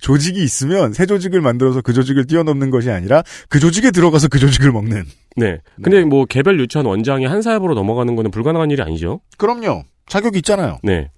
조직이 0.02 0.44
있으면 0.44 0.92
새 0.92 1.06
조직을 1.06 1.40
만들어서 1.40 1.82
그 1.82 1.94
조직을 1.94 2.26
뛰어넘는 2.26 2.70
것이 2.70 2.92
아니라 2.92 3.24
그 3.48 3.60
조직에 3.60 3.92
들어가서 3.92 4.28
그 4.28 4.40
조직을 4.40 4.72
먹는. 4.72 5.06
네. 5.38 5.60
근데 5.82 6.04
뭐 6.04 6.26
개별 6.26 6.60
유치원 6.60 6.86
원장이 6.86 7.26
한 7.26 7.42
사협으로 7.42 7.76
넘어가는 7.76 8.16
거는 8.16 8.30
불가능한 8.30 8.70
일이 8.72 8.82
아니죠. 8.82 9.22
그럼요. 9.38 9.84
자격이 10.08 10.40
있잖아요. 10.40 10.80
네. 10.84 11.10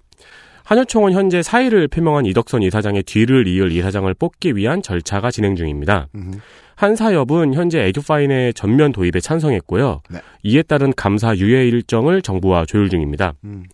한유총은 0.64 1.12
현재 1.12 1.42
사의를 1.42 1.88
표명한 1.88 2.26
이덕선 2.26 2.62
이사장의 2.62 3.02
뒤를 3.02 3.48
이을 3.48 3.72
이사장을 3.72 4.12
뽑기 4.14 4.54
위한 4.54 4.82
절차가 4.82 5.32
진행 5.32 5.56
중입니다. 5.56 6.06
한 6.80 6.96
사협은 6.96 7.52
현재 7.52 7.78
에듀파인의 7.78 8.54
전면 8.54 8.90
도입에 8.90 9.20
찬성했고요. 9.20 10.00
네. 10.08 10.20
이에 10.42 10.62
따른 10.62 10.94
감사 10.96 11.36
유예 11.36 11.68
일정을 11.68 12.22
정부와 12.22 12.64
조율 12.64 12.88
중입니다. 12.88 13.34
음. 13.44 13.64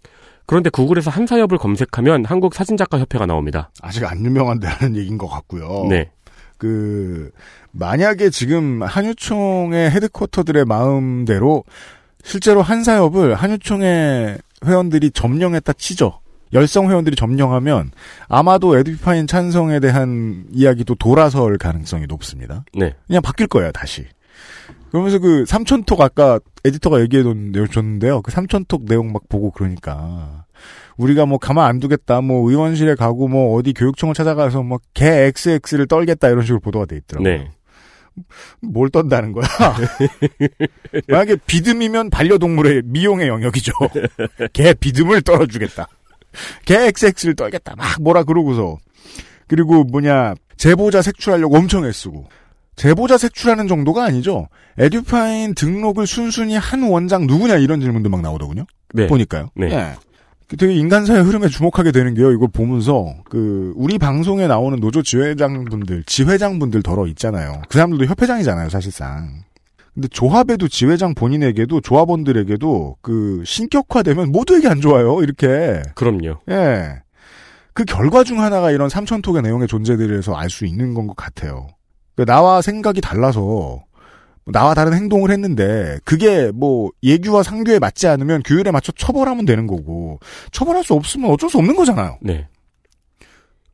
그런데 0.44 0.70
구글에서 0.70 1.12
한 1.12 1.24
사협을 1.24 1.56
검색하면 1.56 2.24
한국 2.24 2.52
사진작가 2.52 2.98
협회가 2.98 3.24
나옵니다. 3.24 3.70
아직 3.80 4.04
안 4.04 4.24
유명한데라는 4.24 4.96
얘기인 4.98 5.18
것 5.18 5.28
같고요. 5.28 5.86
네. 5.88 6.10
그 6.58 7.30
만약에 7.70 8.30
지금 8.30 8.82
한유총의 8.82 9.88
헤드쿼터들의 9.92 10.64
마음대로 10.64 11.62
실제로 12.24 12.60
한 12.60 12.82
사협을 12.82 13.36
한유총의 13.36 14.38
회원들이 14.64 15.12
점령했다 15.12 15.74
치죠. 15.74 16.18
열성 16.56 16.90
회원들이 16.90 17.16
점령하면 17.16 17.90
아마도 18.28 18.78
에듀파인 18.78 19.26
찬성에 19.26 19.78
대한 19.78 20.46
이야기도 20.52 20.94
돌아설 20.94 21.58
가능성이 21.58 22.06
높습니다. 22.06 22.64
네. 22.74 22.94
그냥 23.06 23.20
바뀔 23.20 23.46
거예요, 23.46 23.70
다시. 23.72 24.06
그러면서 24.90 25.18
그 25.18 25.44
삼천톡 25.46 26.00
아까 26.00 26.40
에디터가 26.64 27.00
얘기해 27.02 27.22
줬는데요. 27.70 28.22
그 28.22 28.30
삼천톡 28.30 28.86
내용 28.86 29.12
막 29.12 29.28
보고 29.28 29.50
그러니까 29.50 30.46
우리가 30.96 31.26
뭐 31.26 31.36
가만 31.36 31.66
안 31.66 31.78
두겠다. 31.78 32.22
뭐 32.22 32.48
의원실에 32.48 32.94
가고 32.94 33.28
뭐 33.28 33.54
어디 33.58 33.74
교육청을 33.74 34.14
찾아가서 34.14 34.62
뭐개 34.62 35.06
XX를 35.36 35.86
떨겠다 35.86 36.28
이런 36.28 36.42
식으로 36.42 36.60
보도가 36.60 36.86
돼 36.86 36.96
있더라고요. 36.96 37.30
네. 37.30 37.50
뭘 38.62 38.88
떤다는 38.88 39.32
거야? 39.32 39.44
만약에 41.08 41.36
비듬이면 41.46 42.08
반려동물의 42.08 42.82
미용의 42.86 43.28
영역이죠. 43.28 43.72
개 44.54 44.72
비듬을 44.72 45.20
떨어주겠다. 45.20 45.88
개 46.64 46.86
XX를 46.86 47.34
떨겠다. 47.34 47.74
막 47.76 48.00
뭐라 48.00 48.24
그러고서. 48.24 48.78
그리고 49.48 49.84
뭐냐, 49.84 50.34
제보자 50.56 51.02
색출하려고 51.02 51.56
엄청 51.56 51.84
애쓰고. 51.84 52.28
제보자 52.76 53.16
색출하는 53.16 53.68
정도가 53.68 54.04
아니죠. 54.04 54.48
에듀파인 54.78 55.54
등록을 55.54 56.06
순순히 56.06 56.56
한 56.56 56.82
원장 56.82 57.26
누구냐 57.26 57.56
이런 57.56 57.80
질문도 57.80 58.10
막 58.10 58.20
나오더군요. 58.20 58.66
네. 58.92 59.06
보니까요. 59.06 59.50
네. 59.54 59.70
예. 59.72 59.94
그 60.48 60.56
되게 60.56 60.74
인간사의 60.74 61.24
흐름에 61.24 61.48
주목하게 61.48 61.90
되는 61.90 62.14
게요. 62.14 62.30
이걸 62.30 62.48
보면서 62.52 63.14
그 63.24 63.72
우리 63.76 63.98
방송에 63.98 64.46
나오는 64.46 64.78
노조 64.78 65.02
지회장분들, 65.02 66.04
지회장분들 66.04 66.82
덜어 66.82 67.06
있잖아요. 67.08 67.62
그 67.68 67.78
사람들도 67.78 68.04
협회장이잖아요, 68.04 68.68
사실상. 68.68 69.42
근데 69.96 70.08
조합에도 70.08 70.68
지회장 70.68 71.14
본인에게도 71.14 71.80
조합원들에게도 71.80 72.98
그 73.00 73.42
신격화되면 73.46 74.30
모두에게 74.30 74.68
안 74.68 74.82
좋아요. 74.82 75.22
이렇게. 75.22 75.82
그럼요. 75.94 76.36
예. 76.50 77.00
그 77.72 77.84
결과 77.84 78.22
중 78.22 78.40
하나가 78.42 78.70
이런 78.70 78.90
삼천톡의 78.90 79.40
내용의 79.42 79.68
존재들에서 79.68 80.34
알 80.36 80.50
수 80.50 80.66
있는 80.66 80.92
건 80.92 81.06
것 81.06 81.16
같아요. 81.16 81.66
그러니까 82.14 82.30
나와 82.34 82.60
생각이 82.60 83.00
달라서 83.00 83.82
나와 84.44 84.74
다른 84.74 84.92
행동을 84.92 85.30
했는데 85.30 85.98
그게 86.04 86.50
뭐 86.54 86.90
예규와 87.02 87.42
상규에 87.42 87.78
맞지 87.78 88.06
않으면 88.06 88.42
규율에 88.44 88.70
맞춰 88.70 88.92
처벌하면 88.92 89.46
되는 89.46 89.66
거고 89.66 90.20
처벌할 90.52 90.84
수 90.84 90.92
없으면 90.92 91.30
어쩔 91.30 91.48
수 91.48 91.56
없는 91.56 91.74
거잖아요. 91.74 92.18
네. 92.20 92.48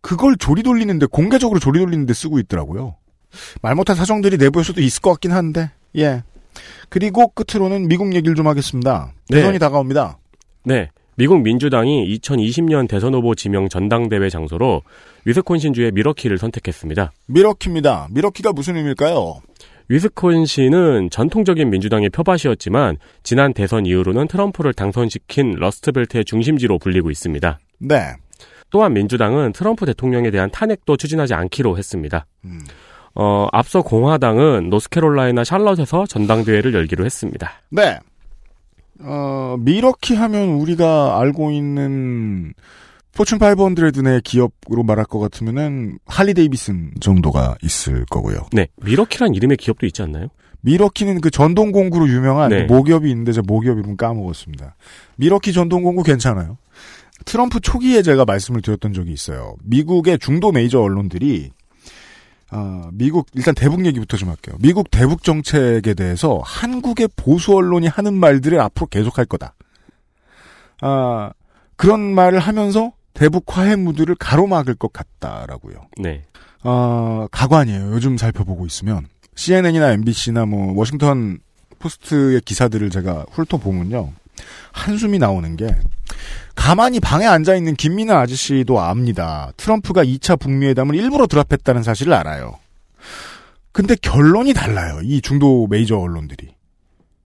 그걸 0.01 0.36
조리 0.36 0.62
돌리는데 0.62 1.07
공개적으로 1.07 1.59
조리 1.59 1.81
돌리는데 1.81 2.15
쓰고 2.15 2.39
있더라고요. 2.39 2.94
말 3.61 3.74
못한 3.74 3.97
사정들이 3.97 4.36
내부에서도 4.36 4.81
있을 4.81 5.03
것 5.03 5.11
같긴 5.11 5.32
한데 5.32 5.70
예. 5.97 6.23
그리고 6.89 7.28
끝으로는 7.28 7.89
미국 7.89 8.14
얘기를 8.14 8.35
좀 8.35 8.47
하겠습니다. 8.47 9.12
대선이 9.28 9.55
네. 9.55 9.59
다가옵니다. 9.59 10.19
네. 10.64 10.90
미국 11.16 11.43
민주당이 11.43 12.19
2020년 12.19 12.89
대선 12.89 13.14
후보 13.14 13.35
지명 13.35 13.69
전당대회 13.69 14.31
장소로 14.31 14.82
위스콘신주의 15.24 15.93
미러키를 15.93 16.39
선택했습니다. 16.39 17.12
미러키입니다. 17.27 18.09
미러키가 18.10 18.52
무슨 18.52 18.77
의미일까요? 18.77 19.40
위스콘신은 19.89 21.10
전통적인 21.10 21.69
민주당의 21.69 22.09
표밭이었지만 22.10 22.97
지난 23.23 23.52
대선 23.52 23.85
이후로는 23.85 24.27
트럼프를 24.28 24.73
당선시킨 24.73 25.56
러스트벨트의 25.56 26.24
중심지로 26.24 26.78
불리고 26.78 27.10
있습니다. 27.10 27.59
네. 27.78 28.14
또한 28.70 28.94
민주당은 28.94 29.52
트럼프 29.52 29.85
대통령에 29.85 30.31
대한 30.31 30.51
탄핵도 30.51 30.97
추진하지 30.97 31.35
않기로 31.35 31.77
했습니다. 31.77 32.27
어, 33.14 33.47
앞서 33.52 33.82
공화당은 33.82 34.70
노스캐롤라이나 34.70 35.44
샬럿에서 35.44 36.06
전당대회를 36.06 36.74
열기로 36.74 37.05
했습니다. 37.05 37.52
네. 37.70 37.98
어, 39.01 39.56
밀워키 39.59 40.14
하면 40.14 40.51
우리가 40.51 41.18
알고 41.20 41.51
있는 41.51 42.55
포춘 43.14 43.39
500대 43.39 44.23
기업으로 44.24 44.82
말할 44.84 45.05
것 45.05 45.18
같으면은 45.18 45.98
할리 46.06 46.32
데이비슨 46.32 46.93
정도가 47.01 47.56
있을 47.62 48.06
거고요. 48.06 48.47
네. 48.52 48.68
밀워키란 48.77 49.35
이름의 49.34 49.59
기업도 49.59 49.86
있지 49.86 50.02
않나요? 50.02 50.28
밀워키는 50.62 51.20
그 51.20 51.30
전동 51.30 51.72
공구로 51.72 52.09
유명한 52.09 52.51
네. 52.51 52.64
모기업이 52.64 53.10
있는데 53.10 53.32
제가 53.32 53.44
모기업 53.47 53.78
이름 53.78 53.97
까먹었습니다. 53.97 54.76
미러키 55.16 55.52
전동 55.52 55.82
공구 55.82 56.02
괜찮아요. 56.02 56.56
트럼프 57.24 57.60
초기에 57.60 58.02
제가 58.02 58.24
말씀을 58.24 58.62
드렸던 58.62 58.94
적이 58.94 59.12
있어요. 59.12 59.56
미국의 59.64 60.18
중도 60.18 60.51
메이저 60.52 60.80
언론들이 60.80 61.51
아, 62.55 62.91
미국 62.93 63.29
일단 63.33 63.55
대북 63.55 63.87
얘기부터 63.87 64.19
좀 64.19 64.29
할게요. 64.29 64.57
미국 64.61 64.91
대북 64.91 65.23
정책에 65.23 65.95
대해서 65.95 66.43
한국의 66.45 67.09
보수 67.16 67.55
언론이 67.57 67.87
하는 67.87 68.12
말들을 68.12 68.61
앞으로 68.61 68.87
계속할 68.89 69.24
거다. 69.24 69.55
아, 70.83 71.33
그런 71.77 72.01
말을 72.01 72.39
하면서 72.39 72.93
대북 73.15 73.57
화해 73.57 73.74
무드를 73.77 74.15
가로막을 74.16 74.74
것 74.74 74.93
같다라고요. 74.93 75.89
네. 75.97 76.24
아, 76.62 77.27
가관이에요. 77.31 77.93
요즘 77.95 78.19
살펴보고 78.19 78.66
있으면 78.66 79.07
CNN이나 79.35 79.93
MBC나 79.93 80.45
뭐 80.45 80.74
워싱턴 80.77 81.39
포스트의 81.79 82.43
기사들을 82.43 82.91
제가 82.91 83.24
훑어보면요. 83.31 84.12
한숨이 84.73 85.19
나오는 85.19 85.56
게 85.56 85.74
가만히 86.55 87.01
방에 87.01 87.27
앉아 87.27 87.55
있는 87.56 87.74
김민아 87.74 88.20
아저씨도 88.20 88.81
압니다. 88.81 89.52
트럼프가 89.56 90.05
2차 90.05 90.39
북미 90.39 90.66
회담을 90.66 90.94
일부러 90.94 91.27
drop했다는 91.27 91.82
사실을 91.82 92.12
알아요. 92.12 92.59
근데 93.73 93.97
결론이 93.97 94.52
달라요. 94.52 95.01
이 95.02 95.20
중도 95.23 95.66
메이저 95.66 95.97
언론들이. 95.97 96.55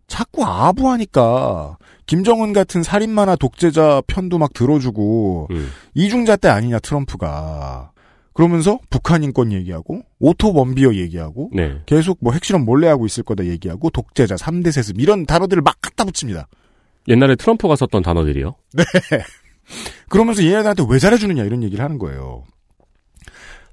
자꾸 0.07 0.45
아부하니까 0.45 1.77
김정은 2.05 2.53
같은 2.53 2.81
살인마나 2.81 3.35
독재자 3.35 4.01
편도 4.07 4.37
막 4.37 4.53
들어주고 4.53 5.49
음. 5.51 5.69
이중잣대 5.93 6.47
아니냐 6.47 6.79
트럼프가. 6.79 7.91
그러면서 8.33 8.79
북한 8.89 9.23
인권 9.23 9.51
얘기하고 9.51 10.03
오토 10.19 10.53
웜비어 10.53 10.93
얘기하고 10.93 11.49
네. 11.53 11.81
계속 11.85 12.19
뭐 12.21 12.33
핵실험 12.33 12.63
몰래 12.63 12.87
하고 12.87 13.05
있을 13.05 13.23
거다 13.23 13.45
얘기하고 13.45 13.89
독재자 13.89 14.35
3대 14.35 14.71
세습 14.71 15.01
이런 15.01 15.25
단어들을 15.25 15.63
막 15.63 15.75
갖다 15.81 16.05
붙입니다. 16.05 16.47
옛날에 17.07 17.35
트럼프가 17.35 17.75
썼던 17.75 18.03
단어들이요. 18.03 18.55
네. 18.73 18.83
그러면서 20.09 20.43
얘네들한테 20.43 20.83
왜 20.89 20.99
잘해주느냐 20.99 21.43
이런 21.43 21.63
얘기를 21.63 21.83
하는 21.83 21.97
거예요. 21.97 22.43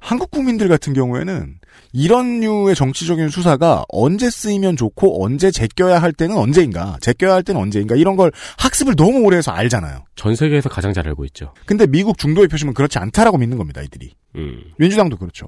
한국 0.00 0.30
국민들 0.30 0.68
같은 0.68 0.92
경우에는 0.92 1.60
이런 1.94 2.40
류의 2.40 2.74
정치적인 2.74 3.30
수사가 3.30 3.84
언제 3.88 4.28
쓰이면 4.28 4.76
좋고 4.76 5.24
언제 5.24 5.50
제껴야 5.50 6.02
할 6.02 6.12
때는 6.12 6.36
언제인가, 6.36 6.98
제껴야 7.00 7.32
할 7.32 7.42
때는 7.42 7.58
언제인가 7.58 7.94
이런 7.94 8.14
걸 8.16 8.30
학습을 8.58 8.96
너무 8.96 9.20
오래 9.20 9.38
해서 9.38 9.50
알잖아요. 9.52 10.04
전 10.14 10.36
세계에서 10.36 10.68
가장 10.68 10.92
잘 10.92 11.08
알고 11.08 11.24
있죠. 11.26 11.54
근데 11.64 11.86
미국 11.86 12.18
중도의 12.18 12.48
표심은 12.48 12.74
그렇지 12.74 12.98
않다라고 12.98 13.38
믿는 13.38 13.56
겁니다, 13.56 13.80
이들이. 13.80 14.12
음. 14.36 14.64
민주당도 14.76 15.16
그렇죠. 15.16 15.46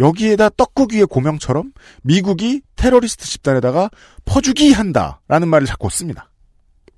여기에다 0.00 0.48
떡국 0.50 0.94
위의 0.94 1.06
고명처럼 1.06 1.72
미국이 2.02 2.62
테러리스트 2.74 3.26
집단에다가 3.26 3.90
퍼주기 4.24 4.72
한다라는 4.72 5.46
말을 5.48 5.68
자꾸 5.68 5.88
씁니다. 5.88 6.30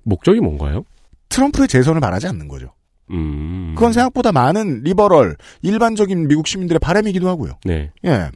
목적이 0.03 0.39
뭔가요? 0.39 0.83
트럼프의 1.29 1.67
재선을 1.67 2.01
바라지 2.01 2.27
않는 2.27 2.47
거죠. 2.47 2.73
음. 3.11 3.73
그건 3.75 3.93
생각보다 3.93 4.31
많은 4.31 4.81
liberal, 4.83 5.35
일반적인 5.61 6.27
미국 6.27 6.47
시민들의 6.47 6.79
바람이기도 6.79 7.27
하고요. 7.27 7.53
네. 7.65 7.91
예. 8.05 8.29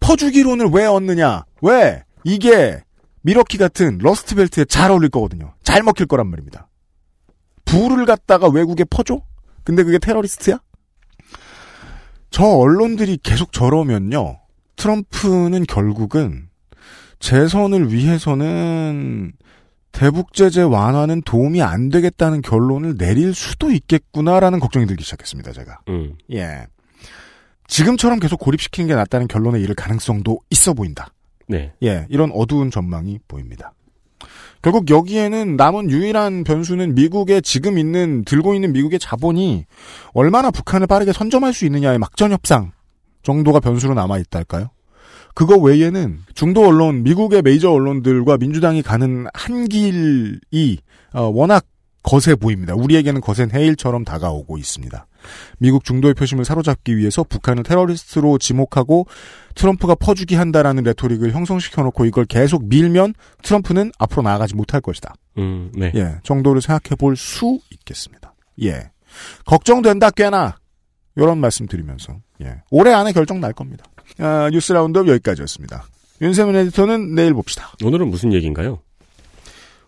퍼주기론을 0.00 0.66
왜 0.72 0.86
얹느냐? 0.86 1.44
왜? 1.62 2.02
이게 2.24 2.80
밀워키 3.22 3.58
같은 3.58 3.98
러스트벨트에 3.98 4.64
잘 4.64 4.90
어울릴 4.90 5.10
거거든요. 5.10 5.54
잘 5.62 5.82
먹힐 5.82 6.06
거란 6.06 6.28
말입니다. 6.28 6.68
부를 7.64 8.04
갖다가 8.04 8.48
외국에 8.48 8.84
퍼줘? 8.84 9.20
근데 9.64 9.84
그게 9.84 9.98
테러리스트야? 9.98 10.58
저 12.30 12.44
언론들이 12.44 13.18
계속 13.22 13.52
저러면요. 13.52 14.40
트럼프는 14.76 15.64
결국은 15.64 16.48
재선을 17.20 17.92
위해서는 17.92 19.32
대북 19.92 20.32
제재 20.32 20.62
완화는 20.62 21.22
도움이 21.22 21.62
안 21.62 21.88
되겠다는 21.90 22.42
결론을 22.42 22.96
내릴 22.96 23.34
수도 23.34 23.70
있겠구나라는 23.70 24.58
걱정이 24.58 24.86
들기 24.86 25.04
시작했습니다, 25.04 25.52
제가. 25.52 25.80
음. 25.88 26.16
예. 26.32 26.66
지금처럼 27.68 28.18
계속 28.18 28.38
고립시키는 28.40 28.88
게 28.88 28.94
낫다는 28.94 29.28
결론에 29.28 29.60
이를 29.60 29.74
가능성도 29.74 30.40
있어 30.50 30.74
보인다. 30.74 31.12
네. 31.48 31.72
예, 31.82 32.06
이런 32.10 32.30
어두운 32.32 32.70
전망이 32.70 33.18
보입니다. 33.28 33.72
결국 34.62 34.90
여기에는 34.90 35.56
남은 35.56 35.90
유일한 35.90 36.44
변수는 36.44 36.94
미국의 36.94 37.42
지금 37.42 37.78
있는 37.78 38.24
들고 38.24 38.54
있는 38.54 38.72
미국의 38.72 38.98
자본이 38.98 39.66
얼마나 40.14 40.50
북한을 40.50 40.86
빠르게 40.86 41.12
선점할 41.12 41.52
수 41.52 41.64
있느냐의 41.66 41.98
막전 41.98 42.30
협상 42.30 42.72
정도가 43.22 43.60
변수로 43.60 43.94
남아 43.94 44.18
있달까요? 44.18 44.70
그거 45.34 45.56
외에는 45.56 46.20
중도 46.34 46.66
언론, 46.66 47.02
미국의 47.02 47.42
메이저 47.42 47.70
언론들과 47.70 48.36
민주당이 48.38 48.82
가는 48.82 49.26
한 49.34 49.68
길이 49.68 50.78
어, 51.12 51.22
워낙 51.22 51.64
거세 52.02 52.34
보입니다. 52.34 52.74
우리에게는 52.74 53.20
거센 53.20 53.50
해일처럼 53.52 54.04
다가오고 54.04 54.58
있습니다. 54.58 55.06
미국 55.58 55.84
중도의 55.84 56.14
표심을 56.14 56.44
사로잡기 56.44 56.96
위해서 56.96 57.22
북한을 57.22 57.62
테러리스트로 57.62 58.38
지목하고 58.38 59.06
트럼프가 59.54 59.94
퍼주기 59.94 60.34
한다라는 60.34 60.82
레토릭을 60.82 61.30
형성시켜놓고 61.32 62.04
이걸 62.06 62.24
계속 62.24 62.64
밀면 62.66 63.14
트럼프는 63.44 63.92
앞으로 63.98 64.22
나아가지 64.22 64.56
못할 64.56 64.80
것이다. 64.80 65.14
음, 65.38 65.70
네. 65.76 65.92
예, 65.94 66.16
정도를 66.24 66.60
생각해 66.60 66.96
볼 66.98 67.16
수 67.16 67.60
있겠습니다. 67.70 68.34
예. 68.62 68.90
걱정된다, 69.46 70.10
꽤나. 70.10 70.56
요런 71.16 71.38
말씀 71.38 71.66
드리면서, 71.66 72.16
예. 72.42 72.62
올해 72.70 72.92
안에 72.92 73.12
결정 73.12 73.38
날 73.40 73.52
겁니다. 73.52 73.84
아, 74.18 74.50
뉴스 74.52 74.72
라운드업 74.72 75.08
여기까지였습니다. 75.08 75.84
윤세민 76.20 76.54
에디터는 76.54 77.14
내일 77.14 77.34
봅시다. 77.34 77.72
오늘은 77.82 78.08
무슨 78.08 78.32
얘기인가요? 78.32 78.80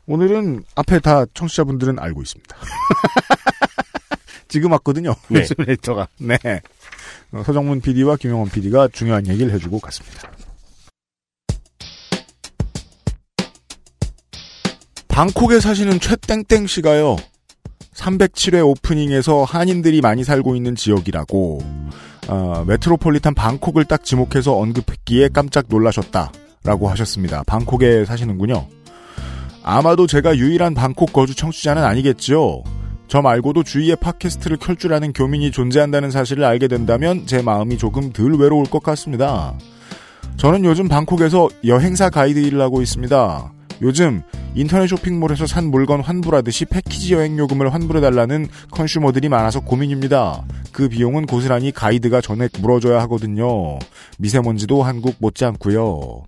오늘은 0.06 0.64
앞에 0.74 0.98
다 0.98 1.24
청취자분들은 1.34 1.98
알고 1.98 2.22
있습니다. 2.22 2.56
지금 4.48 4.72
왔거든요. 4.72 5.14
네. 5.28 5.40
윤세민 5.40 5.70
에디터가. 5.70 6.08
네. 6.18 6.36
어, 7.32 7.42
서정문 7.44 7.80
PD와 7.80 8.16
김영원 8.16 8.50
PD가 8.50 8.88
중요한 8.92 9.26
얘기를 9.26 9.52
해주고 9.52 9.78
갔습니다. 9.80 10.30
방콕에 15.08 15.60
사시는 15.60 16.00
최땡땡 16.00 16.66
씨가요. 16.66 17.16
307회 17.94 18.66
오프닝에서 18.66 19.44
한인들이 19.44 20.00
많이 20.00 20.24
살고 20.24 20.56
있는 20.56 20.74
지역이라고 20.74 21.60
어, 22.28 22.64
메트로폴리탄 22.66 23.34
방콕을 23.34 23.84
딱 23.84 24.04
지목해서 24.04 24.56
언급했기에 24.56 25.28
깜짝 25.32 25.66
놀라셨다라고 25.68 26.88
하셨습니다. 26.88 27.42
방콕에 27.46 28.04
사시는군요. 28.04 28.66
아마도 29.62 30.06
제가 30.06 30.36
유일한 30.36 30.74
방콕 30.74 31.12
거주 31.12 31.34
청취자는 31.34 31.84
아니겠죠. 31.84 32.62
저 33.08 33.22
말고도 33.22 33.62
주위에 33.62 33.94
팟캐스트를 33.96 34.56
켤 34.56 34.74
줄 34.76 34.92
아는 34.94 35.12
교민이 35.12 35.50
존재한다는 35.50 36.10
사실을 36.10 36.44
알게 36.44 36.68
된다면 36.68 37.26
제 37.26 37.42
마음이 37.42 37.78
조금 37.78 38.12
덜 38.12 38.34
외로울 38.34 38.64
것 38.66 38.82
같습니다. 38.82 39.54
저는 40.36 40.64
요즘 40.64 40.88
방콕에서 40.88 41.48
여행사 41.66 42.10
가이드 42.10 42.38
일을 42.38 42.60
하고 42.60 42.82
있습니다. 42.82 43.52
요즘 43.84 44.22
인터넷 44.54 44.86
쇼핑몰에서 44.86 45.46
산 45.46 45.66
물건 45.66 46.00
환불하듯이 46.00 46.64
패키지 46.64 47.12
여행 47.12 47.36
요금을 47.36 47.74
환불해달라는 47.74 48.48
컨슈머들이 48.70 49.28
많아서 49.28 49.60
고민입니다. 49.60 50.42
그 50.72 50.88
비용은 50.88 51.26
고스란히 51.26 51.70
가이드가 51.70 52.22
전액 52.22 52.52
물어줘야 52.60 53.00
하거든요. 53.02 53.78
미세먼지도 54.18 54.82
한국 54.82 55.16
못지않고요. 55.18 56.22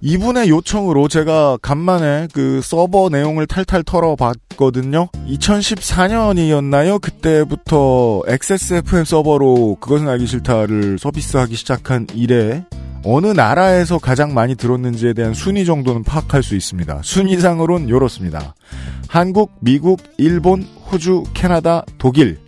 이분의 0.00 0.48
요청으로 0.48 1.08
제가 1.08 1.58
간만에 1.60 2.28
그 2.32 2.60
서버 2.62 3.10
내용을 3.10 3.46
탈탈 3.46 3.82
털어봤거든요. 3.82 5.08
2014년이었나요? 5.28 7.00
그때부터 7.00 8.22
XSFM 8.26 9.04
서버로 9.04 9.76
그것은 9.80 10.08
알기 10.08 10.26
싫다를 10.26 10.98
서비스하기 10.98 11.56
시작한 11.56 12.06
이래 12.14 12.64
어느 13.08 13.28
나라에서 13.28 13.98
가장 13.98 14.34
많이 14.34 14.56
들었는지에 14.56 15.12
대한 15.12 15.32
순위 15.32 15.64
정도는 15.64 16.02
파악할 16.02 16.42
수 16.42 16.56
있습니다. 16.56 17.00
순위상으론 17.04 17.88
이렇습니다. 17.88 18.56
한국, 19.08 19.52
미국, 19.60 20.02
일본, 20.18 20.62
호주, 20.90 21.22
캐나다, 21.32 21.84
독일, 21.98 22.38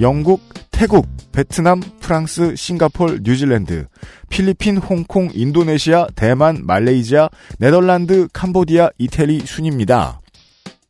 영국, 0.00 0.40
태국, 0.70 1.06
베트남, 1.32 1.80
프랑스, 2.00 2.56
싱가폴, 2.56 3.20
뉴질랜드, 3.24 3.88
필리핀, 4.30 4.78
홍콩, 4.78 5.28
인도네시아, 5.34 6.06
대만, 6.16 6.62
말레이시아, 6.64 7.28
네덜란드, 7.58 8.26
캄보디아, 8.32 8.88
이태리 8.96 9.40
순입니다. 9.40 10.20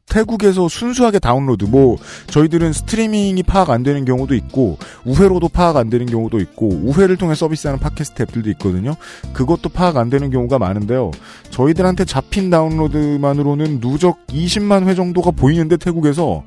태국에서 0.09 0.69
순수하게 0.69 1.19
다운로드, 1.19 1.65
뭐, 1.65 1.97
저희들은 2.29 2.73
스트리밍이 2.73 3.43
파악 3.43 3.71
안 3.71 3.83
되는 3.83 4.05
경우도 4.05 4.35
있고, 4.35 4.79
우회로도 5.05 5.49
파악 5.49 5.77
안 5.77 5.91
되는 5.91 6.07
경우도 6.07 6.39
있고, 6.41 6.69
우회를 6.69 7.17
통해 7.17 7.35
서비스하는 7.35 7.81
팟캐스트 7.81 8.23
앱들도 8.23 8.49
있거든요. 8.51 8.97
그것도 9.33 9.69
파악 9.69 9.97
안 9.97 10.09
되는 10.09 10.31
경우가 10.31 10.59
많은데요. 10.59 11.11
저희들한테 11.51 12.05
잡힌 12.05 12.51
다운로드만으로는 12.51 13.81
누적 13.81 14.25
20만 14.29 14.87
회 14.87 14.95
정도가 14.95 15.33
보이는데, 15.33 15.77
태국에서. 15.77 16.45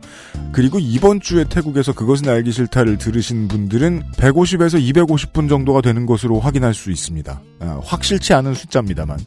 그리고 0.52 0.80
이번 0.80 1.20
주에 1.20 1.44
태국에서 1.44 1.94
그것은 1.94 2.30
알기 2.30 2.52
싫다를 2.52 2.98
들으신 2.98 3.48
분들은 3.50 4.04
150에서 4.18 4.82
250분 4.82 5.50
정도가 5.50 5.82
되는 5.82 6.06
것으로 6.06 6.40
확인할 6.40 6.74
수 6.74 6.92
있습니다. 6.92 7.42
아, 7.60 7.80
확실치 7.84 8.34
않은 8.34 8.54
숫자입니다만. 8.54 9.20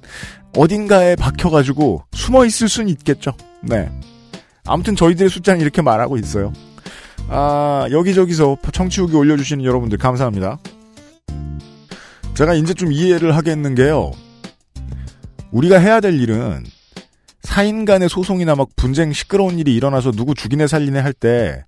어딘가에 0.57 1.17
박혀가지고 1.17 2.05
숨어 2.13 2.45
있을 2.47 2.69
수는 2.69 2.89
있겠죠. 2.91 3.33
네. 3.63 3.91
아무튼 4.67 4.95
저희들의 4.97 5.29
숫자는 5.29 5.61
이렇게 5.61 5.83
말하고 5.83 6.17
있어요. 6.17 6.53
아, 7.29 7.87
여기저기서 7.91 8.59
청취 8.73 9.01
후기 9.01 9.17
올려주시는 9.17 9.65
여러분들 9.65 9.99
감사합니다. 9.99 10.59
제가 12.35 12.55
이제 12.55 12.75
좀 12.75 12.93
이해를 12.93 13.37
하겠는 13.37 13.75
게요. 13.75 14.13
우리가 15.51 15.79
해야 15.79 16.01
될 16.01 16.19
일은 16.19 16.65
사인 17.43 17.85
간의 17.85 18.09
소송이나 18.09 18.55
막 18.55 18.69
분쟁 18.77 19.13
시끄러운 19.13 19.59
일이 19.59 19.75
일어나서 19.75 20.13
누구 20.13 20.35
죽이네 20.35 20.67
살리네 20.67 21.01
할 21.01 21.13
때, 21.13 21.65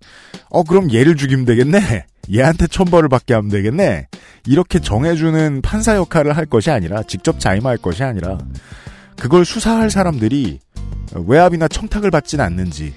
어, 0.48 0.62
그럼 0.62 0.92
얘를 0.92 1.16
죽이면 1.16 1.44
되겠네? 1.44 2.06
얘한테 2.32 2.68
천벌을 2.68 3.08
받게 3.08 3.34
하면 3.34 3.50
되겠네? 3.50 4.06
이렇게 4.46 4.78
정해주는 4.78 5.60
판사 5.62 5.96
역할을 5.96 6.36
할 6.36 6.46
것이 6.46 6.70
아니라, 6.70 7.02
직접 7.02 7.40
자임할 7.40 7.78
것이 7.78 8.04
아니라, 8.04 8.38
그걸 9.16 9.44
수사할 9.44 9.90
사람들이 9.90 10.60
외압이나 11.14 11.68
청탁을 11.68 12.10
받진 12.10 12.40
않는지, 12.40 12.92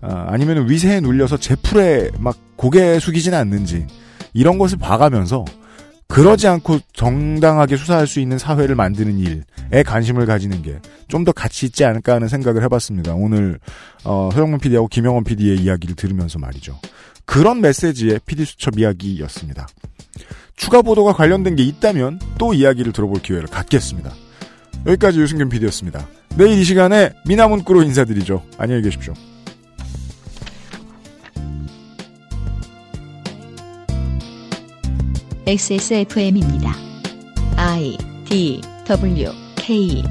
아, 0.00 0.26
아니면 0.28 0.68
위세에 0.68 1.00
눌려서 1.00 1.36
제풀에 1.36 2.10
막 2.18 2.36
고개 2.56 2.98
숙이진 2.98 3.34
않는지, 3.34 3.86
이런 4.34 4.58
것을 4.58 4.78
봐가면서, 4.78 5.44
그러지 6.08 6.46
않고 6.46 6.80
정당하게 6.92 7.76
수사할 7.76 8.06
수 8.06 8.20
있는 8.20 8.36
사회를 8.36 8.74
만드는 8.74 9.18
일에 9.18 9.82
관심을 9.82 10.26
가지는 10.26 10.62
게 10.62 10.78
좀 11.12 11.24
더 11.24 11.32
가치 11.32 11.66
있지 11.66 11.84
않을까 11.84 12.14
하는 12.14 12.26
생각을 12.26 12.62
해봤습니다. 12.62 13.12
오늘 13.14 13.58
어, 14.02 14.30
서영문 14.32 14.60
PD하고 14.60 14.88
김영원 14.88 15.24
PD의 15.24 15.58
이야기를 15.58 15.94
들으면서 15.94 16.38
말이죠. 16.38 16.78
그런 17.26 17.60
메시지의 17.60 18.20
PD 18.24 18.46
수첩 18.46 18.78
이야기였습니다. 18.78 19.68
추가 20.56 20.80
보도가 20.80 21.12
관련된 21.12 21.54
게 21.56 21.64
있다면 21.64 22.18
또 22.38 22.54
이야기를 22.54 22.92
들어볼 22.94 23.20
기회를 23.20 23.46
갖겠습니다. 23.48 24.10
여기까지 24.86 25.20
유승균 25.20 25.48
PD였습니다. 25.48 26.06
내일 26.36 26.58
이 26.58 26.64
시간에 26.64 27.12
미나문구로 27.26 27.82
인사드리죠. 27.82 28.42
안녕히 28.58 28.82
계십시오. 28.82 29.14
XSFM입니다. 35.46 36.72
I 37.56 37.96
D 38.28 38.60
W 38.86 39.30
K 39.56 40.04